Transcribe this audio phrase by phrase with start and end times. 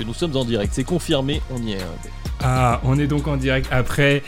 [0.00, 1.80] Que nous sommes en direct, c'est confirmé, on y est.
[1.80, 1.84] euh,
[2.42, 4.22] Ah, on est donc en direct après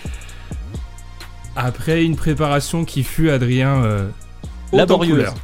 [1.57, 4.09] après une préparation qui fut Adrien euh,
[4.73, 5.35] haute en couleur.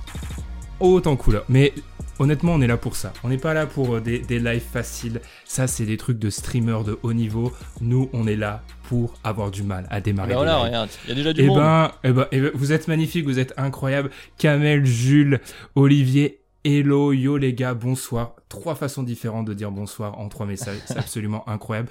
[0.81, 1.45] Haute en couleur.
[1.49, 1.73] Mais
[2.19, 3.13] honnêtement, on est là pour ça.
[3.25, 5.21] On n'est pas là pour euh, des, des lives faciles.
[5.45, 7.53] Ça, c'est des trucs de streamers de haut niveau.
[7.81, 10.35] Nous, on est là pour avoir du mal à démarrer.
[10.35, 11.59] Regarde, il y a déjà du Eh monde.
[11.59, 14.11] ben, eh ben, eh ben, vous êtes magnifiques, vous êtes incroyables.
[14.39, 15.41] Kamel, Jules,
[15.75, 18.37] Olivier, hello, yo les gars, bonsoir.
[18.49, 21.89] Trois façons différentes de dire bonsoir en trois messages, c'est absolument incroyable.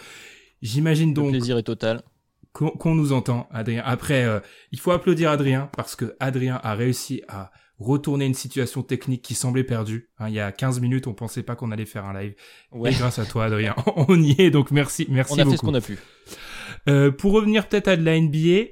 [0.61, 2.03] J'imagine Le donc plaisir est total.
[2.53, 3.83] qu'on nous entend, Adrien.
[3.85, 4.39] Après, euh,
[4.71, 9.35] il faut applaudir Adrien parce que Adrien a réussi à retourner une situation technique qui
[9.35, 10.09] semblait perdue.
[10.17, 12.33] Hein, il y a 15 minutes, on pensait pas qu'on allait faire un live.
[12.71, 12.91] Ouais.
[12.91, 14.49] Et grâce à toi, Adrien, on y est.
[14.49, 15.51] Donc merci, merci On a beaucoup.
[15.51, 15.99] fait ce qu'on a pu.
[16.89, 18.71] Euh, pour revenir peut-être à de la NBA,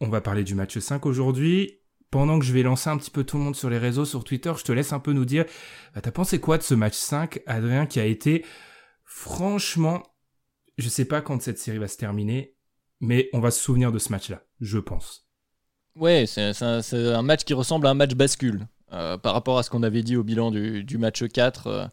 [0.00, 1.80] on va parler du match 5 aujourd'hui.
[2.10, 4.24] Pendant que je vais lancer un petit peu tout le monde sur les réseaux, sur
[4.24, 5.44] Twitter, je te laisse un peu nous dire,
[5.94, 8.46] bah, t'as pensé quoi de ce match 5, Adrien, qui a été,
[9.04, 10.02] franchement,
[10.78, 12.54] je sais pas quand cette série va se terminer,
[13.00, 15.28] mais on va se souvenir de ce match-là, je pense.
[15.96, 18.66] Ouais, c'est un, match qui ressemble à un match bascule.
[18.92, 21.86] euh, par rapport à ce qu'on avait dit au bilan du, match 4, euh,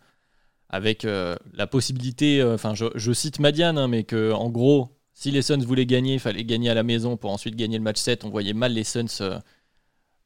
[0.69, 5.41] avec euh, la possibilité, enfin je, cite Madiane, hein, mais que en gros, si les
[5.41, 8.23] Suns voulaient gagner, il fallait gagner à la maison pour ensuite gagner le match 7.
[8.23, 9.41] On voyait mal les Suns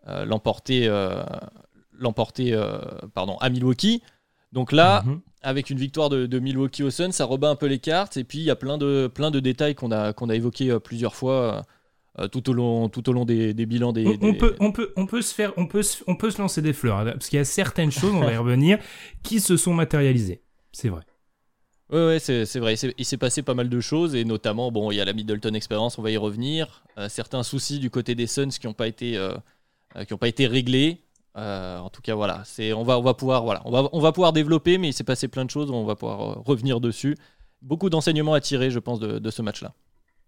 [0.07, 1.23] l'emporter euh,
[1.97, 2.79] l'emporter euh,
[3.13, 4.01] pardon, à Milwaukee.
[4.51, 5.21] Donc là, Mhm.
[5.43, 8.17] avec une victoire de, de Milwaukee au Suns, ça rebat un peu les cartes.
[8.17, 10.71] Et puis il y a plein de, plein de détails qu'on a, qu'on a évoqués
[10.71, 11.63] euh, plusieurs fois
[12.19, 14.17] euh, tout, au long, tout au long des, des bilans des.
[14.21, 16.61] On, peut, on peut, on peut se faire, on peut, se- on peut se lancer
[16.61, 18.79] des fleurs, hein, parce qu'il y a certaines choses, on va y revenir,
[19.23, 20.41] qui se sont matérialisées.
[20.71, 21.01] C'est vrai.
[21.91, 22.75] Ouais, ouais, c'est c'est vrai.
[22.97, 25.53] Il s'est- passé pas mal de choses, et notamment, bon, il y a la Middleton
[25.53, 26.83] Experience, on va y revenir.
[26.97, 29.37] Euh, certains soucis du côté des Suns qui n'ont pas été, euh, euh,
[30.05, 31.03] qui ont pas été réglés.
[31.37, 33.99] Euh, en tout cas, voilà, c'est, on va, on va pouvoir, voilà, on va, on
[33.99, 36.81] va pouvoir développer, mais il s'est passé plein de choses, on va pouvoir euh, revenir
[36.81, 37.15] dessus.
[37.61, 39.73] Beaucoup d'enseignements à tirer, je pense, de, ce match-là.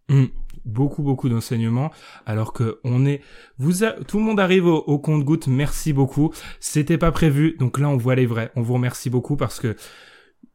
[0.09, 0.25] Hmm.
[0.65, 1.91] Beaucoup, beaucoup d'enseignements.
[2.25, 3.21] Alors que on est,
[3.57, 5.47] vous, tout le monde arrive au, compte-goutte.
[5.47, 6.33] Merci beaucoup.
[6.59, 7.55] C'était pas prévu.
[7.57, 8.51] Donc là, on voit les vrais.
[8.57, 9.77] On vous remercie beaucoup parce que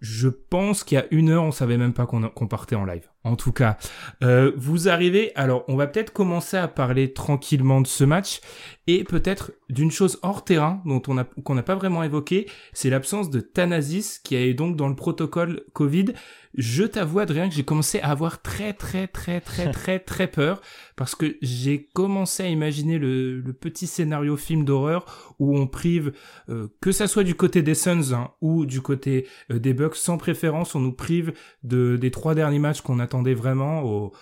[0.00, 2.84] je pense qu'il y a une heure, on savait même pas qu'on qu'on partait en
[2.84, 3.08] live.
[3.26, 3.76] En tout cas,
[4.22, 5.32] euh, vous arrivez.
[5.34, 8.40] Alors, on va peut-être commencer à parler tranquillement de ce match
[8.86, 12.88] et peut-être d'une chose hors terrain dont on a qu'on n'a pas vraiment évoqué, c'est
[12.88, 16.12] l'absence de Thanasis qui est donc dans le protocole Covid.
[16.54, 20.62] Je t'avoue, Adrien, que j'ai commencé à avoir très très très très très très peur
[20.94, 26.12] parce que j'ai commencé à imaginer le, le petit scénario film d'horreur où on prive,
[26.48, 29.96] euh, que ça soit du côté des Suns hein, ou du côté euh, des Bucks,
[29.96, 34.12] sans préférence, on nous prive de des trois derniers matchs qu'on attendait vraiment au,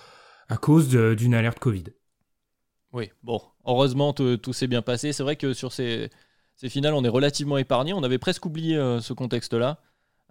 [0.49, 1.85] à cause d'une alerte Covid.
[2.93, 5.13] Oui, bon, heureusement, tout, tout s'est bien passé.
[5.13, 6.11] C'est vrai que sur ces,
[6.55, 7.93] ces finales, on est relativement épargné.
[7.93, 9.81] On avait presque oublié euh, ce contexte-là.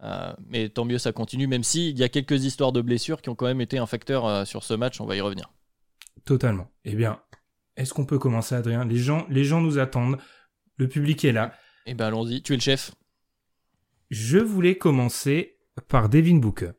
[0.01, 3.29] Euh, mais tant mieux, ça continue, même s'il y a quelques histoires de blessures qui
[3.29, 5.01] ont quand même été un facteur euh, sur ce match.
[5.01, 5.51] On va y revenir.
[6.25, 6.71] Totalement.
[6.85, 7.19] Eh bien,
[7.75, 8.85] est-ce qu'on peut commencer, Adrien?
[8.85, 10.17] Les gens, les gens nous attendent.
[10.77, 11.53] Le public est là.
[11.85, 12.41] Eh ben, allons-y.
[12.41, 12.95] Tu es le chef.
[14.09, 15.57] Je voulais commencer
[15.89, 16.71] par Devin Booker.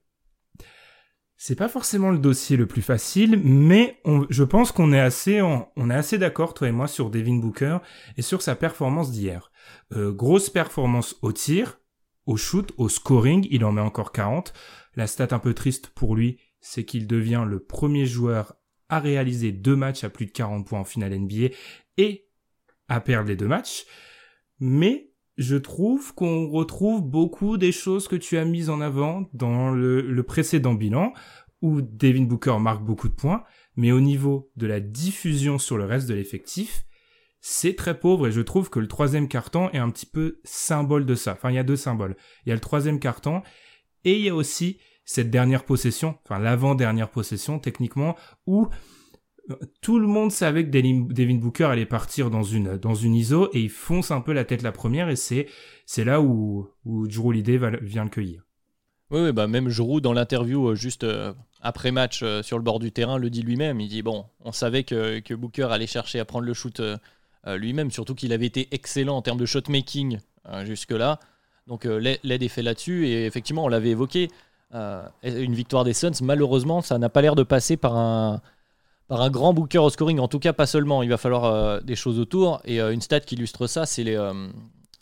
[1.46, 4.00] C'est pas forcément le dossier le plus facile, mais
[4.30, 5.42] je pense qu'on est assez,
[5.90, 7.80] assez d'accord, toi et moi, sur Devin Booker
[8.16, 9.52] et sur sa performance d'hier.
[9.92, 11.80] Euh, grosse performance au tir,
[12.24, 14.54] au shoot, au scoring, il en met encore 40.
[14.96, 18.54] La stat un peu triste pour lui, c'est qu'il devient le premier joueur
[18.88, 21.54] à réaliser deux matchs à plus de 40 points en finale NBA
[21.98, 22.26] et
[22.88, 23.84] à perdre les deux matchs.
[24.60, 29.72] Mais je trouve qu'on retrouve beaucoup des choses que tu as mises en avant dans
[29.72, 31.12] le précédent bilan,
[31.64, 33.42] où Devin Booker marque beaucoup de points,
[33.74, 36.84] mais au niveau de la diffusion sur le reste de l'effectif,
[37.40, 41.06] c'est très pauvre et je trouve que le troisième carton est un petit peu symbole
[41.06, 41.32] de ça.
[41.32, 42.16] Enfin, il y a deux symboles.
[42.44, 43.40] Il y a le troisième carton
[44.04, 48.14] et il y a aussi cette dernière possession, enfin l'avant-dernière possession techniquement,
[48.46, 48.68] où
[49.80, 54.10] tout le monde savait que Devin Booker allait partir dans une ISO et il fonce
[54.10, 55.46] un peu la tête la première et c'est
[55.86, 58.43] c'est là où où Drew Holiday vient le cueillir.
[59.14, 61.32] Oui, bah même Giroud dans l'interview euh, juste euh,
[61.62, 63.80] après match euh, sur le bord du terrain le dit lui-même.
[63.80, 66.82] Il dit bon, on savait que, que, Booker allait chercher à prendre le shoot
[67.46, 70.18] lui-même, surtout qu'il avait été excellent en termes de shot making
[70.64, 71.20] jusque-là.
[71.68, 74.30] Donc l'aide est fait là-dessus et effectivement on l'avait évoqué.
[74.72, 78.40] une victoire des Suns, malheureusement, ça n'a pas l'air de passer par un
[79.06, 80.18] par un grand Booker au scoring.
[80.18, 81.02] En tout cas, pas seulement.
[81.02, 82.62] Il va falloir des choses autour.
[82.64, 84.18] Et une stat qui illustre ça, c'est les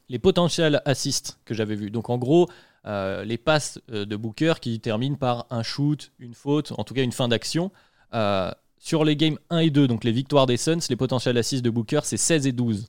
[0.09, 1.91] les potentiels assists que j'avais vus.
[1.91, 2.49] Donc en gros,
[2.85, 6.95] euh, les passes euh, de Booker qui terminent par un shoot, une faute, en tout
[6.95, 7.71] cas une fin d'action.
[8.15, 11.65] Euh, sur les games 1 et 2, donc les victoires des Suns, les potentiels assists
[11.65, 12.89] de Booker, c'est 16 et 12.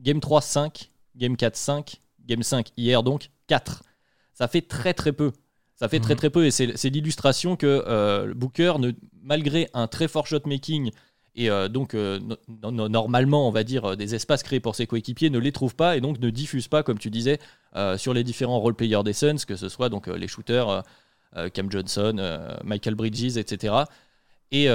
[0.00, 0.90] Game 3, 5.
[1.16, 2.00] Game 4, 5.
[2.26, 3.82] Game 5, hier donc, 4.
[4.32, 5.32] Ça fait très très peu.
[5.74, 6.18] Ça fait très mhm.
[6.18, 8.92] très peu et c'est l'illustration que Booker, ne,
[9.22, 10.90] malgré un très fort shot making
[11.36, 12.18] et euh, donc, euh,
[12.48, 15.96] normalement, on va dire, euh, des espaces créés pour ses coéquipiers ne les trouve pas
[15.96, 17.38] et donc ne diffuse pas, comme tu disais,
[17.98, 20.82] sur les différents role-players des Suns, que ce soit donc les shooters,
[21.52, 22.16] Cam Johnson,
[22.64, 23.74] Michael Bridges, etc.
[24.50, 24.66] Et,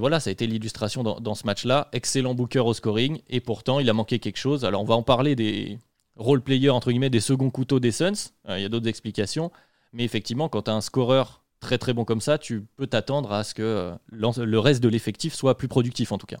[0.00, 1.88] voilà, ça a été l'illustration dans, ce match-là.
[1.92, 4.64] Excellent Booker au scoring, et pourtant, il a manqué quelque chose.
[4.64, 5.78] Alors, on va en parler des
[6.16, 8.32] role-players, entre guillemets, des seconds couteaux des Suns.
[8.48, 9.52] Il y a d'autres explications.
[9.92, 13.32] Mais effectivement, quand tu as un scoreur très très bon comme ça, tu peux t'attendre
[13.32, 16.38] à ce que euh, le reste de l'effectif soit plus productif en tout cas.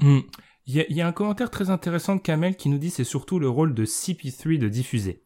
[0.00, 0.20] Hmm.
[0.66, 3.48] Il y, a un commentaire très intéressant de Kamel qui nous dit c'est surtout le
[3.48, 5.22] rôle de CP3 de diffuser.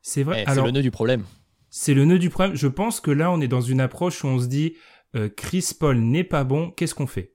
[0.00, 0.44] C'est vrai.
[0.46, 1.24] Eh, c'est le nœud du problème.
[1.70, 2.54] C'est le nœud du problème.
[2.54, 4.76] Je pense que là on est dans une approche où on se dit
[5.16, 7.34] euh, Chris Paul n'est pas bon, qu'est-ce qu'on fait?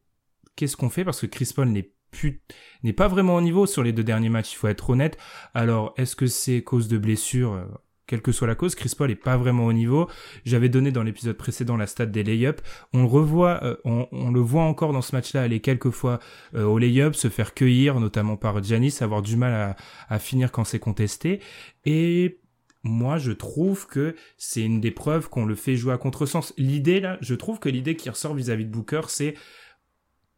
[0.55, 1.03] Qu'est-ce qu'on fait?
[1.03, 2.41] Parce que Chris Paul n'est plus
[2.83, 5.17] n'est pas vraiment au niveau sur les deux derniers matchs, il faut être honnête.
[5.53, 7.67] Alors, est-ce que c'est cause de blessure?
[8.07, 10.09] Quelle que soit la cause, Chris Paul est pas vraiment au niveau.
[10.45, 12.63] J'avais donné dans l'épisode précédent la stat des lay-ups.
[12.93, 16.19] On le revoit, euh, on, le voit encore dans ce match-là aller quelques fois
[16.55, 19.75] euh, au lay-up, se faire cueillir, notamment par Giannis, avoir du mal
[20.09, 21.41] à, finir quand c'est contesté.
[21.85, 22.39] Et
[22.83, 26.53] moi, je trouve que c'est une des preuves qu'on le fait jouer à contresens.
[26.57, 29.35] L'idée là, je trouve que l'idée qui ressort vis-à-vis -vis de Booker, c'est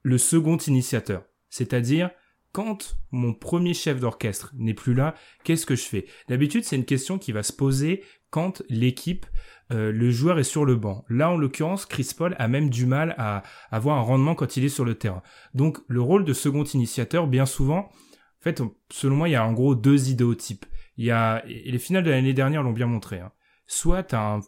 [0.01, 1.23] le second initiateur.
[1.49, 2.09] C'est-à-dire,
[2.51, 6.05] quand mon premier chef d'orchestre n'est plus là, qu'est-ce que je fais?
[6.27, 9.25] D'habitude, c'est une question qui va se poser quand l'équipe,
[9.71, 11.05] euh, le joueur est sur le banc.
[11.09, 14.65] Là, en l'occurrence, Chris Paul a même du mal à avoir un rendement quand il
[14.65, 15.21] est sur le terrain.
[15.53, 17.89] Donc, le rôle de second initiateur, bien souvent,
[18.39, 18.61] en fait,
[18.91, 20.65] selon moi, il y a en gros deux idéotypes.
[20.97, 23.19] Il y a, et les finales de l'année dernière l'ont bien montré.
[23.19, 23.31] Hein.
[23.67, 24.39] Soit un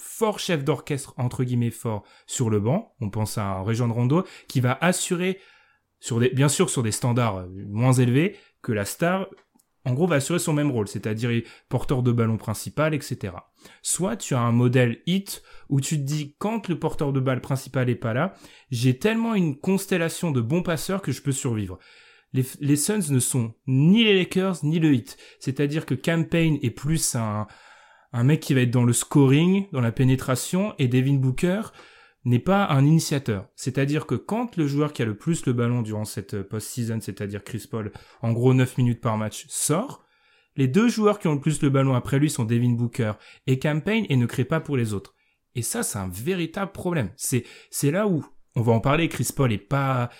[0.00, 3.92] fort chef d'orchestre, entre guillemets fort, sur le banc, on pense à un Région de
[3.92, 5.40] Rondo, qui va assurer
[6.32, 9.28] bien sûr sur des standards euh, moins élevés, que la star,
[9.84, 11.30] en gros, va assurer son même rôle, c'est-à-dire
[11.68, 13.34] porteur de ballon principal, etc.
[13.82, 17.40] Soit tu as un modèle hit où tu te dis, quand le porteur de balle
[17.40, 18.34] principal est pas là,
[18.70, 21.78] j'ai tellement une constellation de bons passeurs que je peux survivre.
[22.34, 25.16] Les, les Suns ne sont ni les Lakers ni le hit.
[25.40, 27.46] C'est-à-dire que Campaign est plus un,
[28.12, 31.62] un mec qui va être dans le scoring, dans la pénétration, et Devin Booker,
[32.28, 33.46] n'est pas un initiateur.
[33.56, 37.00] C'est-à-dire que quand le joueur qui a le plus le ballon durant cette euh, post-season,
[37.00, 37.92] c'est-à-dire Chris Paul,
[38.22, 40.04] en gros 9 minutes par match, sort,
[40.56, 43.12] les deux joueurs qui ont le plus le ballon après lui sont Devin Booker
[43.46, 45.14] et Campaign et ne créent pas pour les autres.
[45.54, 47.10] Et ça, c'est un véritable problème.
[47.16, 50.10] C'est, c'est là où, on va en parler, Chris Paul est pas,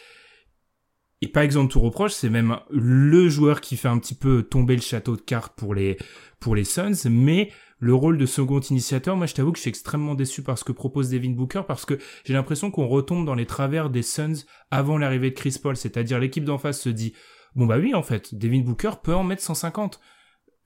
[1.21, 4.77] est pas exemple tout reproche, c'est même le joueur qui fait un petit peu tomber
[4.77, 5.97] le château de cartes pour les,
[6.39, 7.51] pour les Suns, mais
[7.81, 10.65] le rôle de second initiateur, moi je t'avoue que je suis extrêmement déçu par ce
[10.65, 14.45] que propose Devin Booker parce que j'ai l'impression qu'on retombe dans les travers des Suns
[14.71, 17.15] avant l'arrivée de Chris Paul, c'est-à-dire l'équipe d'en face se dit
[17.55, 20.01] bon bah oui en fait, Devin Booker peut en mettre 150.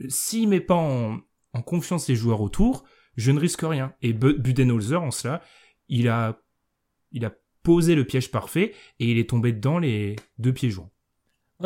[0.09, 1.21] S'il met pas en,
[1.65, 2.85] confiance les joueurs autour,
[3.17, 3.93] je ne risque rien.
[4.01, 5.43] Et Budenholzer en cela,
[5.89, 6.39] il a
[7.11, 10.71] il a posé le piège parfait et il est tombé dedans les deux pieds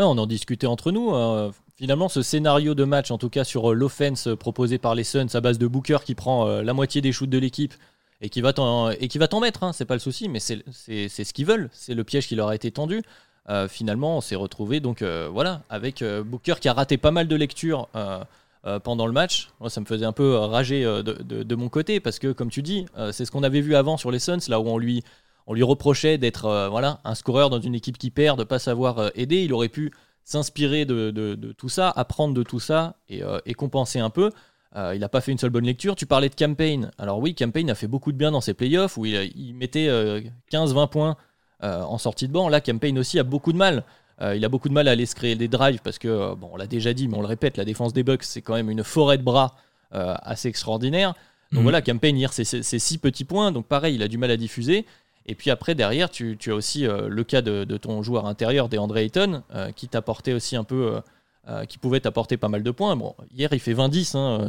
[0.06, 1.10] on en discutait entre nous.
[1.10, 4.94] Hein finalement, ce scénario de match, en tout cas sur euh, l'offense euh, proposé par
[4.94, 7.74] les Suns à base de Booker qui prend euh, la moitié des shoots de l'équipe
[8.22, 11.68] et qui va t'en mettre, hein, c'est pas le souci, mais c'est ce qu'ils veulent,
[11.72, 13.02] c'est le piège qui leur a été tendu.
[13.68, 17.88] finalement, on s'est retrouvé donc voilà avec Booker qui a raté pas mal de lectures
[18.84, 19.50] pendant le match.
[19.68, 23.26] Ça me faisait un peu rager de, mon côté parce que, comme tu dis, c'est
[23.26, 25.04] ce qu'on avait vu avant sur les Suns, là où on lui
[25.46, 29.10] on lui reprochait d'être voilà un scoreur dans une équipe qui perd, de pas savoir
[29.14, 29.44] aider.
[29.44, 29.92] Il aurait pu
[30.26, 34.32] s'inspirer de, tout ça, apprendre de tout ça et, euh, compenser un peu.
[34.74, 35.94] Euh, il n'a pas fait une seule bonne lecture.
[35.94, 36.90] Tu parlais de Campaign.
[36.98, 40.82] Alors oui, Campaign a fait beaucoup de bien dans ses playoffs où il, mettait 15-20
[40.82, 41.16] euh, points
[41.62, 42.48] en sortie de banc.
[42.48, 43.84] Là, Campaign aussi a beaucoup de mal.
[44.20, 46.56] il a beaucoup de mal à aller se créer des drives parce que, bon, on
[46.56, 48.82] l'a déjà dit, mais on le répète, la défense des Bucks, c'est quand même une
[48.82, 49.54] forêt de bras
[49.92, 51.14] assez extraordinaire.
[51.52, 51.62] Donc mhm.
[51.62, 53.52] voilà, Campaign hier, c'est six petits points.
[53.52, 54.84] Donc pareil, il a du mal à diffuser.
[55.26, 59.42] Et puis après, derrière, tu, as aussi le cas de, ton joueur intérieur, DeAndre Ayton,
[59.74, 61.00] qui t'apportait aussi un peu,
[61.68, 62.96] qui pouvait t'apporter pas mal de points.
[62.96, 64.16] Bon, hier, il fait 20-10.
[64.16, 64.48] Hein,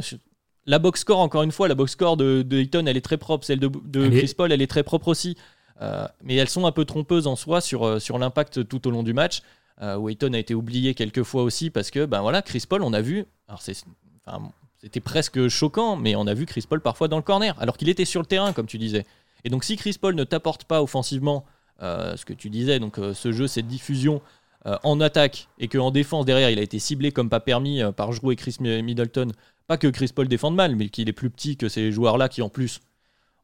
[0.66, 3.44] la box score, encore une fois, la box score de, Ayton, elle est très propre.
[3.44, 5.36] Celle de, Chris Paul, elle est très propre aussi.
[6.22, 9.12] mais elles sont un peu trompeuses en soi sur, sur l'impact tout au long du
[9.12, 9.42] match.
[9.82, 12.92] où Ayton a été oublié quelques fois aussi parce que, ben voilà, Chris Paul, on
[12.92, 13.26] a vu.
[13.48, 13.84] Alors, c'est.
[14.26, 17.76] Enfin, c'était presque choquant, mais on a vu Chris Paul parfois dans le corner, alors
[17.76, 19.04] qu'il était sur le terrain, comme tu disais.
[19.44, 21.44] Et donc si Chris Paul ne t'apporte pas offensivement
[21.82, 24.20] euh, ce que tu disais, donc euh, ce jeu, cette diffusion
[24.66, 28.10] euh, en attaque, et qu'en défense derrière, il a été ciblé comme pas permis par
[28.10, 29.28] Drew et Chris Middleton,
[29.66, 32.42] pas que Chris Paul défende mal, mais qu'il est plus petit que ces joueurs-là qui
[32.42, 32.80] en plus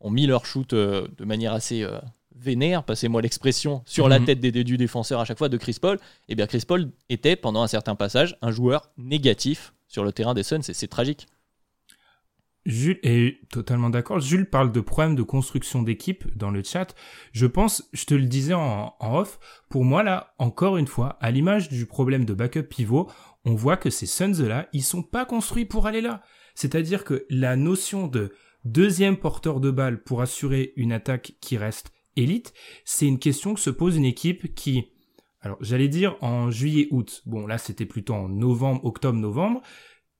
[0.00, 1.86] ont mis leur shoot de manière assez
[2.34, 4.24] vénère, passez-moi l'expression, sur la mhm.
[4.24, 6.90] tête des, du défenseur à chaque fois de Chris Paul, et eh bien Chris Paul
[7.08, 11.28] était pendant un certain passage un joueur négatif sur le terrain des Suns, c'est tragique.
[12.66, 14.20] Jules est totalement d'accord.
[14.20, 16.94] Jules parle de problèmes de construction d'équipe dans le chat.
[17.32, 21.30] Je pense, je te le disais en, off, pour moi là, encore une fois, à
[21.30, 23.10] l'image du problème de backup pivot,
[23.44, 26.22] on voit que ces Suns-là, ils sont pas construits pour aller là.
[26.54, 28.32] C'est-à-dire que la notion de
[28.64, 32.54] deuxième porteur de balle pour assurer une attaque qui reste élite,
[32.84, 34.86] c'est une question que se pose une équipe qui,
[35.40, 39.60] alors j'allais dire en juillet-août, bon là c'était plutôt en novembre, octobre-novembre,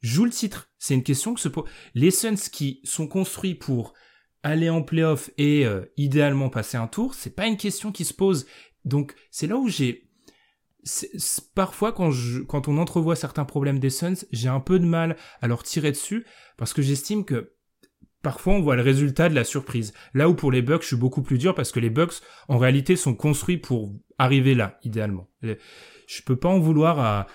[0.04, 0.70] joue le titre.
[0.78, 1.64] C'est une question que se pose.
[1.94, 3.94] Les Suns qui sont construits pour
[4.42, 8.12] aller en playoff et euh, idéalement passer un tour, c'est pas une question qui se
[8.12, 8.46] pose.
[8.84, 10.10] Donc c'est là où j'ai
[11.54, 12.10] parfois quand
[12.46, 15.90] quand on entrevoit certains problèmes des Suns, j'ai un peu de mal à leur tirer
[15.90, 16.26] dessus
[16.58, 17.54] parce que j'estime que
[18.22, 19.94] parfois on voit le résultat de la surprise.
[20.12, 22.58] Là où pour les Bucks, je suis beaucoup plus dur parce que les Bucks, en
[22.58, 25.30] réalité, sont construits pour arriver là, idéalement.
[25.42, 27.26] Je peux pas en vouloir à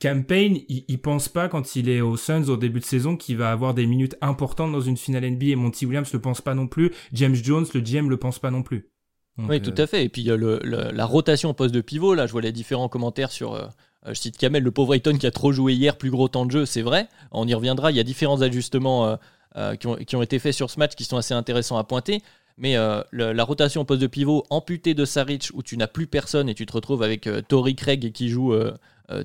[0.00, 3.50] Campaign, il, pense pas quand il est aux Suns au début de saison qu'il va
[3.50, 6.66] avoir des minutes importantes dans une finale NBA et Monty Williams le pense pas non
[6.66, 8.88] plus, James Jones, le GM le pense pas non plus.
[9.38, 10.04] oui, tout à fait.
[10.04, 12.14] Et puis il y a le, la rotation au poste de pivot.
[12.14, 13.54] Là, je vois les différents commentaires sur.
[13.54, 13.66] Euh,
[14.06, 16.50] je cite Kamel, le pauvre Ayton qui a trop joué hier, plus gros temps de
[16.50, 17.08] jeu, c'est vrai.
[17.30, 17.90] On y reviendra.
[17.90, 19.16] Il y a différents ajustements euh,
[19.56, 22.22] euh, qui, ont, été faits sur ce match qui sont assez intéressants à pointer.
[22.56, 26.06] Mais euh, la rotation au poste de pivot amputée de Saric, où tu n'as plus
[26.06, 28.54] personne et tu te retrouves avec euh, Tory Craig qui joue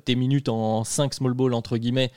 [0.03, 2.12] tes minutes en 5 small ball entre guillemets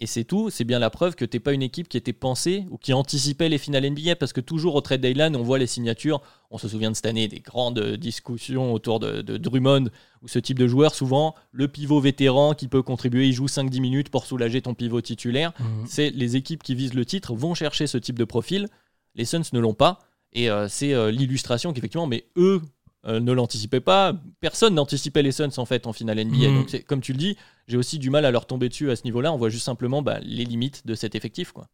[0.00, 2.66] et c'est tout, c'est bien la preuve que t'es pas une équipe qui était pensée
[2.70, 5.66] ou qui anticipait les finales NBA parce que toujours au trade deadline, on voit les
[5.66, 6.20] signatures.
[6.52, 9.86] On se souvient de cette année des grandes discussions autour de, Drummond
[10.22, 13.80] ou ce type de joueur, souvent le pivot vétéran qui peut contribuer, il joue 5-10
[13.80, 15.52] minutes pour soulager ton pivot titulaire.
[15.58, 15.86] Mhm.
[15.86, 18.68] C'est les équipes qui visent le titre vont chercher ce type de profil.
[19.16, 19.98] Les Suns ne l'ont pas
[20.32, 22.60] et euh, c'est euh, l'illustration qu'effectivement, mais eux
[23.06, 24.14] euh, ne l'anticipaient pas.
[24.40, 26.48] Personne n'anticipait les Suns en fait en finale NBA.
[26.48, 26.54] Mhm.
[26.56, 29.04] Donc comme tu le dis, j'ai aussi du mal à leur tomber dessus à ce
[29.04, 29.32] niveau-là.
[29.32, 31.68] On voit juste simplement bah, les limites de cet effectif, quoi.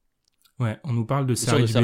[0.61, 1.75] Ouais, on nous parle de Saric.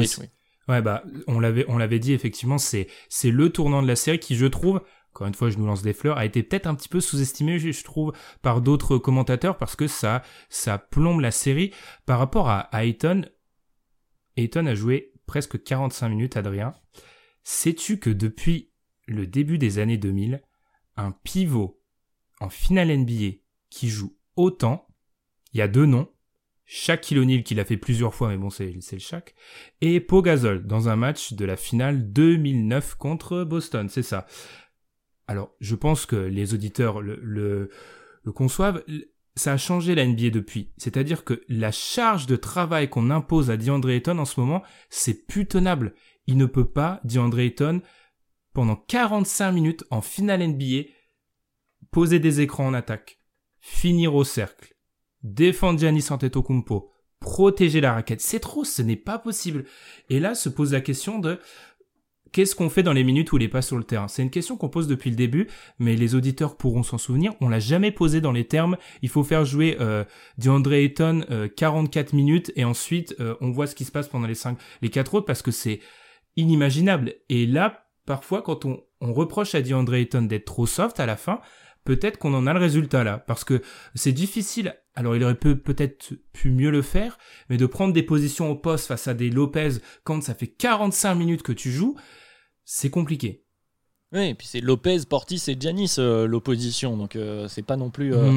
[0.67, 4.19] Ouais, bah on l'avait on l'avait dit effectivement, c'est c'est le tournant de la série
[4.19, 4.81] qui je trouve
[5.13, 7.59] encore une fois, je nous lance des fleurs, a été peut-être un petit peu sous-estimé,
[7.59, 11.71] je trouve, par d'autres commentateurs, parce que ça, ça plombe la série.
[12.05, 13.25] Par rapport à Ayton,
[14.37, 16.73] Ayton a joué presque 45 minutes, Adrien.
[17.43, 18.71] Sais-tu que depuis
[19.07, 20.41] le début des années 2000,
[20.97, 21.81] un pivot
[22.39, 23.37] en finale NBA
[23.69, 24.87] qui joue autant,
[25.53, 26.09] il y a deux noms,
[26.65, 29.35] Shaquille O'Neal qui l'a fait plusieurs fois, mais bon, c'est, le Shaq,
[29.81, 34.25] et Pogazol dans un match de la finale 2009 contre Boston, c'est ça.
[35.27, 37.69] Alors, je pense que les auditeurs le,
[38.33, 38.83] conçoivent.
[39.35, 40.73] Ça a changé la NBA depuis.
[40.77, 45.25] C'est-à-dire que la charge de travail qu'on impose à DeAndre Ayton en ce moment, c'est
[45.25, 45.93] plus tenable.
[46.27, 47.81] Il ne peut pas, DeAndre Ayton,
[48.53, 50.89] pendant 45 minutes en finale NBA,
[51.91, 53.19] poser des écrans en attaque,
[53.59, 54.75] finir au cercle,
[55.23, 58.21] défendre Giannis Antetokounmpo, protéger la raquette.
[58.21, 59.65] C'est trop, ce n'est pas possible.
[60.09, 61.39] Et là se pose la question de
[62.31, 64.07] qu'est-ce qu'on fait dans les minutes où il est pas sur le terrain?
[64.07, 65.47] C'est une question qu'on pose depuis le début,
[65.79, 67.33] mais les auditeurs pourront s'en souvenir.
[67.41, 68.77] On l'a jamais posé dans les termes.
[69.01, 70.03] Il faut faire jouer euh,
[70.37, 74.27] DeAndre Ayton 44 euh, minutes et ensuite euh, on voit ce qui se passe pendant
[74.27, 75.79] les cinq, les quatre autres parce que c'est
[76.35, 77.15] inimaginable.
[77.29, 81.41] Et là, parfois, quand on, reproche à DeAndre Ayton d'être trop soft à la fin,
[81.85, 83.17] peut-être qu'on en a le résultat là.
[83.17, 83.61] Parce que
[83.95, 84.75] c'est difficile.
[84.93, 87.17] Alors, il aurait peut-être pu mieux le faire,
[87.49, 91.15] mais de prendre des positions au poste face à des Lopez quand ça fait 45
[91.15, 91.95] minutes que tu joues,
[92.73, 93.43] c'est compliqué.
[94.13, 97.89] Oui, et puis c'est Lopez, Portis et Giannis euh, l'opposition, donc euh, c'est pas non
[97.89, 98.15] plus.
[98.15, 98.31] Euh,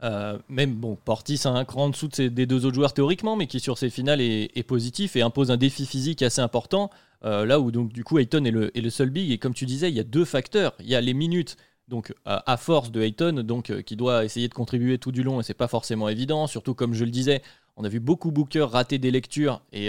[0.00, 0.38] mm.
[0.48, 3.60] même bon, Portis a un cran en dessous des deux autres joueurs théoriquement, mais qui
[3.60, 6.88] sur ses finales est, est, positif et impose un défi physique assez important.
[7.22, 9.66] Là où donc du coup Ayton est le, est le seul big et comme tu
[9.66, 11.56] disais il y a deux facteurs il y a les minutes
[11.88, 15.42] donc à force de Ayton, donc qui doit essayer de contribuer tout du long et
[15.42, 16.46] c'est pas forcément évident.
[16.46, 17.42] Surtout comme je le disais,
[17.78, 19.88] on a vu beaucoup Booker rater des lectures et,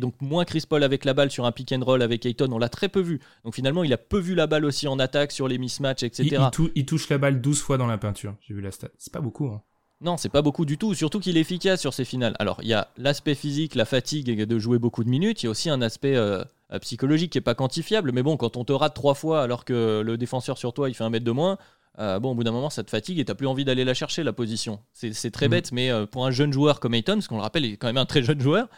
[0.00, 2.58] donc moins Chris Paul avec la balle sur un pick and roll avec Ayton, on
[2.58, 3.20] l'a très peu vu.
[3.44, 6.42] Donc finalement, il a peu vu la balle aussi en attaque sur les mismatchs, etc.
[6.74, 8.34] Il, touche la balle 12 fois dans la peinture.
[8.40, 8.88] J'ai vu la stat.
[8.98, 9.46] C'est pas beaucoup.
[9.46, 9.62] Hein.
[10.02, 12.34] Non, c'est pas beaucoup du tout, surtout qu'il est efficace sur ces finales.
[12.38, 15.48] Alors, il y a l'aspect physique, la fatigue de jouer beaucoup de minutes, il y
[15.48, 16.42] a aussi un aspect euh,
[16.72, 19.66] euh, psychologique qui est pas quantifiable, mais bon, quand on te rate trois fois alors
[19.66, 21.58] que le défenseur sur toi il fait un mètre de moins,
[21.98, 23.92] euh, bon, au bout d'un moment, ça te fatigue et t'as plus envie d'aller la
[23.92, 24.80] chercher, la position.
[24.94, 25.50] C'est très mm.
[25.50, 27.88] bête, mais pour un jeune joueur comme Ayton, parce qu'on le rappelle, il est quand
[27.88, 28.68] même un très jeune joueur,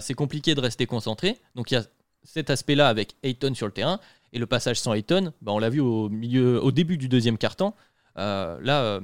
[0.00, 1.38] c'est compliqué de rester concentré.
[1.54, 1.84] Donc, il y a
[2.24, 4.00] cet aspect-là avec Ayton sur le terrain,
[4.32, 7.38] et le passage sans Ayton, bah, on l'a vu au, milieu, au début du deuxième
[7.38, 7.76] quart-temps.
[8.16, 9.00] là,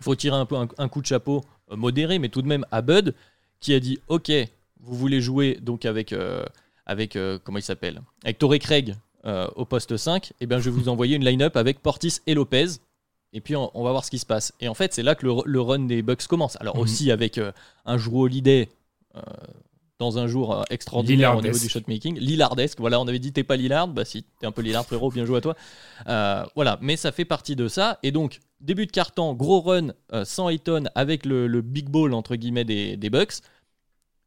[0.00, 2.66] il faut tirer un peu un coup de chapeau euh, modéré, mais tout de même
[2.70, 3.14] à Bud,
[3.60, 4.30] qui a dit Ok,
[4.80, 6.44] vous voulez jouer donc avec, euh,
[6.86, 8.96] avec euh, comment il s'appelle Avec Torrey Craig
[9.54, 12.32] au poste 5, et eh bien je vais vous envoyer une line-up avec Portis et
[12.32, 12.78] Lopez.
[13.34, 14.54] Et puis on, va voir ce qui se passe.
[14.60, 16.56] Et en fait, c'est là que le, run des Bucks commence.
[16.58, 16.82] Alors mhm.
[16.82, 17.38] aussi avec
[17.84, 18.70] un joueur holiday
[20.00, 22.18] dans un jour extraordinaire au niveau du shotmaking.
[22.18, 25.10] Lillardesque, voilà, on avait dit t'es pas Lillard, bah si, t'es un peu Lillard frérot,
[25.10, 25.54] bien joué à toi.
[26.56, 27.98] voilà, mais ça fait partie de ça.
[28.02, 32.36] Et donc, début de carton, gros run euh, sans Ayton avec le, big ball entre
[32.36, 33.40] guillemets des, Bucks.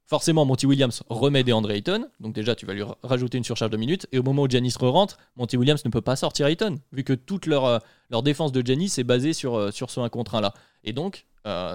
[0.05, 3.71] Forcément, Monty Williams remet des André Ayton, donc déjà tu vas lui rajouter une surcharge
[3.71, 4.05] de minutes.
[4.11, 7.13] Et au moment où Janis re-rentre, Monty Williams ne peut pas sortir Ayton, vu que
[7.13, 10.35] toute leur, euh, leur défense de Janis est basée sur, euh, sur ce 1 contre
[10.35, 10.53] 1 là.
[10.83, 11.25] Et donc,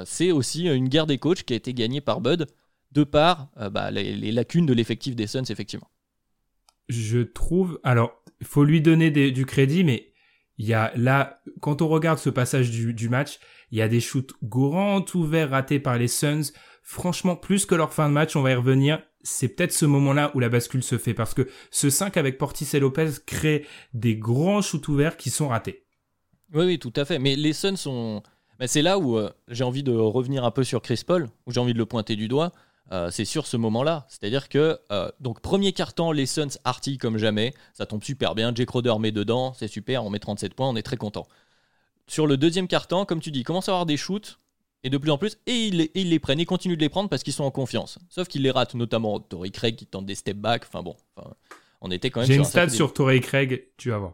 [0.06, 2.46] c'est aussi une guerre des coachs qui a été gagnée par Bud,
[2.92, 5.90] de par bah, les, lacunes de l'effectif des Suns, effectivement.
[6.88, 7.80] Je trouve.
[7.84, 10.12] Alors, il faut lui donner du crédit, mais
[10.58, 13.38] il y a là, quand on regarde ce passage du, match,
[13.70, 16.52] il y a des shoots grands ouverts ratés par les Suns.
[16.82, 19.00] Franchement, plus que leur fin de match, on va y revenir.
[19.22, 22.68] C'est peut-être ce moment-là où la bascule se fait parce que ce 5 avec Portis
[22.72, 25.84] et Lopez crée des grands shoots ouverts qui sont ratés.
[26.52, 27.18] Oui, oui, tout à fait.
[27.18, 28.22] Mais les Suns sont.
[28.66, 31.60] c'est là où euh, j'ai envie de revenir un peu sur Chris Paul, où j'ai
[31.60, 32.52] envie de le pointer du doigt.
[32.90, 34.06] Euh, c'est sur ce moment-là.
[34.08, 37.52] C'est-à-dire que, euh, donc, premier carton, les Suns artillent comme jamais.
[37.74, 38.52] Ça tombe super bien.
[38.54, 39.52] Jay Crowder met dedans.
[39.54, 40.04] C'est super.
[40.04, 40.68] On met 37 points.
[40.68, 41.26] On est très content.
[42.06, 44.38] Sur le deuxième carton, comme tu dis, il commence à avoir des shoots.
[44.84, 45.38] Et de plus en plus.
[45.46, 46.40] Et ils, les prennent.
[46.40, 47.98] Ils continuent de les prendre parce qu'ils sont en confiance.
[48.08, 50.64] Sauf qu'ils les ratent, notamment Torrey Craig qui tente des step back.
[50.66, 50.96] Enfin bon.
[51.80, 53.66] on était quand même J'ai une stat sur Torrey Craig.
[53.76, 54.12] Tu vas voir.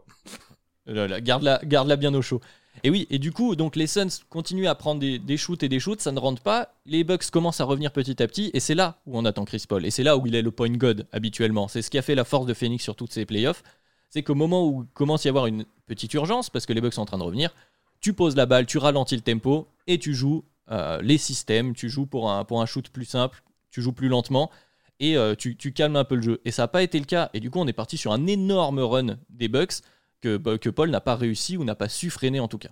[1.21, 2.41] Garde-la garde bien au chaud.
[2.83, 5.79] Et oui, et du coup, donc les Suns continuent à prendre des, shoots et des
[5.79, 6.73] shoots, ça ne rentre pas.
[6.85, 9.63] Les Bucks commencent à revenir petit à petit, et c'est là où on attend Chris
[9.67, 9.85] Paul.
[9.85, 11.67] Et c'est là où il est le point god habituellement.
[11.67, 13.63] C'est ce qui a fait la force de Phoenix sur toutes ces playoffs.
[14.09, 16.93] C'est qu'au moment où commence à y avoir une petite urgence, parce que les Bucks
[16.93, 17.53] sont en train de revenir,
[18.01, 21.89] tu poses la balle, tu ralentis le tempo, et tu joues euh, les systèmes, tu
[21.89, 24.51] joues pour un, pour un shoot plus simple, tu joues plus lentement,
[24.99, 26.41] et euh, tu, calmes un peu le jeu.
[26.45, 27.29] Et ça n'a pas été le cas.
[27.33, 29.81] Et du coup, on est parti sur un énorme run des Bucks
[30.21, 32.71] que, que Paul n'a pas réussi ou n'a pas su freiner en tout cas.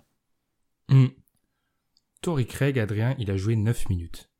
[0.88, 1.06] Mm.
[2.20, 4.30] Tory Craig, Adrien, il a joué 9 minutes.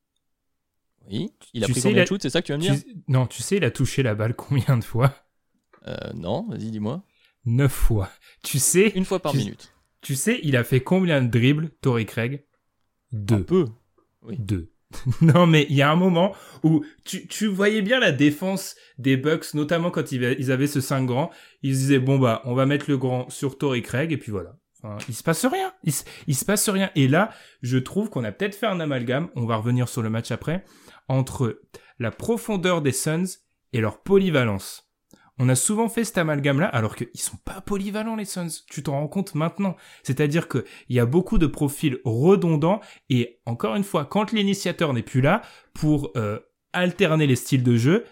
[1.06, 2.76] Oui, il a pris combien de shoots, c'est ça que tu vas me dire
[3.08, 5.14] Non, tu sais, il a touché la balle combien de fois?
[5.86, 7.04] Euh, Non, vas-y, dis-moi.
[7.44, 8.10] 9 fois.
[8.42, 9.74] Tu sais Une fois par minute.
[10.00, 12.44] Tu sais, il a fait combien de dribbles, Tory Craig?
[13.12, 13.36] Deux.
[13.36, 13.68] Un peu.
[14.22, 14.36] Oui.
[14.38, 14.73] Deux.
[15.20, 19.54] non, mais il y a un moment où tu, voyais bien la défense des Bucks,
[19.54, 21.30] notamment quand ils avaient ce 5 grands.
[21.62, 24.32] Ils se disaient, bon bah, on va mettre le grand sur Tory Craig, et puis
[24.32, 24.56] voilà
[25.08, 25.72] il se passe rien.
[25.82, 25.92] Il
[26.36, 26.90] se, passe rien.
[26.94, 27.30] Et là,
[27.62, 30.64] je trouve qu'on a peut-être fait un amalgame, on va revenir sur le match après,
[31.08, 31.60] entre
[31.98, 33.38] la profondeur des Suns
[33.72, 34.83] et leur polyvalence.
[35.38, 38.62] On a souvent fait cet amalgame-là, alors qu'ils sont pas polyvalents, les Suns.
[38.70, 39.76] Tu t'en rends compte maintenant.
[40.04, 45.02] C'est-à-dire qu'il y a beaucoup de profils redondants, et encore une fois, quand l'initiateur n'est
[45.02, 45.42] plus là,
[45.72, 46.38] pour euh,
[46.72, 48.04] alterner les styles de jeu,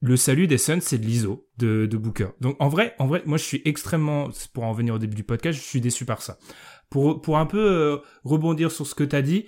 [0.00, 2.28] le salut des Suns, c'est de l'ISO de, Booker.
[2.40, 5.24] Donc en vrai, en vrai, moi je suis extrêmement, pour en venir au début du
[5.24, 6.36] podcast, je suis déçu par ça.
[6.90, 9.46] Pour, pour un peu euh, rebondir sur ce que tu as dit,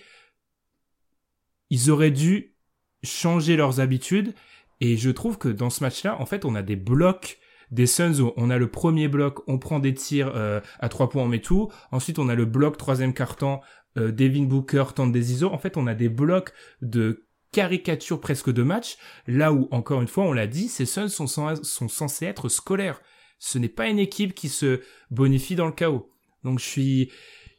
[1.68, 2.56] ils auraient dû
[3.02, 4.34] changer leurs habitudes.
[4.80, 7.38] Et je trouve que dans ce match-là, en fait, on a des blocs
[7.70, 11.08] des Suns où on a le premier bloc, on prend des tirs euh, à trois
[11.08, 11.70] points, on met tout.
[11.90, 13.60] Ensuite, on a le bloc troisième carton,
[13.96, 15.48] euh, Devin Booker tente des ISO.
[15.48, 20.08] En fait, on a des blocs de caricature presque de match, là où, encore une
[20.08, 23.00] fois, on l'a dit, ces Suns sont, sont censés être scolaires.
[23.38, 26.10] Ce n'est pas une équipe qui se bonifie dans le chaos.
[26.44, 27.10] Donc je suis,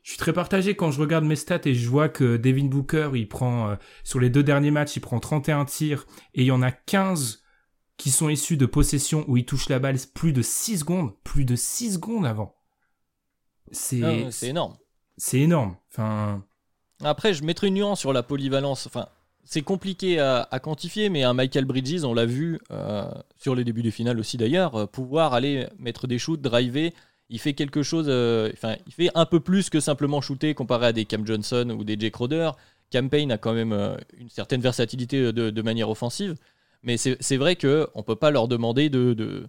[0.08, 3.10] je suis très partagé quand je regarde mes stats et je vois que Devin Booker,
[3.16, 6.52] il prend, euh, sur les deux derniers matchs, il prend 31 tirs et il y
[6.52, 7.44] en a 15
[7.98, 11.44] qui sont issus de possessions où il touche la balle plus de 6 secondes, plus
[11.44, 12.56] de 6 secondes avant.
[13.74, 14.00] C'est
[14.44, 14.78] énorme.
[15.18, 15.76] C'est énorme.
[15.92, 16.42] Enfin
[17.04, 18.88] après je mettrai une nuance sur la polyvalence.
[18.88, 19.10] Enfin
[19.44, 23.84] c'est compliqué à, quantifier, mais un Michael Bridges, on l'a vu euh, sur les débuts
[23.84, 26.94] des finales aussi d'ailleurs, euh, pouvoir aller mettre des shoots, driver
[27.30, 28.08] il fait quelque chose,
[28.54, 31.84] enfin, il fait un peu plus que simplement shooter comparé à des Cam Johnson ou
[31.84, 32.52] des Jake Crowder.
[32.92, 33.74] Campaign a quand même
[34.18, 36.36] une certaine versatilité de, manière offensive,
[36.84, 39.46] mais c'est vrai qu'on ne peut pas leur demander de, de,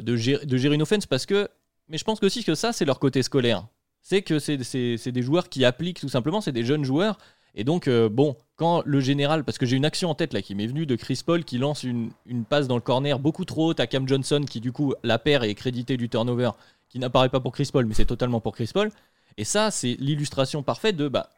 [0.00, 1.48] de, gérer, une offense parce que,
[1.88, 3.66] mais je pense aussi que ça, c'est leur côté scolaire.
[4.00, 7.18] C'est que c'est des joueurs qui appliquent tout simplement, c'est des jeunes joueurs
[7.54, 10.42] et donc, euh, bon, quand le général, parce que j'ai une action en tête là
[10.42, 12.12] qui m'est venue de Chris Paul qui lance une,
[12.48, 15.44] passe dans le corner beaucoup trop haute à Cam Johnson qui du coup la perd
[15.44, 16.50] et est crédité du turnover
[16.90, 18.90] qui n'apparaît pas pour Chris Paul mais c'est totalement pour Chris Paul.
[19.38, 21.30] Et ça, c'est l'illustration parfaite de bah,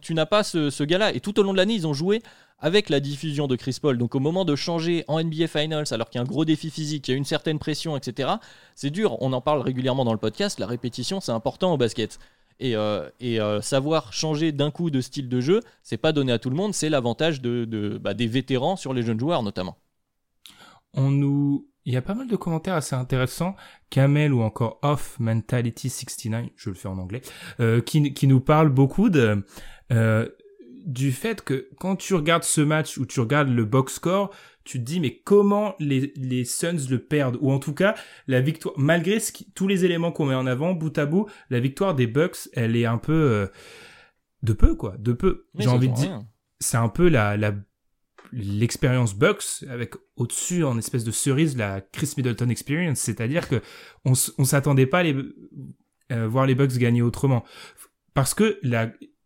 [0.00, 1.12] tu n'as pas ce, gars-là.
[1.14, 2.22] Et tout au long de l'année, ils ont joué
[2.58, 3.98] avec la diffusion de Chris Paul.
[3.98, 6.70] Donc au moment de changer en NBA Finals, alors qu'il y a un gros défi
[6.70, 8.34] physique, il y a une certaine pression, etc.,
[8.74, 9.20] c'est dur.
[9.20, 10.58] On en parle régulièrement dans le podcast.
[10.60, 12.18] La répétition, c'est important au basket.
[12.60, 16.38] Et, euh, euh, savoir changer d'un coup de style de jeu, c'est pas donné à
[16.38, 19.76] tout le monde, c'est l'avantage de, bah, des vétérans sur les jeunes joueurs notamment.
[20.92, 23.56] On nous, il y a pas mal de commentaires assez intéressants,
[23.90, 27.22] Kamel ou encore Off Mentality 69, je le fais en anglais,
[27.60, 29.44] euh, qui, qui nous parlent beaucoup de
[30.84, 34.30] du fait que quand tu regardes ce match ou tu regardes le box score,
[34.64, 37.38] tu te dis mais comment les, les Suns le perdent?
[37.40, 37.94] Ou en tout cas
[38.28, 41.60] la victoire malgré ce tous les éléments qu'on met en avant bout à bout la
[41.60, 43.46] victoire des Bucks elle est un peu euh,
[44.42, 45.46] de peu quoi de peu.
[45.58, 46.22] J'ai envie de dire
[46.60, 47.54] c'est un peu la la
[48.34, 53.62] l'expérience Bucks avec au-dessus en espèce de cerise la Chris Middleton experience c'est-à-dire que
[54.04, 55.16] on, on s'attendait pas à les
[56.12, 57.44] euh, voir les Bucks gagner autrement
[58.14, 58.58] parce que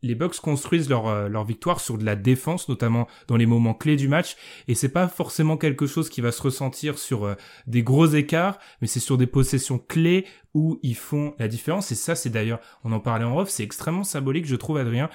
[0.03, 3.75] les Bucks construisent leur, euh, leur victoire sur de la défense, notamment dans les moments
[3.75, 7.35] clés du match, et c'est pas forcément quelque chose qui va se ressentir sur euh,
[7.67, 11.93] des gros écarts, mais c'est sur des possessions clés où ils font la différence.
[11.93, 15.11] Et ça, c'est d'ailleurs, on en parlait en off, c'est extrêmement symbolique, je trouve, Adrien.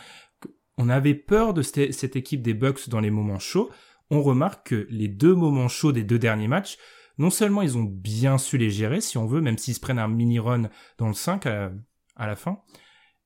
[0.78, 3.70] On avait peur de cette, équipe des Bucks dans les moments chauds.
[4.10, 6.78] On remarque que les deux moments chauds des deux derniers matchs,
[7.18, 10.00] non seulement ils ont bien su les gérer, si on veut, même s'ils se prennent
[10.00, 11.72] un mini run dans le 5 à,
[12.18, 12.60] la fin,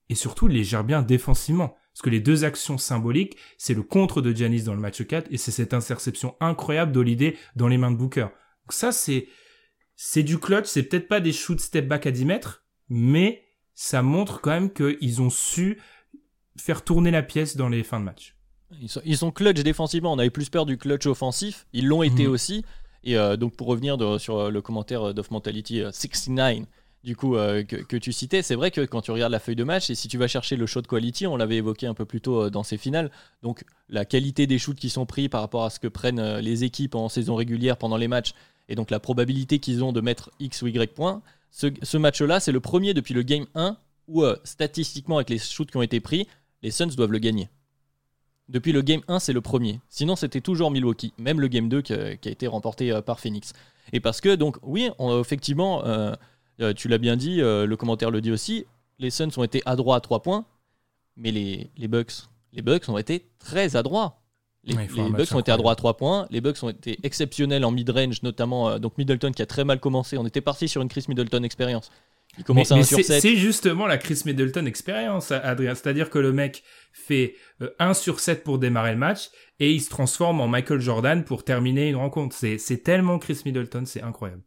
[0.09, 1.75] et surtout il les gère bien défensivement.
[1.93, 5.31] Parce que les deux actions symboliques, c'est le contre de Giannis dans le match 4
[5.31, 8.27] et c'est cette interception incroyable d'Holiday dans les mains de Booker.
[8.65, 9.27] Donc ça, c'est,
[9.95, 14.03] c'est du clutch, c'est peut-être pas des shoots step back à 10 mètres, mais ça
[14.03, 15.79] montre quand même qu'ils ont su
[16.59, 18.35] faire tourner la pièce dans les fins de match.
[18.81, 22.03] Ils sont, ils sont clutch défensivement, on avait plus peur du clutch offensif, ils l'ont
[22.03, 22.31] été mhm.
[22.31, 22.65] aussi.
[23.03, 26.61] Et euh, donc pour revenir sur le commentaire d'Off Mentality 69, euh,
[27.07, 29.63] du coup euh, que, tu citais, c'est vrai que quand tu regardes la feuille de
[29.63, 32.19] match et si tu vas chercher le shot quality, on l'avait évoqué un peu plus
[32.19, 33.11] tôt euh, dans ces finales,
[33.43, 36.41] donc la qualité des shoots qui sont pris par rapport à ce que prennent euh,
[36.41, 38.33] les équipes en saison régulière pendant les matchs
[38.67, 42.51] et donc la probabilité qu'ils ont de mettre X ou Y points, ce, match-là, c'est
[42.51, 43.77] le premier depuis le game 1
[44.09, 46.27] où statistiquement avec les shoots qui ont été pris,
[46.67, 47.49] les Suns doivent le gagner.
[48.49, 49.79] Depuis le game 1, c'est le premier.
[49.87, 53.53] Sinon, c'était toujours Milwaukee, même le game 2 qui, a été remporté par Phoenix.
[53.93, 56.13] Et parce que, donc, oui, on, effectivement, euh,
[56.73, 58.65] tu l'as bien dit, euh, le commentaire le dit aussi,
[58.99, 60.45] les Suns ont été adroits à 3 points,
[61.15, 64.19] mais les, les Bucks, les Bucks ont été très adroits.
[64.65, 68.23] Les, Bucks ont été adroits à 3 points, les Bucks ont été exceptionnels en mid-range,
[68.23, 70.17] notamment euh, donc Middleton qui a très mal commencé.
[70.17, 71.91] On était parti sur une Chris Middleton expérience.
[72.37, 73.21] Il commence à sur 7.
[73.21, 75.75] C'est justement la Chris Middleton expérience, Adrien.
[75.75, 76.63] C'est-à-dire que le mec
[76.93, 77.35] fait
[77.79, 81.43] 1 sur 7 pour démarrer le match et il se transforme en Michael Jordan pour
[81.43, 82.35] terminer une rencontre.
[82.35, 84.43] C'est tellement Chris Middleton, c'est incroyable.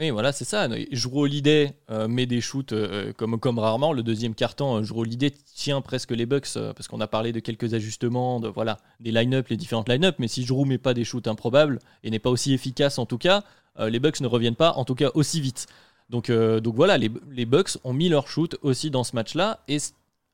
[0.00, 0.68] Oui, voilà, c'est ça.
[0.92, 3.92] Jrue Holiday euh, met des shoots euh, comme, comme rarement.
[3.92, 7.74] Le deuxième carton, Holiday tient presque les Bucks euh, parce qu'on a parlé de quelques
[7.74, 10.14] ajustements, de voilà, des line-up, les différentes line-up.
[10.20, 13.18] Mais si Jrue met pas des shoots improbables et n'est pas aussi efficace en tout
[13.18, 13.42] cas,
[13.80, 15.68] les Bucks ne reviennent pas en tout cas aussi vite.
[16.08, 19.60] Donc, donc voilà, les, les, Bucks ont mis leur shoot aussi dans ce match-là.
[19.68, 19.76] Et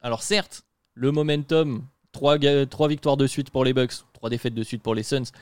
[0.00, 4.62] alors certes, le momentum, trois, trois victoires de suite pour les Bucks, trois défaites de
[4.62, 5.32] suite pour les Suns.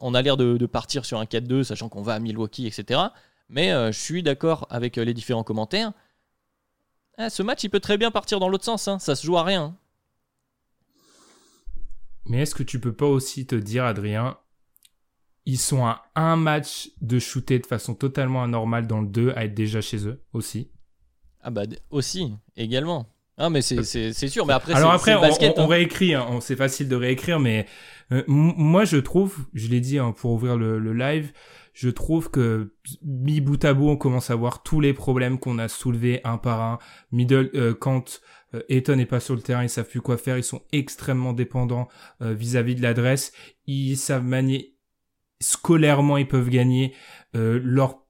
[0.00, 3.00] on a l'air de, de partir sur un 4-2, sachant qu'on va à Milwaukee, etc.
[3.48, 5.92] Mais euh, je suis d'accord avec euh, les différents commentaires.
[7.16, 8.88] Ah, ce match, il peut très bien partir dans l'autre sens.
[8.88, 8.98] Hein.
[8.98, 9.74] Ça se joue à rien.
[12.26, 14.36] Mais est-ce que tu peux pas aussi te dire, Adrien,
[15.48, 19.46] ils sont à un match de shooter de façon totalement anormale dans le 2 à
[19.46, 20.70] être déjà chez eux aussi
[21.40, 23.06] Ah bah aussi, également.
[23.38, 25.66] Ah mais c'est sûr, mais après Alors après, on, on, hein.
[25.66, 26.26] réécrit, hein.
[26.42, 27.64] c'est facile de réécrire, mais
[28.12, 31.32] euh, moi je trouve, je l'ai dit hein, pour ouvrir le, le live,
[31.72, 35.58] je trouve que mi bout à bout, on commence à voir tous les problèmes qu'on
[35.58, 36.78] a soulevés un par un.
[37.12, 38.20] Middle, euh, quand
[38.52, 41.32] euh, Eton n'est pas sur le terrain, ils savent plus quoi faire, ils sont extrêmement
[41.32, 41.86] dépendants
[42.20, 43.32] euh, vis-à-vis de l'adresse.
[43.66, 44.74] Ils savent manier
[45.40, 46.94] scolairement, ils peuvent gagner.
[47.34, 48.04] leur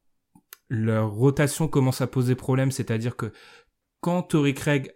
[0.71, 3.33] leur rotation commence à poser problème, c'est-à-dire que
[4.03, 4.95] quand Tory Craig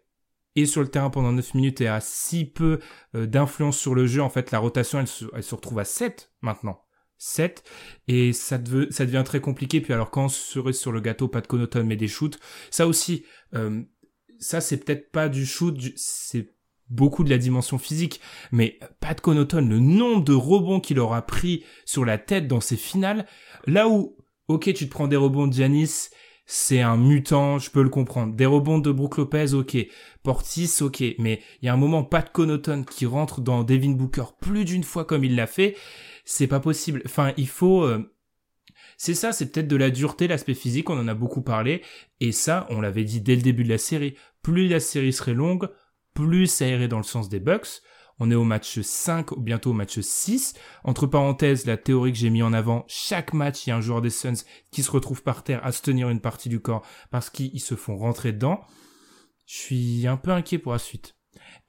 [0.55, 2.79] est sur le terrain pendant 9 minutes et a si peu
[3.15, 6.31] d'influence sur le jeu, en fait, la rotation, elle se, elle se retrouve à 7
[6.43, 6.83] maintenant
[7.23, 7.63] 7
[8.09, 9.81] et ça, devient très compliqué.
[9.81, 12.39] Puis alors quand serait sur le gâteau, pas de Connaughton mais des shoots,
[12.71, 13.83] ça aussi, euh,
[14.41, 16.53] ça c'est peut-être pas du shoot, c'est
[16.89, 21.65] beaucoup de la dimension physique, mais Pat Connaughton, le nombre de rebonds qu'il aura pris
[21.85, 23.27] sur la tête dans ses finales,
[23.67, 24.17] là où,
[24.49, 26.11] ok, tu te prends des rebonds de Giannis,
[26.45, 28.35] c'est un mutant, je peux le comprendre.
[28.35, 29.77] Des rebonds de Brook Lopez, ok.
[30.23, 31.03] Portis, ok.
[31.19, 34.83] Mais il y a un moment, Pat Connaughton qui rentre dans Devin Booker plus d'une
[34.83, 35.77] fois comme il l'a fait,
[36.25, 37.03] c'est pas possible.
[37.07, 37.85] Enfin, il faut...
[37.85, 38.13] Euh,
[38.97, 41.83] c'est ça, c'est peut-être de la dureté, l'aspect physique, on en a beaucoup parlé,
[42.21, 45.35] et ça, on l'avait dit dès le début de la série, plus la série serait
[45.35, 45.69] longue,
[46.15, 47.83] plus irait dans le sens des Bucks.
[48.19, 50.55] On est au match 5, ou bientôt au match 6.
[50.85, 53.81] Entre parenthèses, la théorie que j'ai mis en avant, chaque match, il y a un
[53.81, 56.87] joueur des Suns qui se retrouve par terre à se tenir une partie du corps
[57.11, 58.61] parce qu'ils se font rentrer dedans.
[59.47, 61.17] Je suis un peu inquiet pour la suite.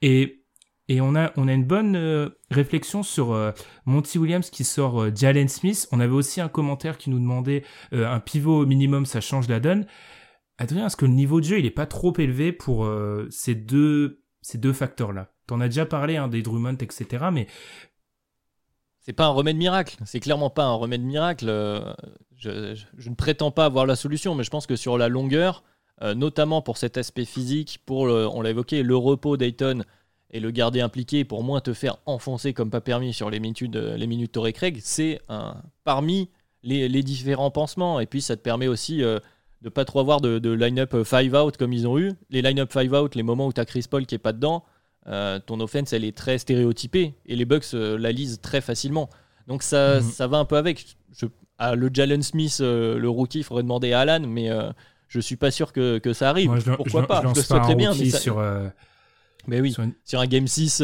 [0.00, 0.44] Et
[0.86, 3.52] et on a on a une bonne euh, réflexion sur euh,
[3.86, 5.88] Monty Williams qui sort euh, Jalen Smith.
[5.92, 9.86] On avait aussi un commentaire qui nous demandait un pivot minimum, ça change la donne.
[10.58, 12.88] Adrien, est-ce que le niveau de jeu il est pas trop élevé pour
[13.30, 15.30] ces deux ces deux facteurs-là.
[15.46, 17.26] T'en as déjà parlé, hein, des Drummond, etc.
[17.32, 17.46] Mais
[19.00, 19.96] c'est pas un remède miracle.
[20.04, 21.46] C'est clairement pas un remède miracle.
[21.48, 21.94] Euh,
[22.36, 25.64] je, ne prétends pas avoir la solution, mais je pense que sur la longueur,
[26.02, 29.82] euh, notamment pour cet aspect physique, pour on l'a évoqué, le repos d'Ayton
[30.30, 33.74] et le garder impliqué pour moins te faire enfoncer comme pas permis sur les minutes,
[33.76, 36.28] euh, les minutes Torrey Craig, c'est un parmi
[36.62, 37.98] les, différents pansements.
[37.98, 39.02] Et puis ça te permet aussi
[39.64, 42.12] de pas trop avoir de, line-up 5 euh, out comme ils ont eu.
[42.30, 44.62] Les line-up 5 out, les moments où tu as Chris Paul qui est pas dedans,
[45.06, 49.08] euh, ton offense elle est très stéréotypée et les Bucks euh, la lisent très facilement.
[49.48, 50.02] Donc ça, mhm.
[50.02, 50.84] ça va un peu avec.
[51.18, 54.50] Je, à le Jalen Smith, le rookie, il faudrait demander à Alan, mais
[55.06, 56.50] je suis pas sûr que, que ça arrive.
[56.76, 57.22] Pourquoi pas?
[57.22, 57.94] Je, le très bien.
[57.94, 58.42] Mais, sur,
[59.46, 59.72] mais oui,
[60.04, 60.82] sur, un Game 6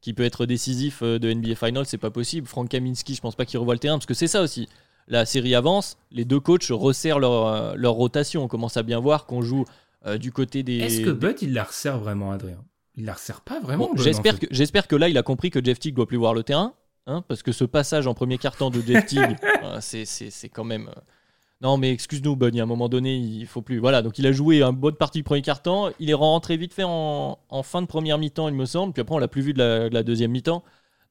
[0.00, 2.46] qui peut être décisif de NBA Finals, c'est pas possible.
[2.46, 4.66] Frank Kaminski, je pense pas qu'il revoit le terrain, parce que c'est ça aussi
[5.10, 8.44] la série avance, les deux coachs resserrent leur, euh, leur rotation.
[8.44, 9.64] On commence à bien voir qu'on joue
[10.06, 10.78] euh, du côté des.
[10.78, 12.64] Est-ce que Bud, il la resserre vraiment, Adrien?
[12.96, 15.78] Il la resserre pas vraiment J'espère que, j'espère que là, il a compris que Jeff
[15.78, 16.74] Teague doit plus voir le terrain.
[17.06, 20.90] Hein, parce que ce passage en premier quart-temps de Jeff Teague, euh, c'est quand même.
[21.62, 23.78] Non, mais excuse-nous, Bud, il y a un moment donné, il faut plus.
[23.78, 25.90] Voilà, donc il a joué une bonne partie du premier quart-temps.
[25.98, 28.92] Il est rentré vite fait en, fin de première mi-temps, il me semble.
[28.92, 30.62] Puis après, on l'a plus vu de la deuxième mi-temps.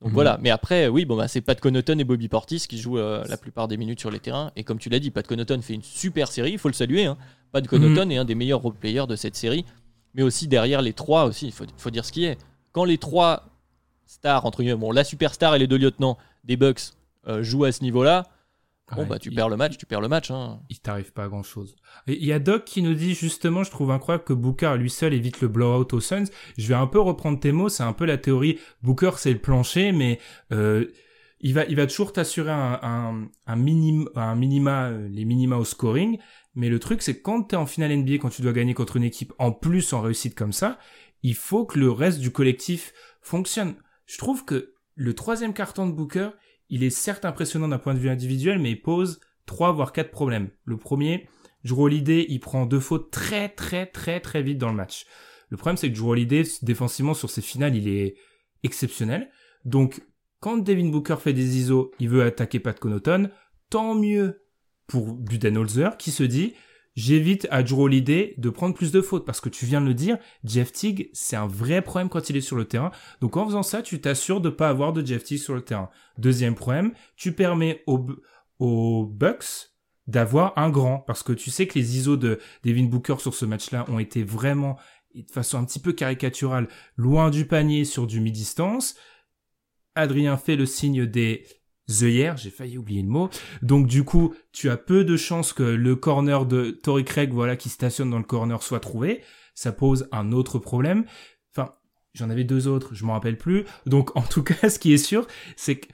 [0.01, 0.13] Donc mhm.
[0.13, 3.23] voilà, mais après, oui, bon, bah, c'est Pat Connaughton et Bobby Portis qui jouent euh,
[3.27, 4.51] la plupart des minutes sur les terrains.
[4.55, 7.05] Et comme tu l'as dit, Pat Connaughton fait une super série, il faut le saluer.
[7.05, 7.17] Hein.
[7.51, 8.11] Pat Connaughton mhm.
[8.11, 9.65] est un des meilleurs role players de cette série.
[10.13, 12.37] Mais aussi derrière les trois, aussi, il faut, dire ce qui est.
[12.71, 13.45] Quand les trois
[14.05, 16.93] stars, entre guillemets, bon, la superstar et les deux lieutenants des Bucks
[17.27, 18.27] euh, jouent à ce niveau-là,
[18.95, 20.31] Bon, bah, tu perds le match, tu perds le match.
[20.31, 20.61] Hein.
[20.69, 21.75] Il t'arrive pas à grand chose.
[22.07, 25.13] Il y a Doc qui nous dit justement, je trouve incroyable que Booker lui seul
[25.13, 26.25] évite le blowout aux Suns.
[26.57, 28.59] Je vais un peu reprendre tes mots, c'est un peu la théorie.
[28.81, 30.19] Booker c'est le plancher, mais
[30.51, 30.85] euh,
[31.39, 33.53] il va, il va toujours t'assurer un, un, un,
[34.15, 36.17] un minima, euh, les minima au scoring.
[36.55, 38.97] Mais le truc c'est que quand t'es en finale NBA, quand tu dois gagner contre
[38.97, 40.79] une équipe en plus en réussite comme ça,
[41.21, 43.75] il faut que le reste du collectif fonctionne.
[44.05, 46.29] Je trouve que le troisième carton de Booker,
[46.69, 50.11] il est certes impressionnant d'un point de vue individuel, mais il pose trois voire quatre
[50.11, 50.49] problèmes.
[50.65, 51.27] Le premier,
[51.63, 55.05] Drew Holiday, il prend deux fautes très très très très vite dans le match.
[55.49, 58.15] Le problème, c'est que Drew Holiday, défensivement sur ses finales, il est
[58.63, 59.29] exceptionnel.
[59.65, 60.01] Donc,
[60.39, 63.29] quand Devin Booker fait des ISO, il veut attaquer Pat Connaughton,
[63.69, 64.45] tant mieux
[64.87, 66.53] pour Budenholzer qui se dit,
[66.95, 69.93] j'évite à Drew Holiday de prendre plus de fautes parce que tu viens de le
[69.93, 72.91] dire, Jeff Teague, c'est un vrai problème quand il est sur le terrain.
[73.21, 75.89] Donc en faisant ça, tu t'assures de pas avoir de Jeff Teague sur le terrain.
[76.17, 78.05] Deuxième problème, tu permets aux,
[78.59, 79.71] aux Bucks
[80.07, 83.45] d'avoir un grand parce que tu sais que les ISO de Devin Booker sur ce
[83.45, 84.77] match-là ont été vraiment
[85.13, 88.95] de façon un petit peu caricaturale loin du panier sur du mi-distance.
[89.95, 91.45] Adrien fait le signe des
[91.89, 93.29] hier, j'ai failli oublier le mot.
[93.61, 97.55] Donc du coup, tu as peu de chances que le corner de Tory Craig, voilà,
[97.55, 99.21] qui stationne dans le corner, soit trouvé.
[99.55, 101.05] Ça pose un autre problème.
[101.53, 101.73] Enfin,
[102.13, 103.65] j'en avais deux autres, je m'en rappelle plus.
[103.85, 105.87] Donc en tout cas, ce qui est sûr, c'est que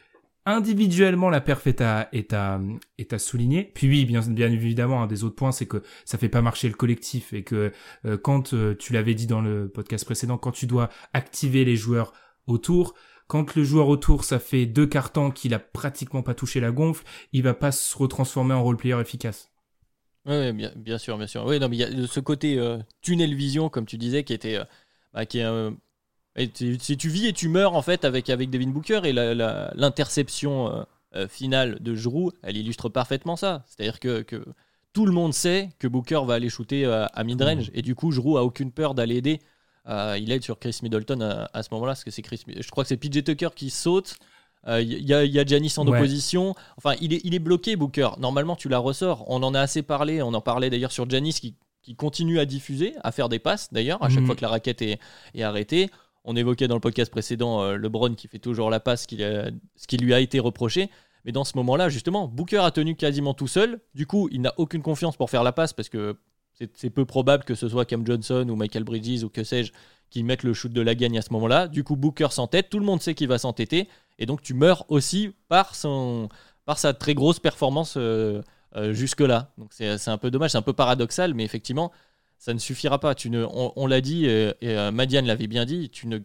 [0.45, 2.59] individuellement la perf est à est à
[2.97, 3.71] est à souligner.
[3.73, 6.67] Puis oui, bien bien évidemment, un des autres points, c'est que ça fait pas marcher
[6.67, 7.71] le collectif et que
[8.05, 11.75] euh, quand euh, tu l'avais dit dans le podcast précédent, quand tu dois activer les
[11.75, 12.13] joueurs
[12.47, 12.93] autour,
[13.27, 17.03] quand le joueur autour, ça fait deux cartons qu'il a pratiquement pas touché la gonfle,
[17.33, 19.49] il va pas se retransformer en role player efficace.
[20.25, 21.45] Oui, bien, bien, sûr, bien sûr.
[21.45, 24.33] Oui, non, mais il y a ce côté euh, tunnel vision, comme tu disais, qui
[24.33, 24.63] était, euh,
[25.13, 25.71] bah, qui est, euh,
[26.55, 30.85] si tu vis et tu meurs en fait avec avec Devin Booker et l'interception
[31.29, 33.63] finale de Giroud, elle illustre parfaitement ça.
[33.67, 34.43] C'est-à-dire que, que,
[34.91, 37.75] tout le monde sait que Booker va aller shooter à mid-range mmh.
[37.75, 39.39] et du coup Giroud a aucune peur d'aller aider
[39.87, 41.21] il aide sur Chris Middleton
[41.53, 42.41] à, ce moment-là, parce que c'est Chris.
[42.47, 44.17] Je crois que c'est PJ Tucker qui saute.
[44.67, 46.55] Il y, a, y a Giannis en opposition.
[46.77, 48.09] Enfin, il est, il est bloqué, Booker.
[48.17, 49.23] Normalement, tu la ressors.
[49.27, 50.23] On en a assez parlé.
[50.23, 53.71] On en parlait d'ailleurs sur Giannis qui, qui continue à diffuser, à faire des passes
[53.71, 54.25] d'ailleurs, à chaque mhm.
[54.25, 54.99] fois que la raquette est,
[55.35, 55.91] est arrêtée.
[56.23, 60.13] On évoquait dans le podcast précédent LeBron qui fait toujours la passe, ce qui lui
[60.15, 60.89] a été reproché.
[61.25, 63.79] Mais dans ce moment-là, justement, Booker a tenu quasiment tout seul.
[63.95, 66.17] Du coup, il n'a aucune confiance pour faire la passe parce que
[66.73, 69.71] c'est peu probable que ce soit Cam Johnson ou Michael Bridges ou que sais-je
[70.09, 71.67] qui mettent le shoot de la gagne à ce moment-là.
[71.67, 73.89] Du coup, Booker s'entête, tout le monde sait qu'il va s'entêter.
[74.17, 76.29] Et donc, tu meurs aussi par, son,
[76.65, 78.41] par sa très grosse performance euh,
[78.75, 79.51] euh, jusque-là.
[79.57, 81.91] Donc, c'est un peu dommage, c'est un peu paradoxal, mais effectivement,
[82.37, 83.15] ça ne suffira pas.
[83.15, 86.19] Tu ne, on, l'a dit, et, et euh, Madiane l'avait bien dit, tu ne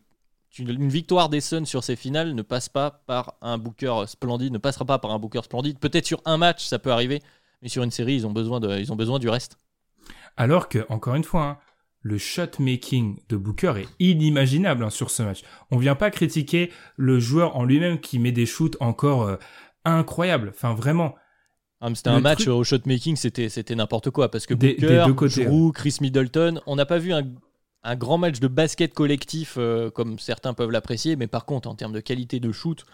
[0.58, 4.58] une victoire des Suns sur ces finales ne passe pas par un Booker splendide, ne
[4.58, 5.78] passera pas par un Booker splendide.
[5.78, 7.22] Peut-être sur un match, ça peut arriver,
[7.62, 9.58] mais sur une série, ils ont besoin, de, ils ont besoin du reste.
[10.36, 11.58] Alors que, encore une fois, hein,
[12.02, 15.42] le shot making de Booker est inimaginable hein, sur ce match.
[15.70, 19.36] On vient pas critiquer le joueur en lui-même qui met des shoots encore euh,
[19.84, 20.50] incroyables.
[20.54, 21.14] Enfin, vraiment.
[21.82, 25.06] Ah, c'était un match au shot making, c'était c'était n'importe quoi parce que Booker,
[25.44, 27.22] Drew, Chris Middleton, on n'a pas vu un
[27.82, 31.74] un grand match de basket collectif euh, comme certains peuvent l'apprécier, mais par contre en
[31.74, 32.84] termes de qualité de shoot,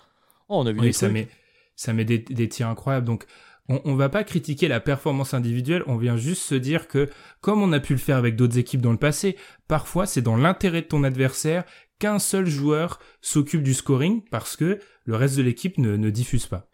[0.48, 1.28] oh, on a vu oui, ça met
[1.74, 3.06] ça met des, tirs incroyables.
[3.06, 3.26] Donc
[3.68, 7.08] on, on va pas critiquer la performance individuelle, on vient juste se dire que
[7.40, 9.36] comme on a pu le faire avec d'autres équipes dans le passé,
[9.68, 11.64] parfois c'est dans l'intérêt de ton adversaire
[11.98, 16.46] qu'un seul joueur s'occupe du scoring parce que le reste de l'équipe ne, ne diffuse
[16.46, 16.68] pas.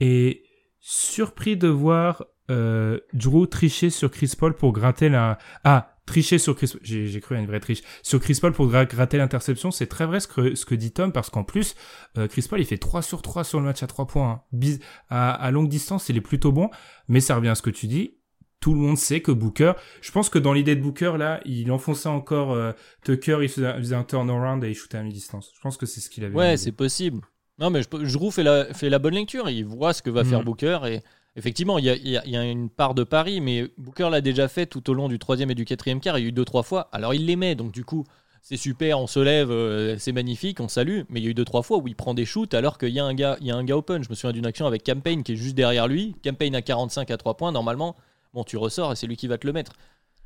[0.00, 0.42] Et
[0.80, 5.38] surpris de voir euh, Drew tricher sur Chris Paul pour gratter la...
[5.64, 9.18] Ah, tricher sur Chris, j'ai cru à une vraie triche, sur Chris Paul pour gratter
[9.18, 11.76] l'interception, c'est très vrai ce que, ce que dit Tom, parce qu'en plus,
[12.16, 14.42] euh, Chris Paul, il fait 3 sur 3 sur le match à 3 points.
[14.52, 14.76] Hein.
[15.08, 16.70] À, à, longue distance, il est plutôt bon,
[17.06, 18.16] mais ça revient à ce que tu dis.
[18.60, 21.70] Tout le monde sait que Booker, je pense que dans l'idée de Booker, là, il
[21.70, 22.72] enfonçait encore euh,
[23.04, 25.52] Tucker, il faisait, un turnaround et il shootait à mi-distance.
[25.54, 26.34] Je pense que c'est ce qu'il avait.
[26.34, 27.20] Ouais, c'est possible.
[27.58, 29.48] Non, mais je, fait la, fait la bonne lecture.
[29.48, 30.44] Il voit ce que va faire mm.
[30.44, 31.02] Booker et
[31.38, 34.92] Effectivement, il y, a, une part de pari, mais Booker l'a déjà fait tout au
[34.92, 36.18] long du troisième et du quatrième quart.
[36.18, 36.88] Il y a eu deux, trois fois.
[36.90, 38.04] Alors il les met, donc du coup,
[38.42, 41.02] c'est super, on se lève, euh, c'est magnifique, on salue.
[41.08, 42.88] Mais il y a eu deux, trois fois où il prend des shoots alors qu'il
[42.88, 44.02] y, a un gars, y a un gars open.
[44.02, 46.16] Je me souviens d'une action avec Campaign qui est juste derrière lui.
[46.24, 47.94] Campaign à 45 à 3 points, normalement.
[48.34, 49.74] Bon, tu ressors et c'est lui qui va te le mettre.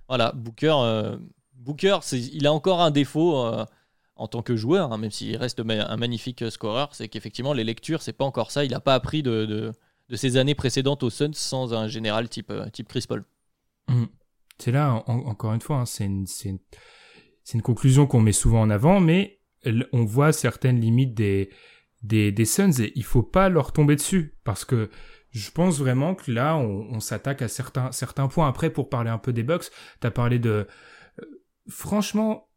[0.09, 1.18] Voilà, Booker, euh,
[1.57, 1.98] Booker
[2.33, 3.37] il a encore un défaut.
[3.44, 3.66] Euh,
[4.14, 8.03] en tant que joueur, hein, même s'il reste un magnifique scoreur, c'est qu'effectivement les lectures,
[8.03, 8.64] c'est pas encore ça.
[8.64, 9.72] Il n'a pas appris de
[10.16, 13.25] ces années précédentes aux Suns sans un général type, euh, type Chris Paul.
[13.88, 14.05] Mmh.
[14.59, 16.59] C'est là, encore une fois, hein, c'est une, une,
[17.55, 19.40] une, conclusion qu'on met souvent en avant, mais
[19.92, 21.51] on voit certaines limites des,
[22.03, 24.90] des, des Suns et il faut pas leur tomber dessus parce que
[25.31, 28.48] je pense vraiment que là, on, s'attaque à certains, certains points.
[28.48, 29.70] Après, pour parler un peu des Bucks,
[30.01, 30.66] tu as parlé de...
[31.20, 31.25] Euh,
[31.68, 32.51] franchement,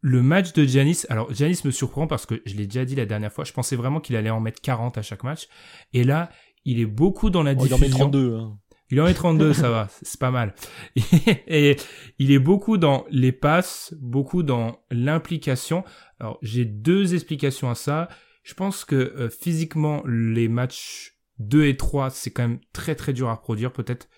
[0.00, 3.06] le match de Giannis, alors Giannis me surprend parce que je l'ai déjà dit la
[3.06, 5.48] dernière fois, je pensais vraiment qu'il allait en mettre 40 à chaque match.
[5.92, 6.30] Et là,
[6.64, 7.76] il est beaucoup dans la diffusion.
[7.76, 8.36] il en met 32.
[8.36, 8.58] Hein.
[8.92, 10.54] Il en met 32, ça va, c'est pas mal.
[11.46, 11.76] Et
[12.18, 15.82] il est beaucoup dans les passes, beaucoup dans l'implication.
[16.20, 18.08] Alors, j'ai deux explications à ça.
[18.42, 23.14] Je pense que euh, physiquement, les matchs 2 et 3, c'est quand même très très
[23.14, 24.10] dur à reproduire peut-être.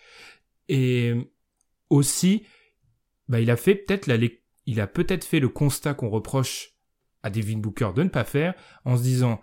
[0.68, 1.14] Et
[1.88, 2.42] aussi,
[3.28, 4.16] bah, il a fait peut-être la,
[4.66, 6.70] il a peut-être fait le constat qu'on reproche
[7.22, 8.54] à Devin Booker de ne pas faire
[8.84, 9.40] en se disant,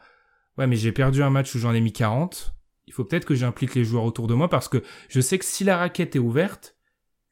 [0.58, 2.54] ouais, mais j'ai perdu un match où j'en ai mis 40
[2.92, 5.46] il faut peut-être que j'implique les joueurs autour de moi parce que je sais que
[5.46, 6.76] si la raquette est ouverte,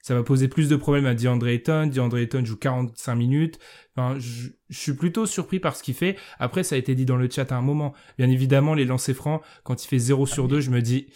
[0.01, 1.87] ça va poser plus de problèmes à DeAndre Ayton.
[1.87, 3.59] DeAndre Ayton joue 45 minutes.
[3.93, 6.15] Enfin, je, suis plutôt surpris par ce qu'il fait.
[6.39, 7.93] Après, ça a été dit dans le chat à un moment.
[8.17, 11.07] Bien évidemment, les lancers francs, quand il fait 0 sur 2, je me dis,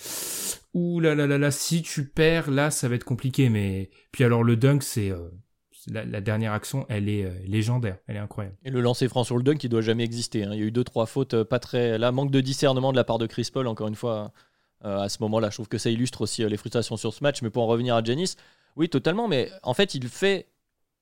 [0.73, 3.47] ouh là là là là, si tu perds, là, ça va être compliqué.
[3.47, 5.29] Mais puis alors le dunk, c'est euh,
[5.87, 8.55] la, dernière action, elle est euh, légendaire, elle est incroyable.
[8.63, 10.43] Et le lancer franc sur le dunk, qui doit jamais exister.
[10.43, 10.51] Hein.
[10.53, 11.97] Il y a eu deux trois fautes euh, pas très.
[11.97, 13.67] Là, manque de discernement de la part de Chris Paul.
[13.67, 14.31] Encore une fois,
[14.85, 17.41] euh, à ce moment-là, je trouve que ça illustre aussi les frustrations sur ce match.
[17.41, 18.35] Mais pour en revenir à Janis,
[18.75, 19.27] oui, totalement.
[19.27, 20.47] Mais en fait, il fait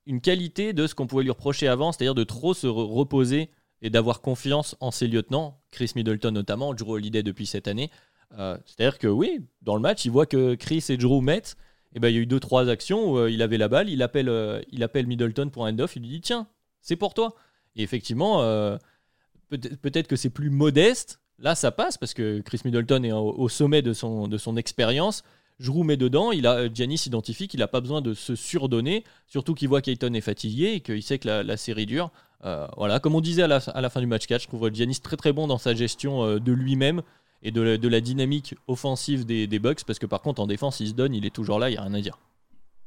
[0.06, 3.50] une qualité de ce qu'on pouvait lui reprocher avant, c'est-à-dire de trop se reposer
[3.84, 7.89] et d'avoir confiance en ses lieutenants, Chris Middleton notamment, Drew Holiday depuis cette année.
[8.32, 11.56] c'est-à-dire que oui, dans le match, il voit que Chris et Drew mettent
[11.94, 13.90] et ben, il y a eu deux trois actions où euh, il avait la balle,
[13.90, 16.48] il appelle, euh, il appelle Middleton pour un end-off, il lui dit tiens,
[16.82, 17.36] c'est pour toi.
[17.76, 18.78] Et effectivement, euh,
[19.50, 21.20] peut-être que c'est plus modeste.
[21.40, 25.24] Là, ça passe parce que Chris Middleton est au, sommet de son, de son expérience.
[25.60, 29.54] Je met dedans, il a, Giannis identifie qu'il n'a pas besoin de se surdonner, surtout
[29.54, 32.12] qu'il voit qu'Ayton est fatigué et qu'il sait que la, série dure.
[32.78, 35.00] voilà, comme on disait à la, à la, fin du match 4, je trouve Giannis
[35.02, 37.02] très très bon dans sa gestion de lui-même
[37.44, 40.89] et de la, dynamique offensive des, des, Bucks, parce que par contre en défense il
[40.89, 42.20] se donne, il est toujours là, il n'y a rien à dire.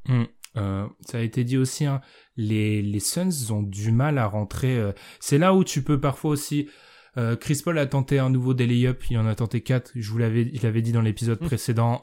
[0.06, 0.24] Hmm.
[0.56, 2.00] Euh, ça a été dit aussi, hein,
[2.36, 4.76] les, les Suns ont du mal à rentrer.
[4.76, 6.68] Euh, c'est là où tu peux parfois aussi
[7.16, 9.92] Euh, Chris Paul a tenté un nouveau daily up, il en a tenté quatre.
[9.94, 10.44] Je vous l'avais,
[10.82, 11.46] dit dans l'épisode Mmh.
[11.46, 12.02] précédent.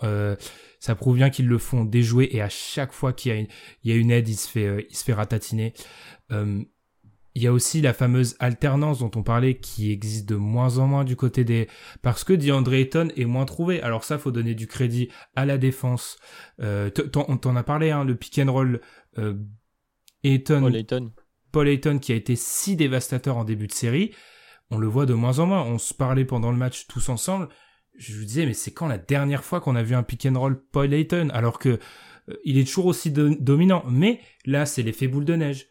[0.79, 3.47] Ça prouve bien qu'ils le font déjouer et à chaque fois qu'il y a une,
[3.83, 5.73] il y a une aide, il se fait, il se fait ratatiner.
[7.33, 10.87] Il y a aussi la fameuse alternance dont on parlait qui existe de moins en
[10.87, 11.69] moins du côté des
[12.01, 13.81] parce que DeAndre Ayton est moins trouvé.
[13.81, 16.17] Alors ça faut donner du crédit à la défense.
[16.59, 18.81] Euh, on t'en a parlé hein, le pick and roll
[19.17, 19.35] euh,
[20.23, 21.11] Ayton Paul Ayton.
[21.53, 24.13] Paul Ayton qui a été si dévastateur en début de série,
[24.69, 25.63] on le voit de moins en moins.
[25.63, 27.47] On se parlait pendant le match tous ensemble.
[27.97, 30.37] Je vous disais, mais c'est quand la dernière fois qu'on a vu un pick and
[30.39, 31.79] roll Paul Ayton alors que
[32.29, 33.83] euh, il est toujours aussi do- dominant.
[33.89, 35.67] Mais là, c'est l'effet boule de neige.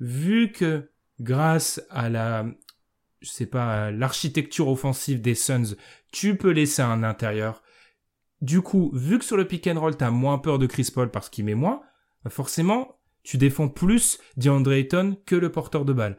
[0.00, 0.90] Vu que
[1.20, 2.46] grâce à la,
[3.20, 5.76] je sais pas, l'architecture offensive des Suns,
[6.12, 7.62] tu peux laisser un intérieur.
[8.40, 11.10] Du coup, vu que sur le pick and roll, t'as moins peur de Chris Paul
[11.10, 11.80] parce qu'il met moins,
[12.24, 16.18] bah forcément, tu défends plus DeAndre Ayton que le porteur de balle.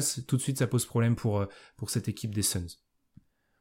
[0.00, 2.66] C'est- tout de suite, ça pose problème pour, euh, pour cette équipe des Suns.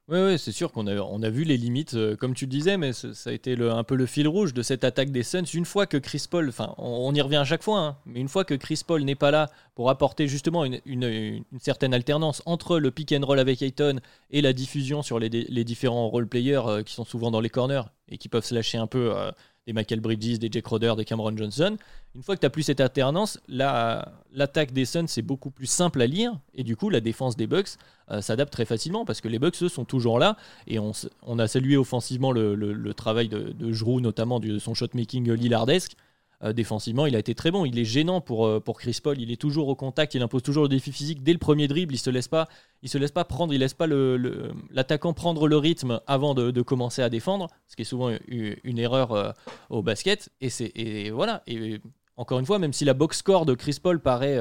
[0.10, 2.78] Oui, c'est sûr qu'on a, on a vu les limites, euh, comme tu le disais,
[2.78, 5.44] mais ça a été un peu le fil rouge de cette attaque des Suns.
[5.54, 8.30] Une fois que Chris Paul, enfin, on, y revient à chaque fois, hein, mais une
[8.30, 12.90] fois que Chris Paul n'est pas là pour apporter justement une, certaine alternance entre le
[12.90, 14.00] pick and roll avec Ayton
[14.32, 15.30] et la diffusion sur les,
[15.66, 18.88] différents role-players euh, qui sont souvent dans les corners et qui peuvent se lâcher un
[18.88, 19.32] peu euh,
[19.68, 21.76] des Michael Bridges, des Jake Roder, des Cameron Johnson.
[22.16, 25.68] Une fois que tu n'as plus cette alternance, la- l'attaque des Suns c'est beaucoup plus
[25.68, 27.72] simple à lire et du coup la défense des Bucks
[28.10, 30.38] euh, s'adapte très facilement parce que les Bucks eux sont toujours là
[30.68, 30.94] et on,
[31.38, 35.96] a salué offensivement le, le- travail de, de notamment de son shot making Lillardesque.
[36.44, 37.66] Euh, défensivement, il a été très bon.
[37.66, 39.20] Il est gênant pour, euh, pour Chris Paul.
[39.20, 40.14] Il est toujours au contact.
[40.14, 41.96] Il impose toujours le défi physique dès le premier dribble.
[41.96, 42.48] Il se laisse pas,
[42.84, 43.54] il se laisse pas prendre.
[43.54, 47.48] Il laisse pas le- le- l'attaquant prendre le rythme avant de, de commencer à défendre,
[47.68, 49.32] ce qui est souvent une, erreur euh,
[49.72, 50.30] au basket.
[50.40, 51.42] Et c'est et voilà.
[51.48, 51.80] Et
[52.18, 54.40] encore une fois, même si la box score de Chris Paul paraît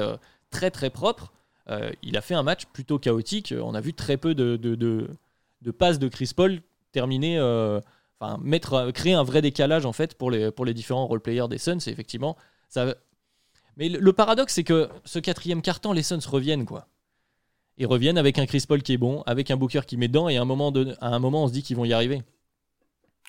[0.51, 1.31] très très propre,
[2.03, 3.53] il a fait un match plutôt chaotique.
[3.59, 5.09] On a vu très peu de, de, de-
[5.63, 6.59] de passes de Chris Paul
[6.91, 7.37] terminer,
[8.19, 11.47] enfin mettre, euh, créer un vrai décalage en fait pour les, pour les différents role-players
[11.49, 11.79] des Suns.
[11.79, 12.35] C'est effectivement
[12.69, 12.95] ça.
[13.77, 16.87] Mais le, le paradoxe, c'est que ce quatrième carton, les Suns reviennent quoi.
[17.77, 20.29] Ils reviennent avec un Chris Paul qui est bon, avec un Booker qui met dedans,
[20.29, 22.23] et à un moment, de, à un moment on se dit qu'ils vont y arriver.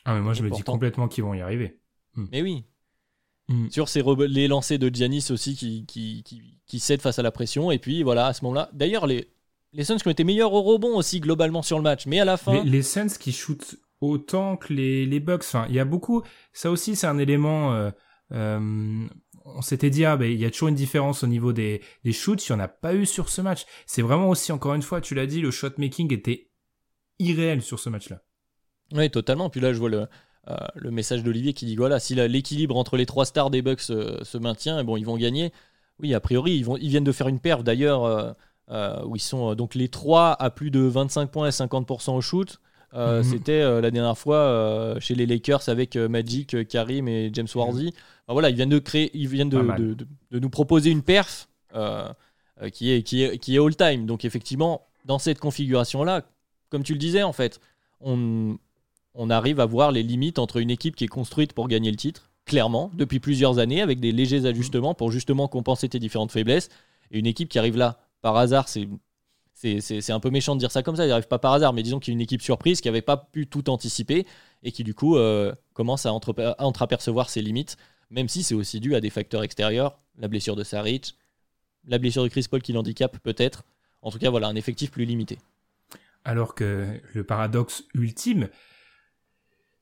[0.06, 1.78] Ah, mais moi, je Et me dis complètement qu'ils vont y arriver.
[2.16, 2.64] Mais oui,
[3.48, 3.70] Mm.
[3.70, 7.30] sur ces les lancers de Giannis aussi qui, qui, qui, qui cèdent face à la
[7.30, 7.70] pression.
[7.70, 8.68] Et puis voilà, à ce moment-là.
[8.74, 9.30] D'ailleurs, les,
[9.72, 12.06] les Suns qui ont été meilleurs au rebond aussi globalement sur le match.
[12.06, 12.62] Mais à la fin.
[12.62, 16.22] Les, les Suns qui shootent autant que les, les Bucks, enfin, il y a beaucoup.
[16.52, 17.74] Ça aussi, c'est un élément.
[17.74, 17.90] euh,
[18.32, 19.06] euh,
[19.44, 22.12] on s'était dit, ah, ben, il y a toujours une différence au niveau des, des
[22.12, 22.46] shoots.
[22.48, 23.64] Il n'y en a pas eu sur ce match.
[23.86, 26.50] C'est vraiment aussi, encore une fois, tu l'as dit, le shot making était
[27.18, 28.22] irréel sur ce match-là.
[28.92, 29.48] Oui, totalement.
[29.50, 30.06] Puis là, je vois le,
[30.48, 33.80] euh, le message d'Olivier qui dit voilà, si l'équilibre entre les trois stars des Bucks
[33.80, 35.52] se maintient, eh bon, ils vont gagner.
[35.98, 38.36] Oui, a priori, ils, vont, ils viennent de faire une perf d'ailleurs,
[39.06, 42.60] où ils sont donc les trois à plus de 25 points et 50% au shoot.
[42.94, 43.24] Euh, Mhm.
[43.30, 47.88] C'était euh, la dernière fois euh, chez les Lakers avec Magic, Karim et James Worthy.
[48.26, 49.78] Enfin, voilà, ils viennent de créer, ils viennent de, Pas mal.
[49.80, 51.48] de- de- de nous proposer une perf
[52.72, 54.06] qui est qui est qui est all time.
[54.06, 56.22] Donc effectivement, dans cette configuration là,
[56.70, 57.60] comme tu le disais en fait,
[58.00, 58.58] on
[59.14, 61.96] on arrive à voir les limites entre une équipe qui est construite pour gagner le
[61.96, 66.68] titre, clairement, depuis plusieurs années, avec des légers ajustements pour justement compenser tes différentes faiblesses,
[67.10, 68.88] et une équipe qui arrive là par hasard, c'est.
[69.60, 71.82] C'est, un peu méchant de dire ça comme ça, il n'arrive pas par hasard, mais
[71.82, 74.24] disons qu'il y a une équipe surprise qui n'avait pas pu tout anticiper
[74.62, 77.76] et qui du coup euh, commence à entreapercevoir ses limites,
[78.10, 81.16] même si c'est aussi dû à des facteurs extérieurs, la blessure de Saric,
[81.88, 83.64] la blessure de Chris Paul qui l'handicape peut-être,
[84.00, 85.38] en tout cas voilà, un effectif plus limité.
[86.24, 88.48] Alors que le paradoxe ultime,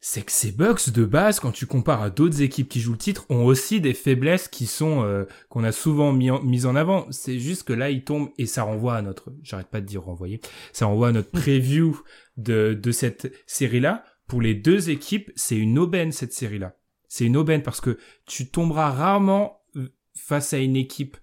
[0.00, 2.98] c'est que ces Bucks de base, quand tu compares à d'autres équipes qui jouent le
[2.98, 6.76] titre, ont aussi des faiblesses qui sont euh, qu'on a souvent mis en, mises en
[6.76, 7.06] avant.
[7.10, 10.02] C'est juste que là, ils tombent et ça renvoie à notre, j'arrête pas de dire
[10.02, 10.40] renvoyer,
[10.72, 12.00] ça renvoie à notre preview
[12.36, 14.04] de de cette série-là.
[14.28, 16.76] Pour les deux équipes, c'est une aubaine cette série-là.
[17.08, 21.16] C'est une aubaine parce que tu tomberas rarement euh, face à une équipe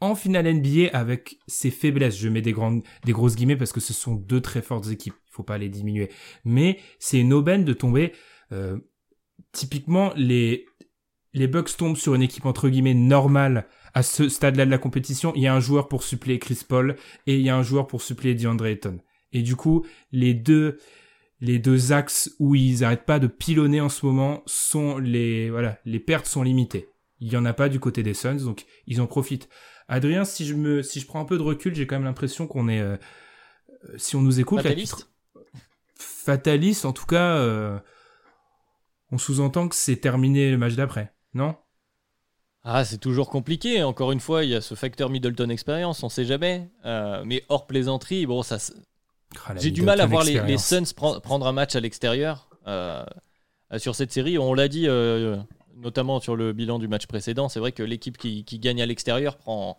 [0.00, 2.16] en finale NBA avec ses faiblesses.
[2.16, 5.14] Je mets des grandes, des grosses guillemets parce que ce sont deux très fortes équipes.
[5.30, 6.10] Il faut pas les diminuer.
[6.44, 8.12] Mais c'est une aubaine de tomber.
[8.52, 8.78] euh,
[9.52, 10.66] typiquement, les
[11.32, 15.32] les Bucks tombent sur une équipe entre guillemets normale à ce stade-là de la compétition.
[15.36, 17.86] Il y a un joueur pour suppléer Chris Paul et il y a un joueur
[17.86, 18.98] pour suppléer DeAndre Ayton.
[19.32, 20.78] Et du coup, les deux
[21.40, 25.78] les deux axes où ils arrêtent pas de pilonner en ce moment sont les voilà
[25.84, 26.88] les pertes sont limitées.
[27.20, 29.48] Il y en a pas du côté des Suns, donc ils en profitent.
[29.88, 32.46] Adrien, si je me, si je prends un peu de recul, j'ai quand même l'impression
[32.46, 32.96] qu'on est, euh,
[33.96, 35.10] si on nous écoute, Fataliste
[36.30, 37.76] fataliste, en tout cas, euh,
[39.10, 41.56] on sous-entend que c'est terminé le match d'après, non?
[42.62, 43.82] Ah, c'est toujours compliqué.
[43.82, 46.70] Encore une fois, il y a ce facteur Middleton expérience, on sait jamais.
[46.84, 48.72] Euh, mais hors plaisanterie, bon, ça, s-
[49.56, 53.04] J'ai du mal à voir les, Suns prendre un match à l'extérieur euh,
[53.78, 54.38] sur cette série.
[54.38, 54.86] On l'a dit,
[55.74, 57.48] notamment sur le bilan du match précédent.
[57.48, 59.76] C'est vrai que l'équipe qui, gagne à l'extérieur prend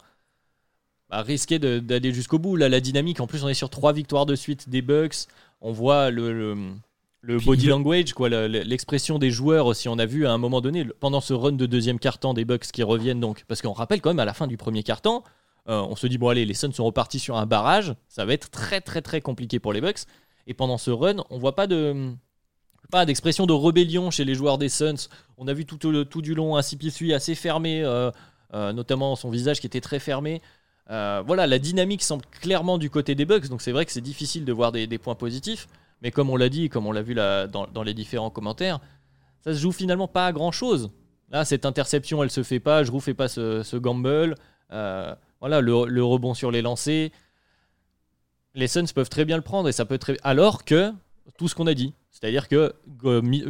[1.10, 2.58] bah, risquer d'aller jusqu'au bout.
[2.58, 5.28] Là, la dynamique, en plus, on est sur trois victoires de suite des Bucks.
[5.62, 6.74] On voit le,
[7.22, 9.88] le, body language, quoi, l'expression des joueurs aussi.
[9.88, 12.72] On a vu à un moment donné, pendant ce run de deuxième quart-temps des Bucks
[12.72, 15.24] qui reviennent donc, parce qu'on rappelle quand même à la fin du premier quart-temps,
[15.70, 18.34] euh, on se dit bon allez, les Suns sont repartis sur un barrage, ça va
[18.34, 20.02] être très très très compliqué pour les Bucks.
[20.48, 22.14] Et pendant ce run, on voit pas de
[22.90, 25.08] pas d'expression de rébellion chez les joueurs des Suns.
[25.38, 28.12] On a vu tout, tout du long un CP3 assez fermé, euh,
[28.54, 30.42] euh, notamment son visage qui était très fermé.
[31.26, 34.46] Voilà, la dynamique semble clairement du côté des Bucks, donc c'est vrai que c'est difficile
[34.46, 35.68] de voir des, points positifs.
[36.02, 38.80] Mais comme on l'a dit, comme on l'a vu dans, les différents commentaires,
[39.44, 40.92] ça se joue finalement pas à grand chose.
[41.30, 42.84] Là, cette interception, elle se fait pas.
[42.84, 44.36] Je ne fais pas ce, gamble.
[44.70, 47.10] Voilà, le, rebond sur les lancers.
[48.54, 50.00] Les Suns peuvent très bien le prendre et ça peut.
[50.24, 50.92] Alors que
[51.38, 51.94] tout ce qu'on a dit.
[52.12, 52.74] C'est-à-dire que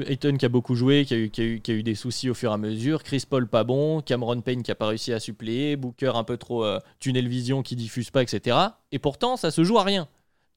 [0.07, 2.51] Ayton qui a beaucoup joué, qui a, eu, qui, a eu, des soucis au fur
[2.51, 5.75] et à mesure, Chris Paul pas bon, Cameron Payne qui a pas réussi à suppléer,
[5.75, 8.57] Booker un peu trop euh, tunnel vision qui diffuse pas, etc.
[8.91, 10.07] Et pourtant, ça se joue à rien.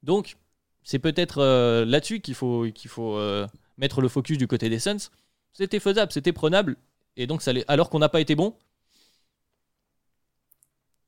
[0.02, 0.36] Donc,
[0.82, 3.46] c'est peut-être euh, là-dessus qu'il faut, qu'il faut euh,
[3.78, 5.10] mettre le focus du côté des Suns.
[5.52, 6.76] C'était faisable, c'était prenable.
[7.16, 8.54] Et donc, ça alors qu'on n'a pas été bon,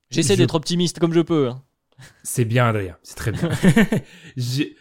[0.09, 1.49] J'essaie d'être optimiste comme je peux.
[1.49, 1.61] Hein.
[2.23, 2.97] C'est bien, Adrien.
[3.03, 3.49] C'est très bien.
[4.37, 4.75] J'ai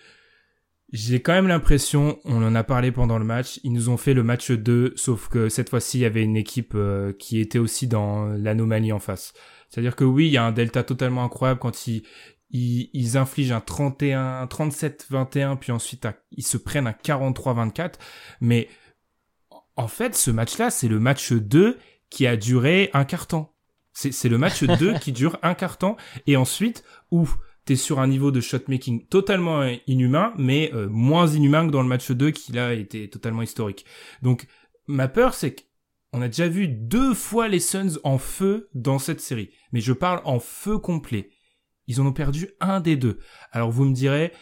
[0.93, 4.23] quand même l'impression, on en a parlé pendant le match, ils nous ont fait le
[4.23, 7.89] match 2, sauf que cette fois-ci, il y avait une équipe euh, qui était aussi
[7.89, 9.33] dans l'anomalie en face.
[9.69, 12.05] C'est-à-dire que oui, il y a un delta totalement incroyable quand ils,
[12.51, 17.95] ils, infligent un 31, 37-21, puis ensuite ils se prennent un 43-24.
[18.41, 18.69] Mais
[19.75, 21.79] en fait, ce match-là, c'est le match 2
[22.11, 23.53] qui a duré un quart temps.
[23.93, 27.29] C'est le match 2 qui dure un quart temps et ensuite où
[27.67, 31.89] t'es sur un niveau de shotmaking totalement inhumain, mais euh, moins inhumain que dans le
[31.89, 33.85] match 2 qui là était totalement historique.
[34.23, 34.47] Donc
[34.87, 35.57] ma peur c'est
[36.13, 39.93] qu'on a déjà vu deux fois les Suns en feu dans cette série, mais je
[39.93, 41.31] parle en feu complet.
[41.89, 43.19] Ils en ont perdu un des deux.
[43.51, 44.33] Alors vous me direz,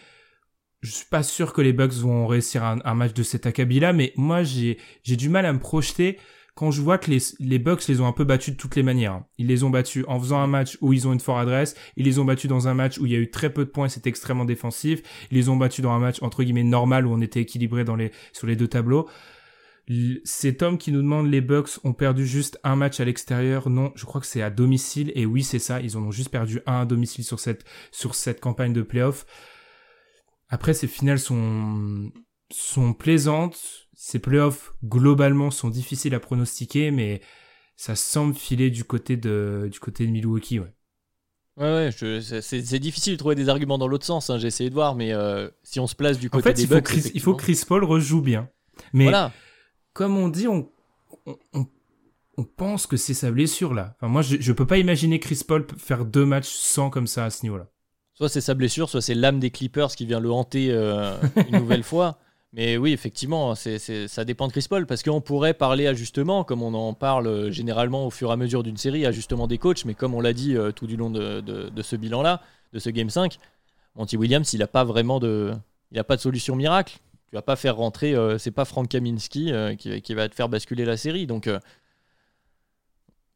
[0.83, 4.13] je suis pas sûr que les Bucks vont réussir un, match de cet acabit-là, mais
[4.17, 6.19] moi j'ai du mal à me projeter
[6.55, 8.83] quand je vois que les, les Bucks les ont un peu battus de toutes les
[8.83, 9.23] manières.
[9.39, 12.05] Ils les ont battus en faisant un match où ils ont une forte adresse, ils
[12.05, 13.89] les ont battus dans un match où il y a eu très peu de points,
[13.89, 17.21] c'est extrêmement défensif, ils les ont battus dans un match entre guillemets normal où on
[17.21, 19.09] était équilibré dans les, sur les deux tableaux.
[20.25, 23.69] C'est Tom qui nous demande les Bucks ont perdu juste un match à l'extérieur?
[23.69, 25.13] Non, je crois que c'est à domicile.
[25.15, 25.83] Et oui, c'est ça.
[25.83, 29.27] Ils en ont juste perdu un à domicile sur cette, sur cette campagne de playoff.
[30.49, 32.11] Après, ces finales sont,
[32.51, 37.23] sont plaisantes ces playoffs, globalement, sont difficiles à pronostiquer, mais
[37.75, 40.75] ça semble filer du côté de, du côté de Milwaukee, ouais.
[41.57, 44.29] Ouais, ouais c'est difficile de trouver des arguments dans l'autre sens.
[44.29, 46.69] Hein, J'ai essayé de voir, mais euh, si on se place du côté des il
[46.69, 48.51] Bucks, il faut que Chris Paul rejoue bien.
[48.93, 49.33] Mais voilà.
[49.93, 50.69] comme on dit, on,
[51.25, 51.67] on,
[52.37, 53.95] on pense que c'est sa blessure là.
[53.97, 57.25] Enfin, moi, je, je peux pas imaginer Chris Paul faire deux matchs sans comme ça
[57.25, 57.71] à ce niveau-là.
[58.15, 61.17] Soit c'est sa blessure, soit c'est l'âme des Clippers qui vient le hanter euh,
[61.49, 62.19] une nouvelle fois.
[62.55, 66.73] Mais oui, effectivement, ça dépend de Chris Paul, parce qu'on pourrait parler ajustement, comme on
[66.73, 69.95] en parle euh, généralement au fur et à mesure d'une série, ajustement des coachs, mais
[69.95, 71.43] comme on l'a dit euh, tout du long de,
[71.83, 72.41] ce bilan-là,
[72.73, 73.39] de ce Game 5,
[73.97, 75.53] Monty Williams, il n'a pas vraiment de,
[75.91, 76.99] il a pas de solution miracle.
[77.29, 80.85] Tu vas pas faire rentrer, euh, c'est pas Frank Kaminski qui, va te faire basculer
[80.85, 81.27] la série.
[81.27, 81.51] Donc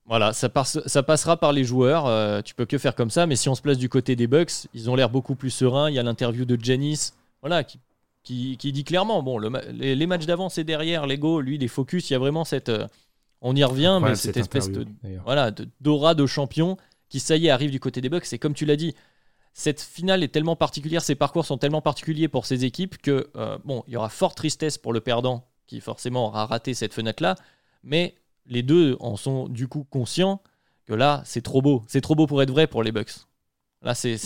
[0.07, 2.45] voilà, ça, ça, passera par les joueurs.
[2.45, 4.69] tu peux que faire comme ça, mais si on se place du côté des Bucks,
[4.75, 5.91] ils ont l'air beaucoup plus sereins.
[5.91, 7.81] Il y a l'interview de Janice, voilà, qui
[8.29, 12.17] qui, dit clairement, bon, les, matchs d'avant c'est derrière, l'ego, lui, les focus, il y
[12.17, 12.87] a vraiment cette, euh,
[13.41, 14.87] on y revient, mais cette, espèce de,
[15.25, 15.51] voilà,
[15.81, 16.77] d'aura de, champion
[17.09, 18.31] qui, ça y est, arrive du côté des Bucks.
[18.33, 18.95] Et comme tu l'as dit,
[19.55, 23.57] cette finale est tellement particulière, ces parcours sont tellement particuliers pour ces équipes que, euh,
[23.65, 27.35] bon, il y aura forte tristesse pour le perdant qui forcément aura raté cette fenêtre-là,
[27.83, 28.15] mais
[28.47, 30.43] les deux en sont du coup conscients
[30.87, 31.83] que là, c'est trop beau.
[31.87, 33.13] C'est trop beau pour être vrai pour les Bucks.
[33.83, 34.17] Là, c'est,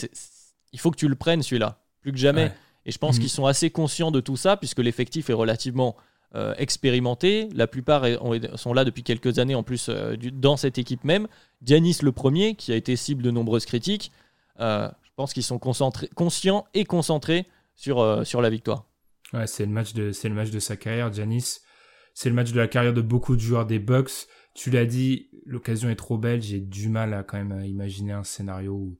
[0.72, 2.52] il faut que tu le prennes celui-là, plus que jamais.
[2.86, 3.20] Et je pense mhm.
[3.20, 5.96] qu'ils sont assez conscients de tout ça, puisque l'effectif est relativement
[6.34, 7.48] euh, expérimenté.
[7.54, 8.06] La plupart
[8.54, 11.28] sont là depuis quelques années en plus euh, dans cette équipe même.
[11.60, 14.12] Dianis le premier, qui a été cible de nombreuses critiques,
[14.58, 18.86] euh, je pense qu'ils sont conscients et concentrés sur, sur la victoire.
[19.34, 21.60] Ouais, c'est le, match de, le match de sa carrière, Giannis.
[22.14, 24.26] C'est le match de la carrière de beaucoup de joueurs des Bucks.
[24.54, 26.40] Tu l'as dit, l'occasion est trop belle.
[26.40, 28.98] J'ai du mal à quand même imaginer un scénario où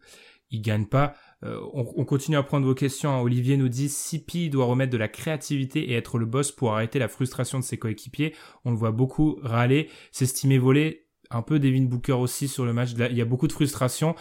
[0.50, 1.14] il gagne pas.
[1.44, 3.10] Euh, on, continue à prendre vos questions.
[3.10, 3.20] Hein.
[3.20, 6.98] Olivier nous dit Sipi doit remettre de la créativité et être le boss pour arrêter
[6.98, 8.34] la frustration de ses coéquipiers.
[8.64, 11.08] On le voit beaucoup râler, s'estimer voler.
[11.30, 12.90] Un peu Devin Booker aussi sur le match.
[12.92, 14.14] Il y a beaucoup de frustration.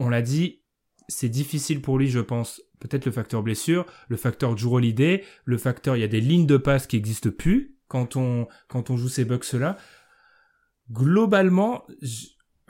[0.00, 0.62] On l'a dit,
[1.08, 2.60] c'est difficile pour lui, je pense.
[2.80, 6.46] Peut-être le facteur blessure, le facteur Drew Holiday, le facteur, il y a des lignes
[6.46, 9.78] de passe qui existent plus quand on, quand on joue ces Bucks là.
[10.90, 11.86] Globalement,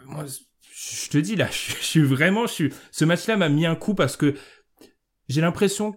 [0.07, 0.25] moi,
[0.73, 3.95] je te dis là, je, suis vraiment, je suis, ce match-là m'a mis un coup
[3.95, 4.35] parce que
[5.29, 5.97] j'ai l'impression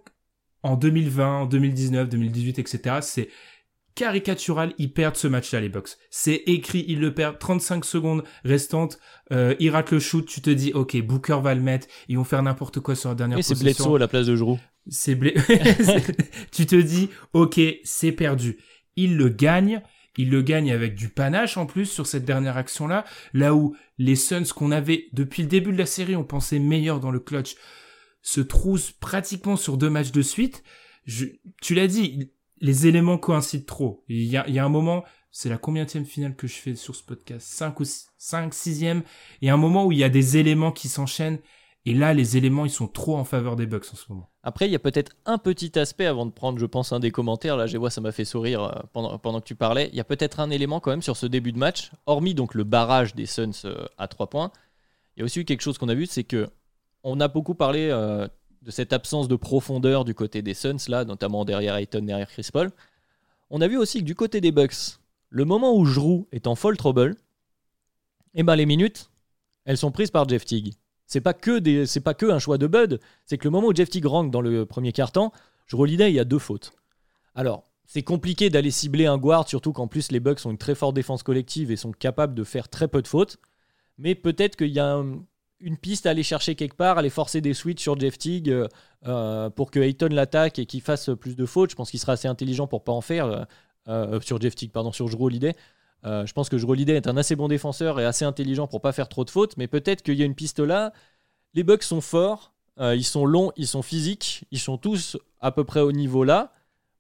[0.64, 3.30] qu'en 2020, en 2019, 2018, etc., c'est,
[3.98, 5.90] caricatural, ils perdent ce match-là, les Bucks.
[6.12, 7.40] C'est écrit, ils le perdent.
[7.40, 9.00] 35 secondes restantes,
[9.32, 12.24] euh, ils ratent le shoot, tu te dis, ok, Booker va le mettre, ils vont
[12.24, 14.60] faire n'importe quoi sur la dernière Et c'est Bledsoe à la place de Giroud.
[14.90, 15.20] C'est
[16.52, 18.58] tu te dis, ok, c'est perdu.
[18.96, 19.82] Ils le gagnent,
[20.18, 24.16] ils le gagnent avec du panache en plus sur cette dernière action-là, là où les
[24.16, 27.56] Suns qu'on avait depuis le début de la série, on pensait meilleurs dans le clutch,
[28.22, 30.64] se troussent pratiquement sur deux matchs de suite.
[31.06, 34.04] Tu l'as dit, les éléments coïncident trop.
[34.08, 36.76] Il y a, il y a un moment, c'est la combienième finale que je fais
[36.76, 39.04] sur ce podcast 5 ou 5, 6e.
[39.42, 41.40] Il y a un moment où il y a des éléments qui s'enchaînent.
[41.88, 44.30] Et là, les éléments, ils sont trop en faveur des Bucks en ce moment.
[44.44, 47.12] Après, il y a peut-être un petit aspect avant de prendre, je pense, un des
[47.12, 47.56] commentaires.
[47.56, 49.88] Là, je vois, ça m'a fait sourire euh, pendant, pendant que tu parlais.
[49.94, 52.56] Il y a peut-être un élément quand même sur ce début de match, hormis donc
[52.56, 54.52] le barrage des Suns euh, à 3 points.
[55.16, 56.50] Il y a aussi quelque chose qu'on a vu, c'est que
[57.04, 58.28] on a beaucoup parlé euh,
[58.64, 62.50] de cette absence de profondeur du côté des Suns, là, notamment derrière Ayton, derrière Chris
[62.52, 62.70] Paul.
[63.50, 66.56] On a vu aussi que du côté des Bucks, le moment où Jrou est en
[66.56, 67.16] fall trouble,
[68.34, 69.10] eh ben les minutes,
[69.64, 70.74] elles sont prises par Jeff Teague.
[71.08, 73.76] C'est pas que c'est pas que un choix de Bud, c'est que le moment où
[73.76, 75.32] Jeff Teague rank dans le premier quart-temps,
[75.66, 76.74] Jrou Holiday, il y a deux fautes.
[77.34, 80.76] Alors, c'est compliqué d'aller cibler un guard, surtout qu'en plus les Bucks ont une très
[80.76, 83.38] forte défense collective et sont capables de faire très peu de fautes.
[83.98, 85.22] Mais peut-être qu'il y a un,
[85.60, 88.68] une piste à aller chercher quelque part, aller forcer des switches sur Jeff Teague euh,
[89.08, 91.72] euh, pour que Ayton l'attaque et qu'il fasse plus de fautes.
[91.72, 93.48] Je pense qu'il sera assez intelligent pour pas en faire
[93.88, 95.56] euh, sur Jeff Teague, pardon, sur Holiday.
[96.04, 98.92] Je pense que Jrue Holiday est un assez bon défenseur et assez intelligent pour pas
[98.92, 100.94] faire trop de fautes, mais peut-être qu'il y a une piste là.
[101.54, 105.64] Les Bucks sont forts, ils sont longs, ils sont physiques, ils sont tous à peu
[105.64, 106.54] près au niveau là.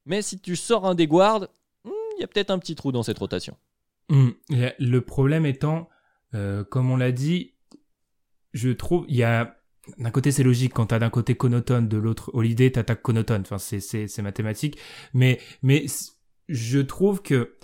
[0.06, 1.48] Mais si tu sors un des guards,
[1.86, 3.56] hmm, il y a peut-être un petit trou dans cette rotation.
[4.10, 4.32] Hmm.
[4.50, 5.89] Le problème étant,
[6.32, 7.54] comme on l'a dit,
[8.54, 9.58] je trouve, il y a
[9.98, 13.41] d'un côté c'est logique quand t'as d'un côté Connaughton, de l'autre Holiday, t'attaques Connaughton.
[13.41, 14.78] Enfin c'est c'est c'est mathématique.
[15.14, 15.86] Mais mais
[16.50, 17.56] je trouve que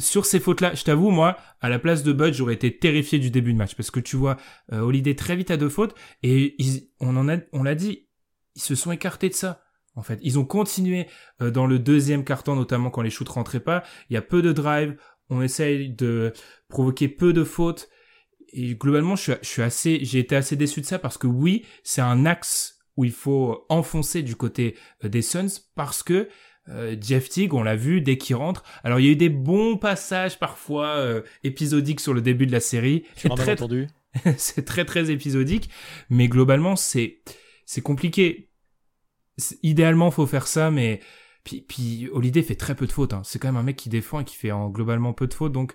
[0.00, 3.30] sur ces fautes-là, je t'avoue, moi, à la place de Bud, j'aurais été terrifié du
[3.30, 4.36] début de match parce que tu vois,
[4.72, 6.56] euh, Holiday très vite à deux fautes et
[7.00, 8.08] on l'a dit,
[8.56, 9.62] ils se sont écartés de ça.
[9.96, 11.06] En fait, ils ont continué
[11.42, 13.82] euh, dans le deuxième carton, notamment quand les shoots rentraient pas.
[14.08, 14.96] Il y a peu de drive,
[15.28, 16.32] on essaye de
[16.68, 17.88] provoquer peu de fautes
[18.52, 23.04] et globalement, j'ai été assez déçu de ça parce que oui, c'est un axe où
[23.04, 26.28] il faut enfoncer du côté euh, des Suns parce que
[26.70, 28.62] euh, Jeff Teague, on l'a vu dès qu'il rentre.
[28.84, 32.52] Alors il y a eu des bons passages parfois euh, épisodiques sur le début de
[32.52, 33.04] la série.
[33.16, 33.88] C'est très entendu.
[34.36, 35.70] c'est très très épisodique,
[36.08, 37.20] mais globalement c'est
[37.66, 38.50] c'est compliqué.
[39.62, 41.00] Idéalement, faut faire ça, mais
[41.44, 43.12] puis puis Holiday fait très peu de fautes.
[43.12, 43.22] Hein.
[43.24, 45.52] C'est quand même un mec qui défend et qui fait en globalement peu de fautes,
[45.52, 45.74] donc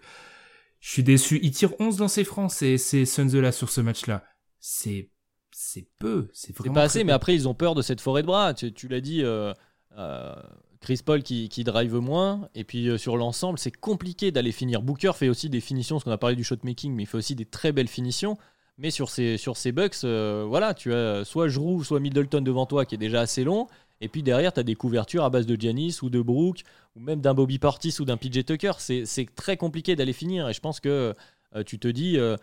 [0.85, 1.39] je suis déçu.
[1.41, 4.23] Il tire 11 dans ses francs, c'est, c'est Sunzela sur ce match-là.
[4.59, 5.09] C'est,
[5.51, 6.29] c'est peu.
[6.31, 6.75] C'est vraiment.
[6.75, 8.53] pas assez, mais après, ils ont peur de cette forêt de bras.
[8.53, 9.51] Tu, l'as dit, euh,
[9.97, 10.35] euh,
[10.81, 12.49] Chris Paul qui, drive moins.
[12.55, 14.81] Et puis euh, sur l'ensemble, c'est compliqué d'aller finir.
[14.81, 17.35] Booker fait aussi des finitions, parce qu'on a parlé du shotmaking, mais il fait aussi
[17.35, 18.37] des très belles finitions.
[18.77, 22.95] Mais sur ces, sur bucks, voilà, tu as soit Jrou, soit Middleton devant toi qui
[22.95, 23.67] est déjà assez long.
[24.01, 26.63] Et puis derrière, tu as des couvertures à base de Giannis ou de Brook,
[26.95, 28.73] ou même d'un Bobby Portis ou d'un PJ Tucker.
[28.77, 30.49] C'est très compliqué d'aller finir.
[30.49, 31.13] Et je pense que
[31.55, 32.35] euh, tu te dis, euh,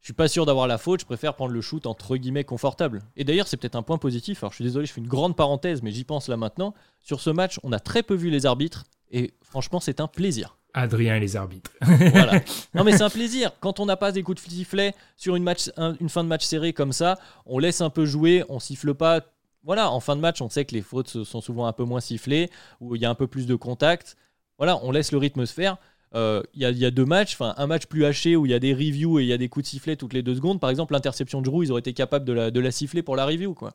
[0.00, 3.00] je suis pas sûr d'avoir la faute, je préfère prendre le shoot entre guillemets confortable.
[3.16, 4.42] Et d'ailleurs, c'est peut-être un point positif.
[4.42, 6.74] Alors je suis désolé, je fais une grande parenthèse, mais j'y pense là maintenant.
[7.00, 8.84] Sur ce match, on a très peu vu les arbitres.
[9.10, 10.56] Et franchement, c'est un plaisir.
[10.72, 11.72] Adrien et les arbitres.
[11.80, 12.40] voilà.
[12.74, 13.52] Non mais c'est un plaisir.
[13.60, 15.70] Quand on n'a pas des coups de sifflet sur une, match,
[16.00, 19.20] une fin de match serrée comme ça, on laisse un peu jouer, on siffle pas
[19.62, 22.00] voilà, en fin de match, on sait que les fautes sont souvent un peu moins
[22.00, 24.16] sifflées, où il y a un peu plus de contact.
[24.56, 25.76] Voilà, on laisse le rythme se faire.
[26.16, 28.58] Euh, il y, a deux matchs, enfin un match plus haché où il y a
[28.58, 30.58] des reviews et il y a des coups de sifflet toutes les deux secondes.
[30.58, 33.14] Par exemple, l'interception de Drew, ils auraient été capables de la, de la siffler pour
[33.14, 33.54] la review.
[33.54, 33.74] Quoi.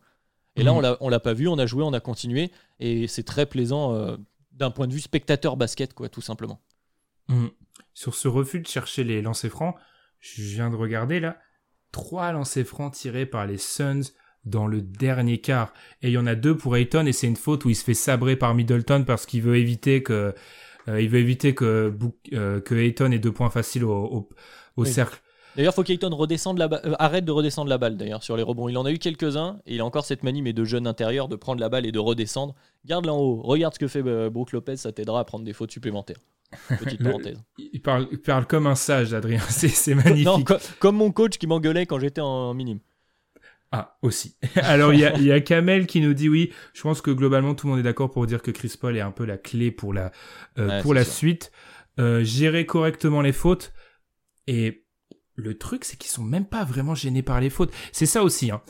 [0.58, 0.98] Et là, mhm.
[1.00, 2.52] on l'a pas vu, on a joué, on a continué.
[2.80, 4.18] Et c'est très plaisant euh,
[4.52, 6.60] d'un point de vue spectateur basket, quoi, tout simplement.
[7.30, 7.52] Mhm.
[7.94, 9.76] Sur ce refus de chercher les lancers francs,
[10.20, 11.38] je viens de regarder là,
[11.92, 14.12] trois lancers francs tirés par les Suns
[14.44, 15.74] dans le dernier quart.
[16.02, 17.84] Et il y en a deux pour Ayton et c'est une faute où il se
[17.84, 20.36] fait sabrer par Middleton parce qu'il veut éviter que
[20.88, 21.94] il veut éviter que
[22.34, 24.30] euh, que Ayton ait deux points faciles au,
[24.78, 25.22] au, cercle.
[25.56, 28.68] D'ailleurs, faut qu'Ayton redescende la euh, arrête de redescendre la balle d'ailleurs sur les rebonds.
[28.68, 31.28] Il en a eu quelques-uns et il a encore cette manie mais de jeune intérieur
[31.28, 32.56] de prendre la balle et de redescendre.
[32.86, 33.42] Garde-la en haut.
[33.42, 36.20] Regarde ce que fait Brook Lopez, ça t'aidera à prendre des fautes supplémentaires.
[36.80, 37.42] Petite parenthèse.
[37.58, 39.40] il, parle, il parle comme un sage, Adrien.
[39.50, 40.50] C'est magnifique.
[40.80, 42.80] comme mon coach qui m'engueulait quand j'étais en minime.
[43.78, 44.38] Ah, aussi.
[44.56, 46.54] Alors, il y a, y a Kamel qui nous dit oui.
[46.74, 49.02] Je pense que globalement, tout le monde est d'accord pour dire que Chris Paul est
[49.02, 50.14] un peu la clé pour la,
[50.58, 51.52] euh, pour la suite.
[52.00, 53.74] Euh, gérer correctement les fautes.
[54.48, 54.86] Et
[55.36, 57.74] le truc, c'est qu'ils sont même pas vraiment gênés par les fautes.
[57.92, 58.62] C'est ça aussi, hein.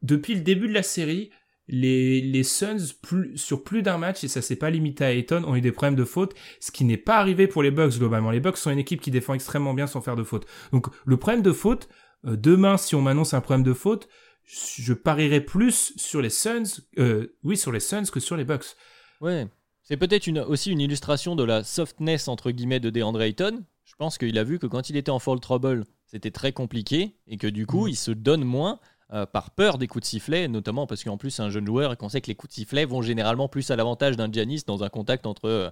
[0.00, 1.30] Depuis le début de la série,
[1.68, 5.44] les, les Suns, plus, sur plus d'un match, et ça s'est pas limité à Ayton,
[5.46, 8.30] ont eu des problèmes de faute, ce qui n'est pas arrivé pour les Bucks globalement.
[8.30, 10.46] Les Bucks sont une équipe qui défend extrêmement bien sans faire de faute.
[10.72, 11.90] Donc, le problème de faute,
[12.26, 14.08] euh, demain, si on m'annonce un problème de faute,
[14.50, 18.76] je parierais plus sur les Suns, euh, oui, sur les Suns que sur les Bucks.
[19.20, 19.46] Ouais.
[19.82, 23.64] C'est peut-être une, aussi une illustration de la softness entre guillemets de DeAndre Ayton.
[23.84, 27.16] Je pense qu'il a vu que quand il était en fall trouble, c'était très compliqué
[27.26, 27.90] et que du coup, mm.
[27.90, 28.80] il se donne moins
[29.12, 31.92] euh, par peur des coups de sifflet, notamment parce qu'en plus c'est un jeune joueur
[31.92, 34.62] et qu'on sait que les coups de sifflet vont généralement plus à l'avantage d'un Giannis
[34.66, 35.70] dans un contact entre euh,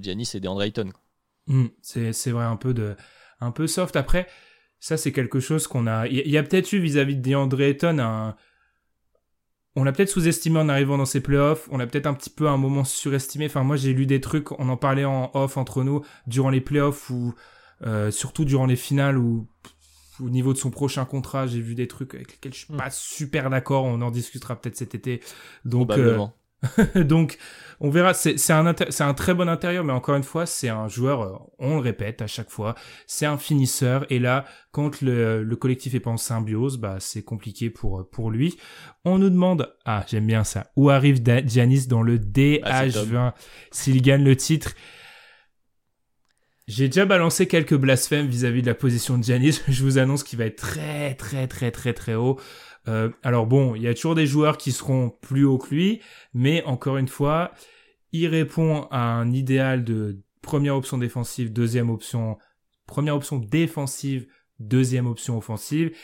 [0.00, 0.90] Giannis et DeAndre Ayton.
[1.46, 1.66] Mm.
[1.82, 2.96] c'est vrai un peu de
[3.40, 3.96] un peu soft.
[3.96, 4.26] Après,
[4.80, 6.06] ça, c'est quelque chose qu'on a.
[6.08, 8.34] Il y, a peut-être eu vis-à-vis de DeAndre Ayton un.
[9.76, 11.68] On l'a peut-être sous-estimé en arrivant dans ces playoffs.
[11.70, 13.46] On l'a peut-être un petit peu à un moment surestimé.
[13.46, 14.50] Enfin, moi, j'ai lu des trucs.
[14.58, 17.34] On en parlait en off entre nous durant les playoffs ou
[17.86, 19.46] euh, surtout durant les finales où
[20.20, 22.78] au niveau de son prochain contrat, j'ai vu des trucs avec lesquels je suis hmm.
[22.78, 23.84] pas super d'accord.
[23.84, 25.20] On en discutera peut-être cet été.
[25.64, 26.18] Donc, euh,
[26.94, 27.38] Donc,
[27.80, 28.12] on verra.
[28.14, 31.76] C'est un, un très bon intérieur, mais encore une fois, c'est un joueur, euh, on
[31.76, 32.74] le répète à chaque fois,
[33.06, 34.04] c'est un finisseur.
[34.10, 38.30] Et là, quand le, le collectif est pas en symbiose, bah, c'est compliqué pour, pour
[38.30, 38.58] lui.
[39.04, 43.34] On nous demande, ah, j'aime bien ça, où arrive Giannis dans le DH20 ah,
[43.70, 44.74] s'il gagne le titre.
[46.68, 49.60] J'ai déjà balancé quelques blasphèmes vis-à-vis -vis de la position de Giannis.
[49.68, 52.38] Je vous annonce qu'il va être très, très, très, très, très haut.
[52.88, 56.00] Euh, alors bon, il y a toujours des joueurs qui seront plus hauts que lui,
[56.34, 57.52] mais encore une fois,
[58.12, 62.38] il répond à un idéal de première option défensive, deuxième option,
[62.86, 64.26] première option défensive,
[64.58, 65.94] deuxième option offensive.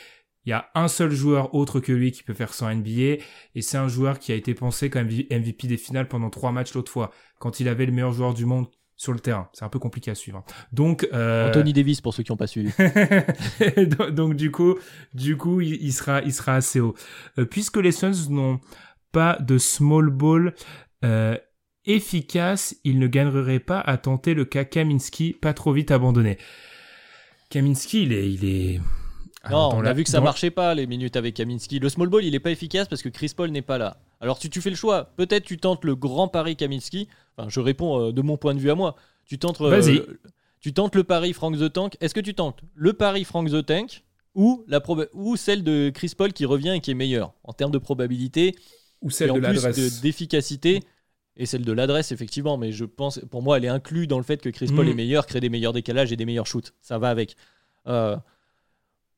[0.45, 3.21] Il y a un seul joueur autre que lui qui peut faire en NBA,
[3.55, 6.73] et c'est un joueur qui a été pensé comme MVP des finales pendant trois matchs
[6.73, 8.67] l'autre fois, quand il avait le meilleur joueur du monde
[8.97, 9.47] sur le terrain.
[9.53, 10.43] C'est un peu compliqué à suivre.
[10.73, 11.47] Donc euh...
[11.47, 12.71] Anthony Davis pour ceux qui n'ont pas suivi.
[14.11, 14.75] donc, du coup,
[15.13, 16.95] du coup, il, sera, il sera assez haut.
[17.37, 18.59] Euh, puisque les Suns n'ont
[19.11, 20.55] pas de small ball
[21.05, 21.37] euh,
[21.85, 26.37] efficace, ils ne gagneraient pas à tenter le cas Kaminski, pas trop vite abandonné.
[27.49, 28.81] Kaminski, il est, il est.
[29.49, 31.79] non, on a vu que ça marchait pas les minutes avec Kaminski.
[31.79, 33.97] Le small ball, il est pas efficace parce que Chris Paul n'est pas là.
[34.19, 37.07] Alors si tu fais le choix, peut-être tu tentes le grand pari Kaminski.
[37.37, 38.95] Enfin, je réponds euh, de mon point de vue à moi.
[39.25, 40.17] Tu tentes, euh,
[40.59, 41.97] tu tentes le pari Frank the Tank.
[41.99, 44.03] Est-ce que tu tentes le pari Frank the Tank
[44.37, 44.81] ou, la
[45.13, 48.55] ou celle de Chris Paul qui revient et qui est meilleure en termes de probabilité
[49.01, 50.83] ou celle de l'adresse d'efficacité
[51.35, 54.23] et celle de l'adresse effectivement mais je pense pour moi elle est inclue dans le
[54.23, 54.89] fait que Chris Paul mm.
[54.89, 57.35] est meilleur crée des meilleurs décalages et des meilleurs shoots ça va avec
[57.87, 58.15] euh,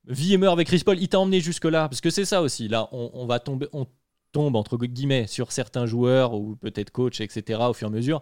[0.07, 2.41] vie et meurt avec Chris Paul il t'a emmené jusque là parce que c'est ça
[2.41, 3.85] aussi là on, on va tomber on
[4.31, 7.59] tombe entre guillemets sur certains joueurs ou peut-être coach, etc.
[7.69, 8.21] au fur et à mesure.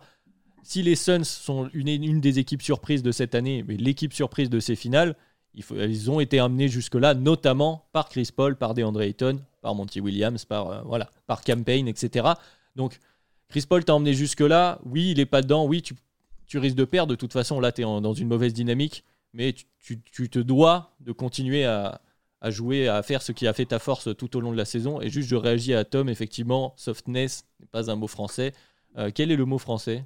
[0.63, 4.49] Si les Suns sont une, une des équipes surprises de cette année, mais l'équipe surprise
[4.49, 5.15] de ces finales,
[5.53, 10.01] il ils ont été amenés jusque-là, notamment par Chris Paul, par DeAndre Ayton, par Monty
[10.01, 12.27] Williams, par, euh, voilà, par Campaign, etc.
[12.75, 12.99] Donc,
[13.49, 14.79] Chris Paul t'a emmené jusque-là.
[14.85, 15.65] Oui, il n'est pas dedans.
[15.65, 15.95] Oui, tu,
[16.45, 17.09] tu, risques de perdre.
[17.11, 19.03] De toute façon, là, tu es dans une mauvaise dynamique.
[19.33, 22.01] Mais tu, tu, te dois de continuer à,
[22.41, 24.65] à jouer, à faire ce qui a fait ta force tout au long de la
[24.65, 25.01] saison.
[25.01, 28.53] Et juste, je réagis à Tom, effectivement, softness n'est pas un mot français.
[28.97, 30.05] Euh, quel est le mot français?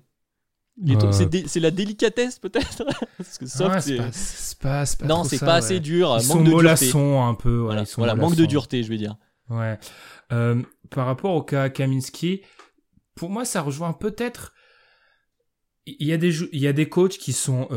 [0.90, 1.12] Euh,
[1.48, 2.84] C'est la délicatesse peut-être
[3.18, 6.18] Parce que soft, c'est pas, Non, c'est pas assez dur.
[6.20, 7.58] Ils manque sont de un peu.
[7.58, 9.18] Voilà, voilà manque de dureté, je vais dire.
[9.50, 9.78] Ouais.
[10.32, 12.42] Euh, par rapport au cas Kaminski,
[13.16, 14.54] pour moi, ça rejoint peut-être.
[15.86, 17.68] Il y a des il y a des coachs qui sont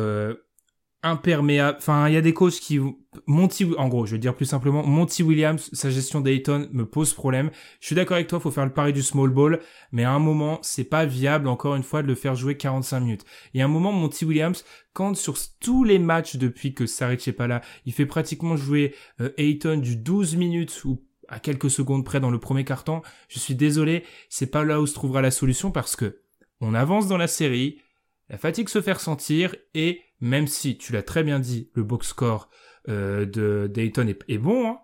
[1.05, 1.77] imperméable.
[1.79, 2.81] Enfin, il y a des coachs qui
[3.27, 7.15] Monty, en gros, je vais dire plus simplement, Monty Williams, sa gestion d'Ayton me pose
[7.15, 7.51] problème.
[7.81, 9.61] Je suis d'accord avec toi, faut faire le pari du small ball,
[9.93, 13.01] mais à un moment, c'est pas viable, encore une fois, de le faire jouer 45
[13.01, 13.25] minutes.
[13.53, 17.33] Et à un moment, Monty Williams, quand sur tous les matchs depuis que Saric est
[17.33, 22.05] pas là, il fait pratiquement jouer euh, Ayton du 12 minutes ou à quelques secondes
[22.05, 25.31] près dans le premier carton, je suis désolé, c'est pas là où se trouvera la
[25.31, 26.21] solution parce que
[26.61, 27.79] on avance dans la série,
[28.29, 32.09] la fatigue se fait sentir et même si, tu l'as très bien dit, le box
[32.09, 32.49] score
[32.89, 34.79] euh, de Dayton est, bon, hein,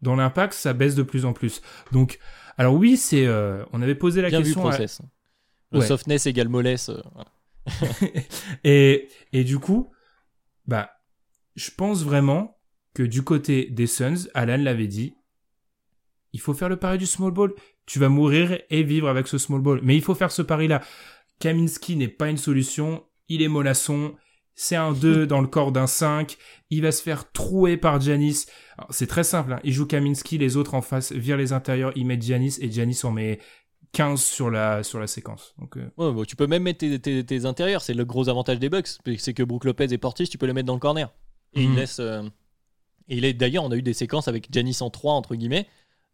[0.00, 1.60] dans l'impact, ça baisse de plus en plus.
[1.90, 2.20] Donc,
[2.56, 4.62] alors oui, c'est, euh, on avait posé la question.
[4.62, 5.02] Vu process.
[5.72, 6.90] Le softness égale mollesse.
[6.90, 7.02] Euh,
[8.64, 9.90] et, et du coup,
[10.66, 10.92] bah,
[11.56, 12.56] je pense vraiment
[12.94, 15.16] que du côté des Suns, Alan l'avait dit,
[16.32, 17.52] il faut faire le pari du small ball.
[17.86, 19.80] Tu vas mourir et vivre avec ce small ball.
[19.82, 20.80] Mais il faut faire ce pari-là.
[21.40, 23.04] Kaminski n'est pas une solution.
[23.28, 24.14] Il est mollasson
[24.56, 26.36] c'est un 2 dans le corps d'un 5,
[26.70, 28.46] il va se faire trouer par Janis.
[28.90, 29.60] C'est très simple, hein.
[29.62, 32.98] il joue Kaminski, les autres en face virent les intérieurs, il met Janis et Janis
[33.04, 33.38] en met
[33.92, 35.54] 15 sur la, sur la séquence.
[35.58, 37.80] Donc, euh, Ouais, bon, tu peux même mettre tes, tes- tes intérieurs.
[37.82, 38.88] C'est le gros avantage des Bucks.
[39.18, 41.10] C'est que Brook Lopez et Portis, tu peux les mettre dans le corner.
[41.54, 41.76] Et il Mhm.
[41.76, 41.98] laisse.
[42.00, 42.22] euh,
[43.08, 45.66] et il est d'ailleurs, on a eu des séquences avec Janis en 3 entre guillemets,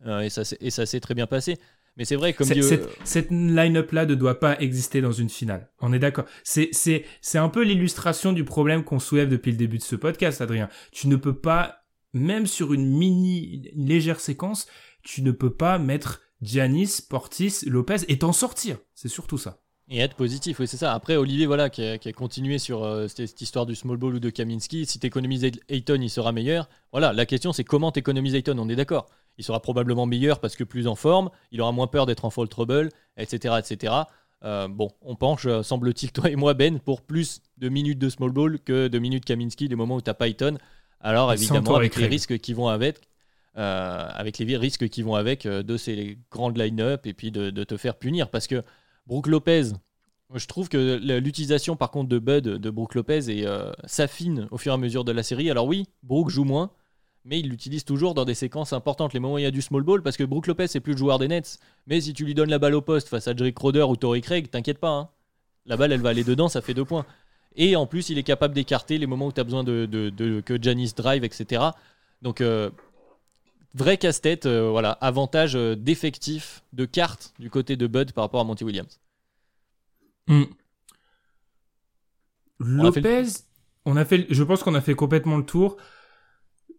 [0.06, 1.58] euh, et ça s'est- et ça s'est très bien passé.
[1.96, 5.70] Mais c'est vrai, comme euh, cette, cette line-up-là ne doit pas exister dans une finale.
[5.80, 6.24] On est d'accord.
[6.42, 9.96] C'est, c'est, c'est un peu l'illustration du problème qu'on soulève depuis le début de ce
[9.96, 10.70] podcast, Adrien.
[10.90, 11.84] Tu ne peux pas,
[12.14, 14.66] même sur une mini, une légère séquence,
[15.02, 18.78] tu ne peux pas mettre Giannis, Portis, Lopez et t'en sortir.
[18.94, 19.58] C'est surtout ça.
[19.88, 20.94] Et être positif, oui, c'est ça.
[20.94, 23.98] Après, Olivier, voilà, qui a, qui a continué sur euh, cette, cette histoire du small
[23.98, 24.86] ball ou de Kaminski.
[24.86, 26.70] Si tu économises Ayton, il sera meilleur.
[26.92, 29.10] Voilà, la question, c'est comment tu économises Ayton On est d'accord.
[29.38, 32.30] Il sera probablement meilleur parce que plus en forme, il aura moins peur d'être en
[32.30, 33.54] fall trouble, etc.
[33.58, 33.94] etc.
[34.44, 38.08] Euh, bon, on penche, euh, semble-t-il, toi et moi, Ben, pour plus de minutes de
[38.08, 40.58] small ball que de minutes Kaminski, du moment où tu n'as pas Ayton.
[41.00, 43.00] Alors, évidemment, avec les risques qui vont avec,
[43.56, 47.50] euh, avec les risques qui vont avec euh, de ces grandes line-up et puis de,
[47.50, 48.30] de te faire punir.
[48.30, 48.62] Parce que
[49.06, 49.72] Brook Lopez,
[50.34, 53.44] je trouve que l'utilisation par contre de Bud, de Brook Lopez,
[53.84, 55.50] s'affine au fur et à mesure de la série.
[55.50, 56.70] Alors oui, Brook joue moins,
[57.24, 59.62] mais il l'utilise toujours dans des séquences importantes, les moments où il y a du
[59.62, 61.58] small ball, parce que Brook Lopez c'est plus le joueur des Nets.
[61.86, 64.20] Mais si tu lui donnes la balle au poste face à Jake Crowder ou Torrey
[64.20, 65.08] Craig, t'inquiète pas, hein.
[65.66, 67.06] la balle elle va aller dedans, ça fait deux points.
[67.54, 70.08] Et en plus, il est capable d'écarter les moments où tu as besoin de, de-
[70.10, 71.62] de- que Janis drive, etc.
[72.22, 72.70] Donc, euh,
[73.74, 78.40] vrai casse-tête, euh, voilà, avantage euh, d'effectif, de carte du côté de Bud par rapport
[78.40, 78.98] à Monty Williams.
[80.28, 80.44] Hmm.
[82.60, 83.28] On a fait Lopez,
[83.84, 85.76] on a fait, je pense qu'on a fait complètement le tour.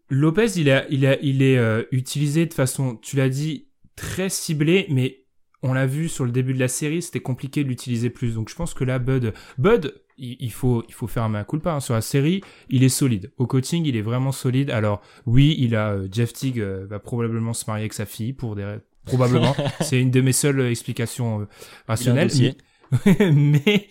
[0.09, 4.29] Lopez, il a, il a, il est euh, utilisé de façon, tu l'as dit, très
[4.29, 5.23] ciblée, mais
[5.63, 8.35] on l'a vu sur le début de la série, c'était compliqué de l'utiliser plus.
[8.35, 11.45] Donc je pense que là, Bud, Bud, il, il faut, il faut faire un mea
[11.45, 11.79] culpa hein.
[11.79, 12.41] sur la série.
[12.69, 13.31] Il est solide.
[13.37, 14.69] Au coaching, il est vraiment solide.
[14.69, 18.33] Alors oui, il a euh, Jeff Teague euh, va probablement se marier avec sa fille
[18.33, 19.55] pour des, probablement.
[19.81, 21.47] C'est une de mes seules euh, explications
[21.87, 22.27] rationnelles.
[22.27, 22.57] dossier.
[23.33, 23.87] mais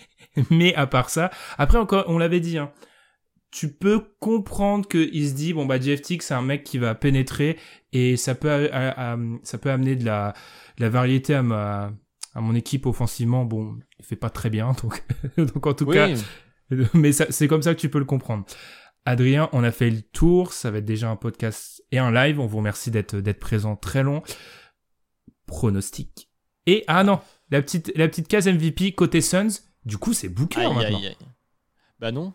[0.51, 2.71] mais à part ça, après encore, on l'avait dit, hein,
[3.53, 6.79] tu peux comprendre que il se dit bon bah Jeff Teague c'est un mec qui
[6.79, 7.59] va pénétrer
[7.93, 10.33] et ça peut a- a- a- ça peut amener de la
[10.79, 11.93] de la variété à ma
[12.35, 13.45] à mon équipe offensivement.
[13.45, 15.03] Bon, il fait pas très bien donc
[15.37, 16.09] donc en tout Oui, cas,
[16.95, 18.45] mais c'est comme ça que tu peux le comprendre.
[19.05, 22.41] Adrien, on a fait le tour, ça va être déjà un podcast et un live.
[22.41, 24.23] On vous remercie d'être d'être présent très long.
[25.47, 26.29] Pronostic.
[26.67, 29.49] Et ah non, la petite la petite case MVP côté Suns.
[29.85, 30.99] Du coup, c'est Booker Aïe, maintenant.
[30.99, 31.17] aïe, aïe.
[31.99, 32.33] Bah non.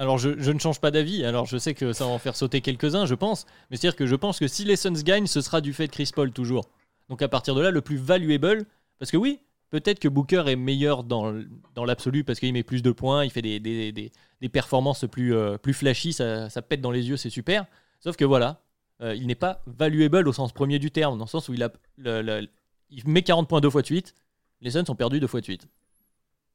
[0.00, 2.60] Alors je, ne change pas d'avis, alors je sais que ça va en faire sauter
[2.60, 5.60] quelques-uns, je pense, mais c'est-à-dire que je pense que si les Suns gagnent, ce sera
[5.60, 6.68] du fait de Chris Paul toujours.
[7.08, 8.64] Donc à partir de là, le plus valuable,
[9.00, 9.40] parce que oui,
[9.70, 11.34] peut-être que Booker est meilleur dans,
[11.84, 15.58] l'absolu parce qu'il met plus de points, il fait des, des, des- performances plus, euh,
[15.58, 17.66] plus flashy, ça, pète dans les yeux, c'est super.
[17.98, 18.62] Sauf que voilà,
[19.00, 21.62] euh, il n'est pas valuable au sens premier du terme, dans le sens où il,
[21.64, 21.70] a,
[22.90, 24.14] il met 40 points deux fois de suite,
[24.60, 25.66] les Suns ont perdu deux fois de suite.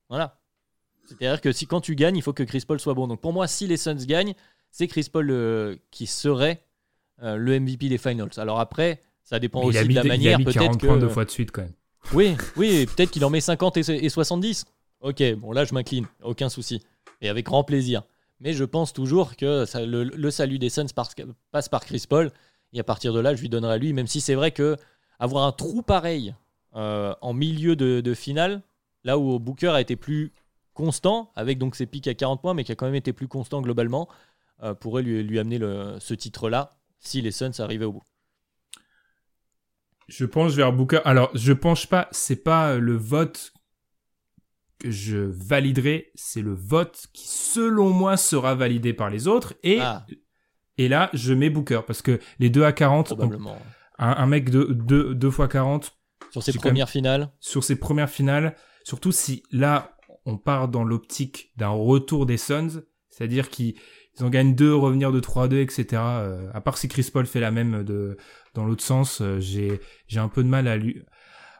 [0.07, 0.39] Voilà.
[1.05, 3.07] C'est-à-dire que si quand tu gagnes, il faut que Chris Paul soit bon.
[3.07, 4.33] Donc pour moi, si les Suns gagnent,
[4.71, 6.63] c'est Chris Paul euh, qui serait
[7.21, 8.29] euh, le MVP des Finals.
[8.37, 10.37] Alors après, ça dépend Mais aussi de la des- manière.
[10.39, 11.73] Peut-être 40 que points deux fois de suite quand même.
[12.13, 14.65] oui, oui, peut-être qu'il en met 50 et, et 70.
[15.01, 16.81] Ok, bon là je m'incline, aucun souci.
[17.21, 18.03] Et avec grand plaisir.
[18.39, 21.13] Mais je pense toujours que ça- le, le salut des Suns passe,
[21.51, 22.31] passe par Chris Paul.
[22.71, 24.75] Et à partir de là, je lui donnerai à lui, même si c'est vrai que
[25.19, 26.33] avoir un trou pareil
[26.75, 28.61] euh, en milieu de, de finale,
[29.03, 30.31] là où Booker a été plus
[30.73, 33.27] constant, avec donc ses pics à 40 points, mais qui a quand même été plus
[33.27, 34.07] constant globalement,
[34.63, 38.03] euh, pourrait lui, lui amener le- ce titre-là si les Suns arrivaient au bout.
[40.07, 40.99] Je penche vers Booker.
[41.05, 43.53] Alors, je penche pas, c'est pas le vote
[44.79, 49.53] que je validerai, c'est le vote qui, selon moi, sera validé par les autres.
[49.63, 50.05] Et, Ah,
[50.77, 53.57] et là, je mets Booker parce que les deux à 40, on- probablement.
[53.97, 55.95] un, un mec de 2 deux, fois 40
[56.31, 59.95] Sur ses premières finales, sur ses premières finales, surtout si là,
[60.25, 63.75] on part dans l'optique d'un retour des Suns, c'est-à-dire qu'ils
[64.17, 66.01] ils en gagnent deux, revenir de 3-2, etc.
[66.01, 68.17] Euh, à part si Chris Paul fait la même de
[68.53, 71.01] dans l'autre sens, euh, j'ai j'ai un peu de mal à lui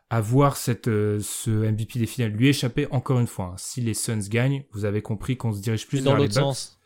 [0.10, 3.52] à voir cette euh, ce MVP des finales lui échapper encore une fois.
[3.54, 3.56] hein.
[3.58, 6.80] Si les Suns gagnent, vous avez compris qu'on se dirige plus dans l'autre sens.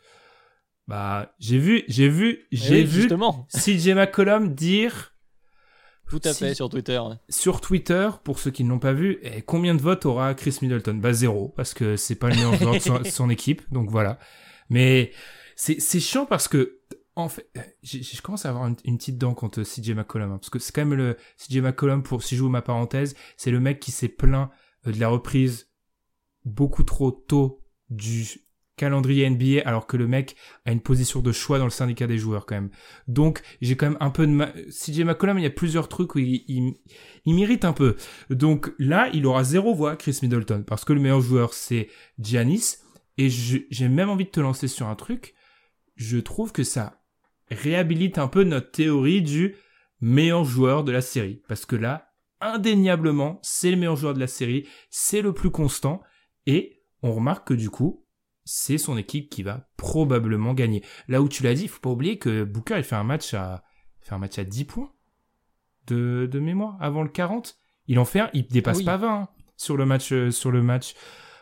[0.86, 5.12] Bah, j'ai vu, j'ai vu, j'ai oui, vu Justement, CJ McCollum dire
[6.08, 6.98] tout à Si- fait sur Twitter.
[6.98, 7.16] ouais.
[7.28, 10.58] sur Twitter, pour ceux qui ne l'ont pas vu, et combien de votes aura Chris
[10.62, 10.94] Middleton?
[10.94, 14.18] Bah zéro, parce que c'est pas le meilleur joueur de son, son équipe, donc voilà.
[14.70, 15.12] Mais
[15.56, 16.78] c'est chiant parce que
[17.16, 17.48] en fait,
[17.82, 20.58] j'ai- je commence à avoir une, une petite dent contre CJ McCollum, hein, parce que
[20.60, 23.80] c'est quand même le CJ McCollum pour si je joue ma parenthèse, c'est le mec
[23.80, 24.50] qui s'est plaint
[24.86, 25.68] euh, de la reprise
[26.44, 28.26] beaucoup trop tôt du
[28.78, 32.16] calendrier NBA alors que le mec a une position de choix dans le syndicat des
[32.16, 32.70] joueurs quand même.
[33.06, 34.46] Donc j'ai quand même un peu de ma...
[34.70, 36.74] CJ McCollum, il y a plusieurs trucs où il, il,
[37.26, 37.96] il un peu.
[38.30, 42.78] Donc là, il aura zéro voix, Chris Middleton, parce que le meilleur joueur c'est Giannis.
[43.20, 45.34] Et j'ai même envie de te lancer sur un truc.
[45.96, 47.02] Je trouve que ça
[47.50, 49.56] réhabilite un peu notre théorie du
[50.00, 51.42] meilleur joueur de la série.
[51.48, 56.02] Parce que là, indéniablement, c'est le meilleur joueur de la série, c'est le plus constant,
[56.46, 58.06] et on remarque que du coup,
[58.50, 60.82] c'est son équipe qui va probablement gagner.
[61.06, 63.34] Là où tu l'as dit, il faut pas oublier que Booker, il fait un match
[63.34, 63.62] à,
[64.00, 64.90] fait un match à 10 points
[65.86, 67.58] de, de mémoire avant le 40.
[67.88, 69.28] Il en fait un, il dépasse pas 20 hein,
[69.58, 70.94] sur le match, euh, sur le match.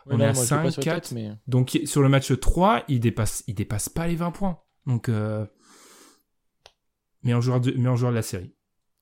[0.05, 1.13] on est à 5, 4.
[1.13, 1.31] mais...
[1.47, 4.59] Donc, sur le match 3, il dépasse, il dépasse pas les 20 points.
[4.85, 5.45] Donc, euh,
[7.23, 8.53] meilleur joueur de, meilleur joueur de la série.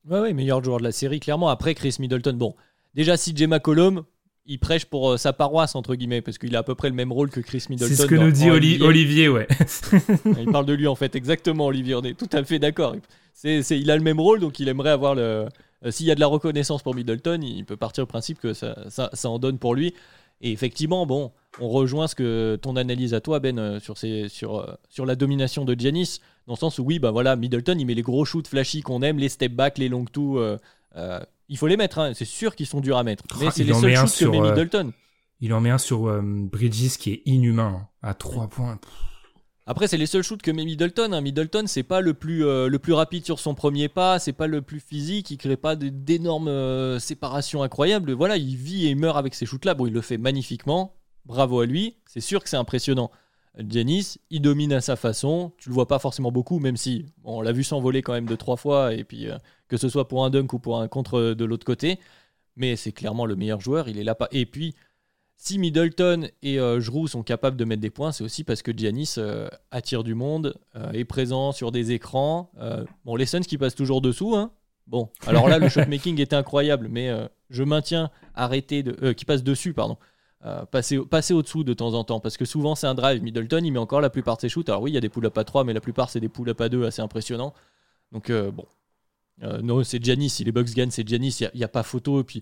[0.07, 1.49] Ouais, ouais, meilleur joueur de la série, clairement.
[1.49, 2.55] Après, Chris Middleton, bon,
[2.93, 4.05] déjà, si Jay McCollum,
[4.47, 6.95] il prêche pour euh, sa paroisse, entre guillemets, parce qu'il a à peu près le
[6.95, 7.93] même rôle que Chris Middleton.
[7.95, 9.29] C'est ce que nous dit Olivier.
[9.29, 9.47] ouais.
[10.39, 12.95] il parle de lui, en fait, exactement, Olivier, on est tout à fait d'accord.
[13.33, 15.47] C'est, il a le même rôle, donc il aimerait avoir le.
[15.85, 18.53] Euh, s'il y a de la reconnaissance pour Middleton, il peut partir au principe que
[18.53, 19.93] ça, ça, ça en donne pour lui.
[20.41, 24.77] Et effectivement, bon, on rejoint ce que ton analyse à toi, Ben, euh, sur, sur,
[24.89, 27.95] sur la domination de Giannis dans le sens où oui, bah voilà, Middleton, il met
[27.95, 30.39] les gros shoots flashy qu'on aime, les step back, les long two.
[31.45, 32.11] Euh, euh, il faut les mettre, hein.
[32.13, 33.23] c'est sûr qu'ils sont durs à mettre.
[33.39, 34.93] Mais c'est les seuls shoots que met euh, Middleton.
[35.41, 38.79] il en met un sur Bridges qui est inhumain, hein, à 3 points.
[39.67, 41.11] Après, c'est les seuls shoots que met Middleton.
[41.11, 41.21] Hein.
[41.21, 44.61] Middleton, c'est pas le plus, le plus rapide sur son premier pas, c'est pas le
[44.61, 48.11] plus physique, il crée pas d'énormes séparations incroyables.
[48.13, 49.73] Voilà, il vit et meurt avec ces shoots-là.
[49.73, 50.95] Bon, il le fait magnifiquement.
[51.25, 51.97] Bravo à lui.
[52.05, 53.09] C'est sûr que c'est impressionnant.
[53.57, 55.51] Janice, il domine à sa façon.
[55.57, 58.37] Tu le vois pas forcément beaucoup, même si on l'a vu s'envoler quand même deux
[58.37, 59.37] trois fois, et puis euh,
[59.67, 61.99] que ce soit pour un dunk ou pour un contre de l'autre côté.
[62.55, 63.89] Mais c'est clairement le meilleur joueur.
[63.89, 64.27] Il est là pas.
[64.31, 64.75] Et puis,
[65.37, 69.15] si Middleton et euh, sont capables de mettre des points, c'est aussi parce que Giannis
[69.17, 72.51] euh, attire du monde, euh, est présent sur des écrans.
[73.03, 74.51] bon, les Suns qui passent toujours dessous, hein.
[74.87, 77.11] Bon, alors là, le shotmaking était incroyable, mais
[77.49, 79.13] je maintiens arrêter de.
[79.13, 79.97] qui passe dessus, pardon.
[80.43, 82.19] Euh, passer, passer au-dessous de temps en temps.
[82.19, 83.23] Parce que souvent, c'est un drive.
[83.23, 84.69] Middleton, il met encore la plupart de ses shoots.
[84.69, 86.59] Alors oui, il y a des pull-up à 3, mais la plupart, c'est des pull-up
[86.61, 87.53] à 2 assez impressionnants.
[88.11, 88.65] Donc euh, bon.
[89.43, 90.29] Euh, non, c'est Giannis.
[90.29, 91.37] Si les Bucks gagnent, c'est Giannis.
[91.53, 92.23] Il n'y a, pas photo.
[92.23, 92.41] Puis,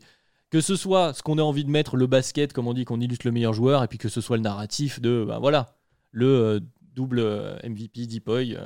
[0.50, 3.00] que ce soit ce qu'on a envie de mettre, le basket, comme on dit, qu'on
[3.00, 5.76] illustre le meilleur joueur, et puis que ce soit le narratif de, ben voilà,
[6.12, 6.62] le
[6.94, 7.22] double
[7.64, 8.58] MVP Deepoy.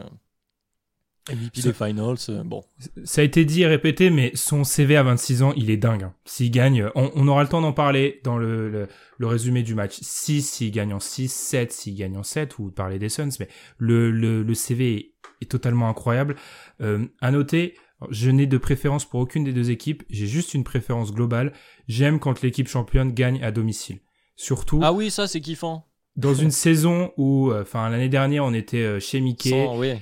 [1.29, 2.63] MVP des finals, euh, bon.
[3.03, 6.03] Ça a été dit et répété, mais son CV à 26 ans, il est dingue.
[6.03, 6.13] Hein.
[6.25, 9.99] S'il gagne, on, aura le temps d'en parler dans le, le, résumé du match.
[10.01, 13.47] 6, s'il gagne en 6, 7, s'il gagne en 7, ou parler des Suns, mais
[13.77, 16.35] le, le, le CV est, totalement incroyable.
[16.81, 17.75] Euh, à noter,
[18.09, 21.53] je n'ai de préférence pour aucune des deux équipes, j'ai juste une préférence globale.
[21.87, 23.99] J'aime quand l'équipe championne gagne à domicile.
[24.35, 24.79] Surtout.
[24.83, 25.87] Ah oui, ça c'est kiffant.
[26.15, 29.67] Dans une saison où, euh, enfin l'année dernière, on était euh, chez Mickey.
[29.75, 29.93] oui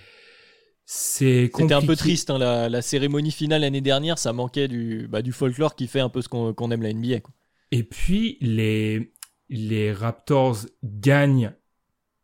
[0.85, 5.23] c'est C'était un peu triste, hein, la, cérémonie finale l'année dernière, ça manquait du, bah,
[5.23, 7.17] du folklore qui fait un peu ce qu'on aime la NBA.
[7.71, 9.11] Et puis, les,
[9.49, 11.53] les Raptors gagnent.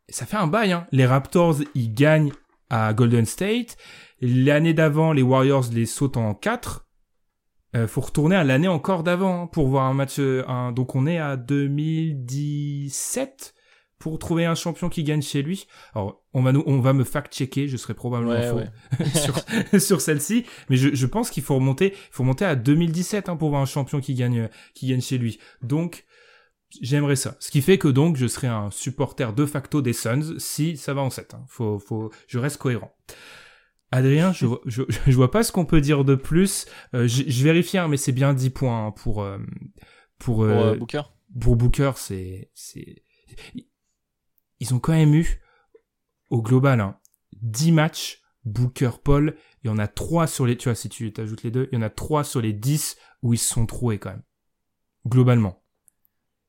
[0.10, 0.86] Ça fait un bail, hein.
[0.92, 2.32] Les Raptors, ils gagnent
[2.70, 3.78] à Golden State.
[4.22, 6.86] L'année d'avant, les Warriors les sautent en 4.
[7.76, 10.20] Euh, faut retourner à l'année encore d'avant hein, pour voir un match.
[10.20, 10.72] Euh, un...
[10.72, 13.56] Donc on est à 2017
[14.02, 15.68] pour trouver un champion qui gagne chez lui.
[15.94, 20.46] Alors, on va nous, on va me fact-checker, je serai probablement faux sur, sur celle-ci,
[20.70, 23.62] mais je, je pense qu'il faut remonter, il faut remonter à 2017 hein, pour voir
[23.62, 25.40] un champion qui gagne, qui gagne chez lui.
[25.62, 26.06] Donc,
[26.82, 27.38] j'aimerais ça.
[27.40, 30.94] Ce qui fait que donc, je serai un supporter de facto des Suns si ça
[30.94, 31.36] va en 7.
[31.36, 31.46] Hein.
[31.48, 32.92] Faut, faut, je reste cohérent.
[33.92, 36.66] Adrien, je, vois, je, je vois pas ce qu'on peut dire de plus.
[36.96, 39.38] Euh, je, je, vérifie, hein, mais c'est bien 10 points hein, pour, euh,
[40.18, 41.04] pour, pour euh, Booker.
[41.40, 43.04] Pour Booker, c'est, c'est,
[44.62, 45.42] ils ont quand même eu,
[46.30, 46.98] au global, hein,
[47.42, 51.12] 10 matchs, Booker, Paul, il y en a 3 sur les, tu vois, si tu
[51.12, 53.66] t'ajoutes les deux, il y en a 3 sur les 10 où ils se sont
[53.66, 54.24] troués quand même.
[55.06, 55.62] Globalement.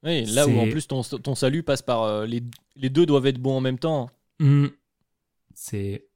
[0.03, 2.43] Oui, là où en plus ton, ton salut passe par, euh, les,
[2.77, 4.11] les, deux doivent être bons en même temps.
[4.41, 4.67] Mmh.
[5.55, 6.09] C'est,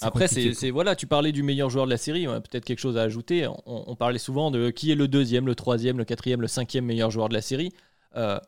[0.00, 2.78] après, c'est voilà, tu parlais du meilleur joueur de la série, on a peut-être quelque
[2.78, 3.46] chose à ajouter.
[3.66, 7.10] On, parlait souvent de qui est le deuxième, le troisième, le quatrième, le cinquième meilleur
[7.10, 7.72] joueur de la série.
[8.16, 8.40] Euh,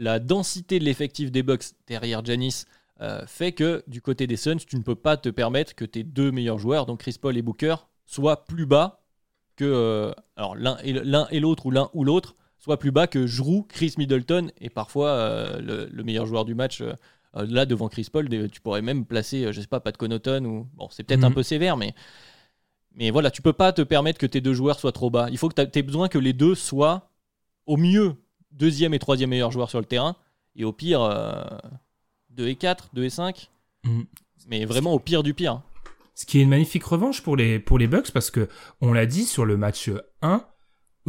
[0.00, 2.64] la densité de l'effectif des Bucks derrière Janis
[3.02, 6.02] euh, fait que du côté des Suns, tu ne peux pas te permettre que tes
[6.02, 7.76] deux meilleurs joueurs, donc Chris Paul et Booker,
[8.06, 9.02] soient plus bas
[9.56, 13.64] que euh, alors l'un et l'autre ou l'un ou l'autre soit plus bas que Drew,
[13.68, 16.82] Chris Middleton et parfois euh, le, meilleur joueur du match.
[17.34, 20.88] là devant Chris Paul, tu pourrais même placer, je sais pas, Pat Connaughton ou bon,
[20.90, 21.36] c'est peut-être un mhm.
[21.36, 21.94] peu sévère, mais
[22.94, 25.28] mais voilà, tu peux pas te permettre que tes deux joueurs soient trop bas.
[25.30, 27.10] Il faut que tu aies besoin que les deux soient
[27.66, 28.16] au mieux
[28.52, 30.16] deuxième et troisième meilleur joueur sur le terrain.
[30.56, 31.42] Et au pire, euh,
[32.30, 33.50] 2 et 4, 2 et 5.
[33.84, 34.02] Mm.
[34.48, 35.62] Mais vraiment au pire du pire.
[36.14, 38.48] Ce qui est une magnifique revanche pour les, pour les Bucks parce que,
[38.80, 39.90] on l'a dit sur le match
[40.22, 40.44] 1,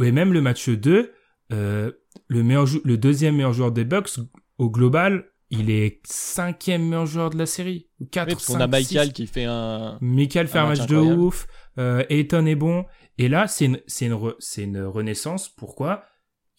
[0.02, 1.12] et même le match 2,
[1.52, 1.92] euh,
[2.28, 4.20] le, meilleur le deuxième meilleur joueur des Bucks,
[4.58, 7.88] au global, il est cinquième meilleur joueur de la série.
[8.10, 9.98] 4, oui, parce qu'on a Michael qui fait un.
[10.00, 11.46] Michael fait un, match, de ouf.
[11.78, 12.86] Euh, Ayton est bon.
[13.18, 15.50] Et là, c'est une, une, c'est une renaissance.
[15.50, 16.04] Pourquoi?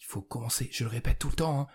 [0.04, 0.68] Il faut commencer.
[0.70, 1.60] Je le répète tout le temps.
[1.60, 1.66] Hein,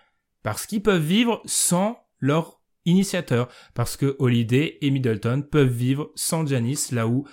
[0.42, 3.48] parce qu'ils peuvent vivre sans leur initiateur.
[3.74, 7.26] Parce que Holiday et Middleton peuvent vivre sans Janis, là où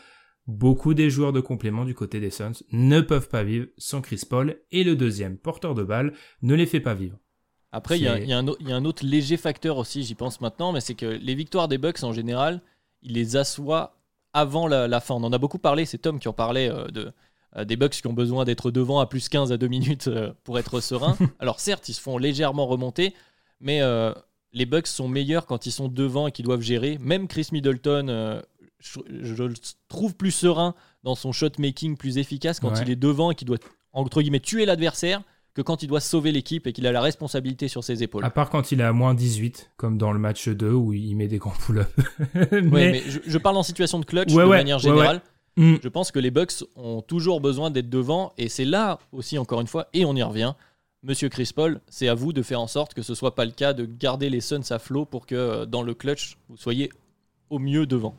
[0.48, 4.24] beaucoup des joueurs de complément du côté des Suns ne peuvent pas vivre sans Chris
[4.28, 4.60] Paul.
[4.72, 7.18] Et le deuxième porteur de balle ne les fait pas vivre.
[7.72, 11.06] Après, il y, a un autre léger facteur aussi, j'y pense maintenant, mais c'est que
[11.06, 12.62] les victoires des Bucks en général,
[13.02, 13.98] ils les assoient
[14.34, 15.16] avant la, fin.
[15.16, 17.12] On en a beaucoup parlé, c'est Tom qui en parlait euh, de,
[17.66, 20.60] des Bucks qui ont besoin d'être devant à plus 15 à 2 minutes euh, pour
[20.60, 21.18] être serein.
[21.40, 23.14] Alors certes, ils se font légèrement remonter,
[23.60, 23.82] mais
[24.54, 26.98] les Bucks sont meilleurs quand ils sont devant et qu'ils doivent gérer.
[27.00, 28.42] Même Chris Middleton,
[28.80, 29.54] je, le
[29.88, 33.48] trouve plus serein dans son shot making, plus efficace quand il est devant et qu'il
[33.48, 33.58] doit
[33.94, 35.24] entre guillemets tuer l'adversaire
[35.58, 38.24] que quand il doit sauver l'équipe et qu'il a la responsabilité sur ses épaules.
[38.24, 41.16] À part quand il est à moins 18, comme dans le match 2 où il
[41.16, 41.90] met des grands pull-ups.
[42.52, 42.62] mais...
[42.62, 45.22] mais je, parle en situation de clutch de manière générale.
[45.58, 45.76] Mm.
[45.84, 49.60] Je pense que les Bucks ont toujours besoin d'être devant et c'est là aussi, encore
[49.60, 50.54] une fois, et on y revient.
[51.04, 53.52] Monsieur Chris Paul, c'est à vous de faire en sorte que ce soit pas le
[53.52, 56.90] cas, de garder les Suns à flot pour que euh, dans le clutch, vous soyez
[57.50, 58.16] au mieux devant.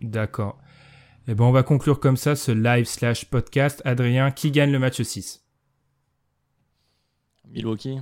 [0.00, 0.58] D'accord.
[1.26, 3.82] Et eh ben on va conclure comme ça ce live slash podcast.
[3.84, 5.44] Adrien, qui gagne le match 6
[7.50, 7.98] Milwaukee.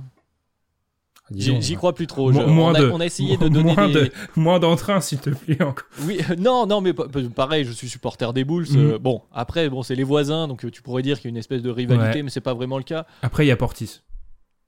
[1.31, 2.31] J'y crois plus trop.
[2.31, 4.11] moins on, a, on, a, essayé de donner moins des...
[4.35, 5.61] moins d'entrain, s'il te plaît.
[5.61, 5.85] Encore.
[6.03, 8.67] Oui, euh, non, non, mais pareil, je suis supporter des Bulls.
[8.75, 11.31] Euh, bon, après, bon, c'est les voisins, donc euh, tu pourrais dire qu'il y a
[11.31, 13.05] une espèce de rivalité, mais c'est pas vraiment le cas.
[13.21, 14.01] Après, il y a Portis.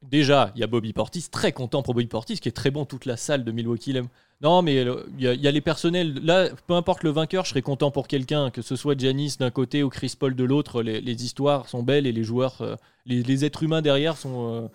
[0.01, 2.86] Déjà, il y a Bobby Portis, très content pour Bobby Portis, qui est très bon.
[2.86, 4.07] Toute la salle de Milwaukee l'aime.
[4.41, 4.86] Non, mais
[5.18, 6.14] il y, a les personnels.
[6.24, 9.49] Là, peu importe le vainqueur, je serais content pour quelqu'un, que ce soit Janis d'un
[9.49, 10.82] côté ou Chris Paul de l'autre.
[10.82, 14.70] Les, histoires sont belles et les joueurs, les, êtres humains derrière sont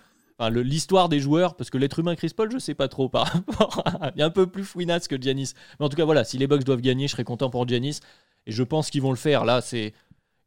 [0.50, 3.84] l'histoire des joueurs, parce que l'être humain Chris Paul, je sais pas trop par rapport
[4.14, 5.52] Il est un peu plus fouinasse que Giannis.
[5.78, 8.00] Mais en tout cas, voilà, si les Bucks doivent gagner, je serais content pour Giannis.
[8.46, 9.44] Et je pense qu'ils vont le faire.
[9.44, 9.94] Là, c'est,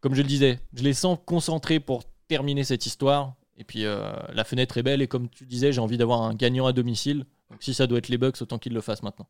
[0.01, 3.35] comme je le disais, je les sens concentrés pour terminer cette histoire.
[3.57, 5.01] Et puis, euh, la fenêtre est belle.
[5.01, 7.25] Et comme tu disais, j'ai envie d'avoir un gagnant à domicile.
[7.49, 9.27] Donc, si ça doit être les Bucks, autant qu'ils le fassent maintenant.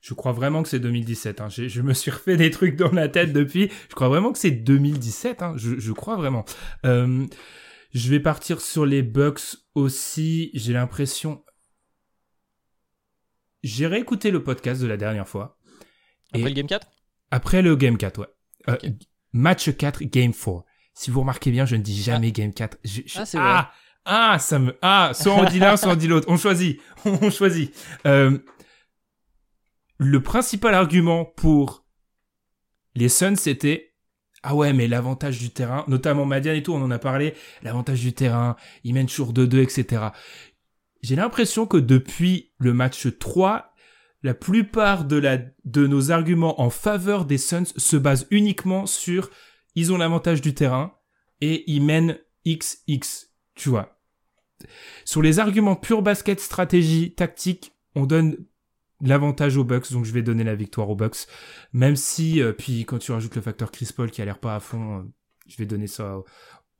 [0.00, 1.40] Je crois vraiment que c'est 2017.
[1.40, 1.48] Hein.
[1.48, 3.70] Je me suis refait des trucs dans la tête depuis.
[3.88, 5.42] Je crois vraiment que c'est 2017.
[5.42, 5.54] Hein.
[5.56, 6.44] Je, je, crois vraiment.
[6.84, 7.24] Euh,
[7.92, 10.50] je vais partir sur les Bucks aussi.
[10.54, 11.44] J'ai l'impression.
[13.62, 15.58] J'ai réécouté le podcast de la dernière fois.
[16.32, 16.86] Après le Game 4
[17.30, 18.26] Après le Game 4, ouais.
[18.68, 18.76] Euh,
[19.32, 20.64] match 4, Game 4.
[20.94, 22.30] Si vous remarquez bien, je ne dis jamais ah.
[22.30, 22.78] Game 4.
[23.14, 23.72] Ah, c'est ah,
[24.04, 24.76] ah, ça me...
[24.82, 26.26] Ah, soit on dit l'un, soit on dit l'autre.
[26.28, 26.80] On choisit.
[27.04, 27.74] on choisit.
[28.06, 28.38] Euh,
[29.98, 31.86] le principal argument pour
[32.94, 33.91] les Suns, c'était
[34.42, 38.00] ah ouais, mais l'avantage du terrain, notamment Madiane et tout, on en a parlé, l'avantage
[38.00, 40.06] du terrain, ils mènent toujours 2-2, etc.
[41.02, 43.72] J'ai l'impression que depuis le match 3,
[44.22, 49.30] la plupart de, la, de nos arguments en faveur des Suns se basent uniquement sur
[49.74, 50.94] ils ont l'avantage du terrain
[51.40, 53.98] et ils mènent XX, tu vois.
[55.04, 58.36] Sur les arguments pur basket, stratégie, tactique, on donne
[59.02, 61.26] l'avantage aux Bucks, donc je vais donner la victoire aux Bucks.
[61.72, 64.54] Même si, euh, puis quand tu rajoutes le facteur Chris Paul qui a l'air pas
[64.54, 65.02] à fond, euh,
[65.46, 66.18] je vais donner ça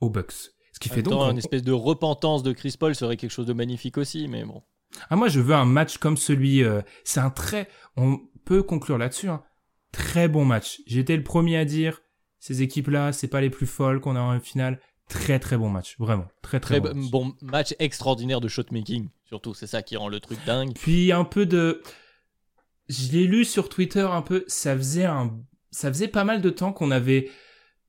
[0.00, 0.32] aux, Bucks.
[0.72, 3.52] Ce qui fait donc une espèce de repentance de Chris Paul serait quelque chose de
[3.52, 4.62] magnifique aussi, mais bon.
[5.10, 6.64] Ah moi je veux un match comme celui.
[6.64, 7.68] Euh, c'est un très.
[7.96, 9.28] On peut conclure là-dessus.
[9.28, 9.42] Hein.
[9.90, 10.80] Très bon match.
[10.86, 12.00] J'étais le premier à dire
[12.38, 14.80] ces équipes-là, c'est pas les plus folles qu'on a en finale.
[15.08, 17.10] Très très bon match, vraiment très très, bon, match.
[17.10, 20.72] bon match extraordinaire de shotmaking, surtout c'est ça qui rend le truc dingue.
[20.74, 21.82] Puis un peu de
[22.92, 25.34] je l'ai lu sur Twitter un peu, ça faisait un,
[25.70, 27.30] ça faisait pas mal de temps qu'on avait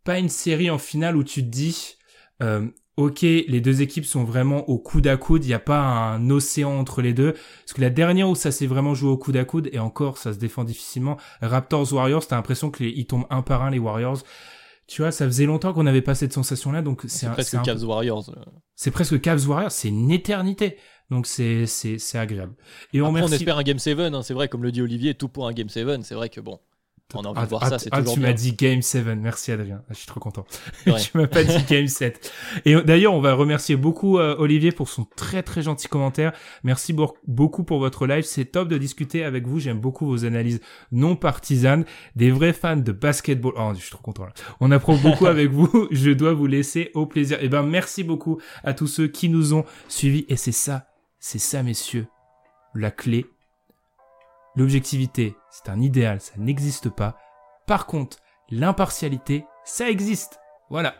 [0.03, 1.95] pas une série en finale où tu te dis,
[2.41, 2.67] euh,
[2.97, 6.29] ok, les deux équipes sont vraiment au coude à coude, il n'y a pas un
[6.29, 7.33] océan entre les deux.
[7.33, 10.17] Parce que la dernière où ça s'est vraiment joué au coude à coude, et encore,
[10.17, 14.23] ça se défend difficilement, Raptors Warriors, t'as l'impression qu'ils tombent un par un les Warriors.
[14.87, 18.29] Tu vois, ça faisait longtemps qu'on n'avait pas cette sensation-là, donc c'est presque Cavs Warriors.
[18.29, 18.41] Euh.
[18.75, 20.77] C'est presque Cavs Warriors, c'est une éternité.
[21.09, 22.53] Donc c'est c'est agréable.
[22.93, 25.27] Et on, on espère un Game 7, hein, c'est vrai, comme le dit Olivier, tout
[25.27, 26.59] pour un Game 7, c'est vrai que bon.
[27.15, 29.51] On a envie de voir ça, c'est ah, toujours tu m'as dit Game 7, merci
[29.51, 30.45] Adrien, ah, je suis trop content.
[30.85, 32.31] tu m'as pas dit Game 7.
[32.65, 36.33] Et d'ailleurs, on va remercier beaucoup euh, Olivier pour son très très gentil commentaire.
[36.63, 36.95] Merci
[37.27, 40.59] beaucoup pour votre live, c'est top de discuter avec vous, j'aime beaucoup vos analyses
[40.91, 41.85] non partisanes,
[42.15, 43.53] des vrais fans de basketball.
[43.57, 44.33] Oh, je suis trop content là.
[44.59, 47.39] On apprend beaucoup avec vous, je dois vous laisser au plaisir.
[47.41, 50.92] Et eh ben merci beaucoup à tous ceux qui nous ont suivis et c'est ça
[51.25, 52.07] c'est ça, messieurs,
[52.75, 53.25] la clé
[54.57, 57.17] L'objectivité, c'est un idéal, ça n'existe pas.
[57.65, 58.17] Par contre,
[58.49, 60.41] l'impartialité, ça existe.
[60.69, 60.95] Voilà.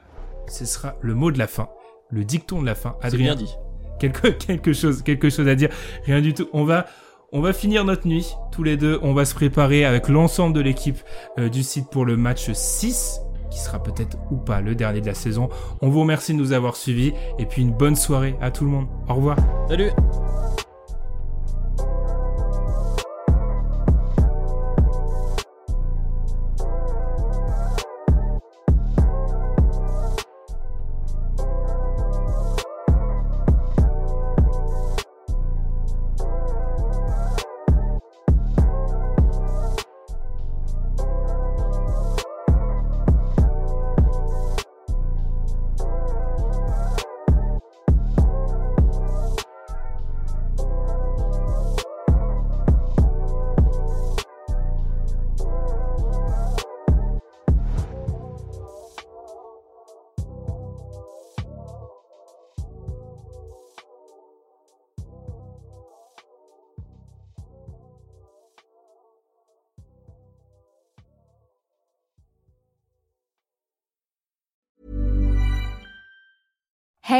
[0.47, 1.67] Ce sera le mot de la fin,
[2.09, 2.95] le dicton de la fin.
[3.01, 3.53] C'est bien dit.
[3.99, 5.69] Quelque, quelque chose, quelque chose à dire.
[6.05, 6.47] Rien du tout.
[6.53, 6.85] On va,
[7.33, 8.99] on va finir notre nuit tous les deux.
[9.01, 10.99] On va se préparer avec l'ensemble de l'équipe
[11.37, 13.19] euh, du site pour le match 6
[13.53, 15.49] qui sera peut-être ou pas le dernier de la saison.
[15.81, 18.71] On vous remercie de nous avoir suivis et puis une bonne soirée à tout le
[18.71, 18.87] monde.
[19.07, 19.37] Au revoir.
[19.69, 19.91] Salut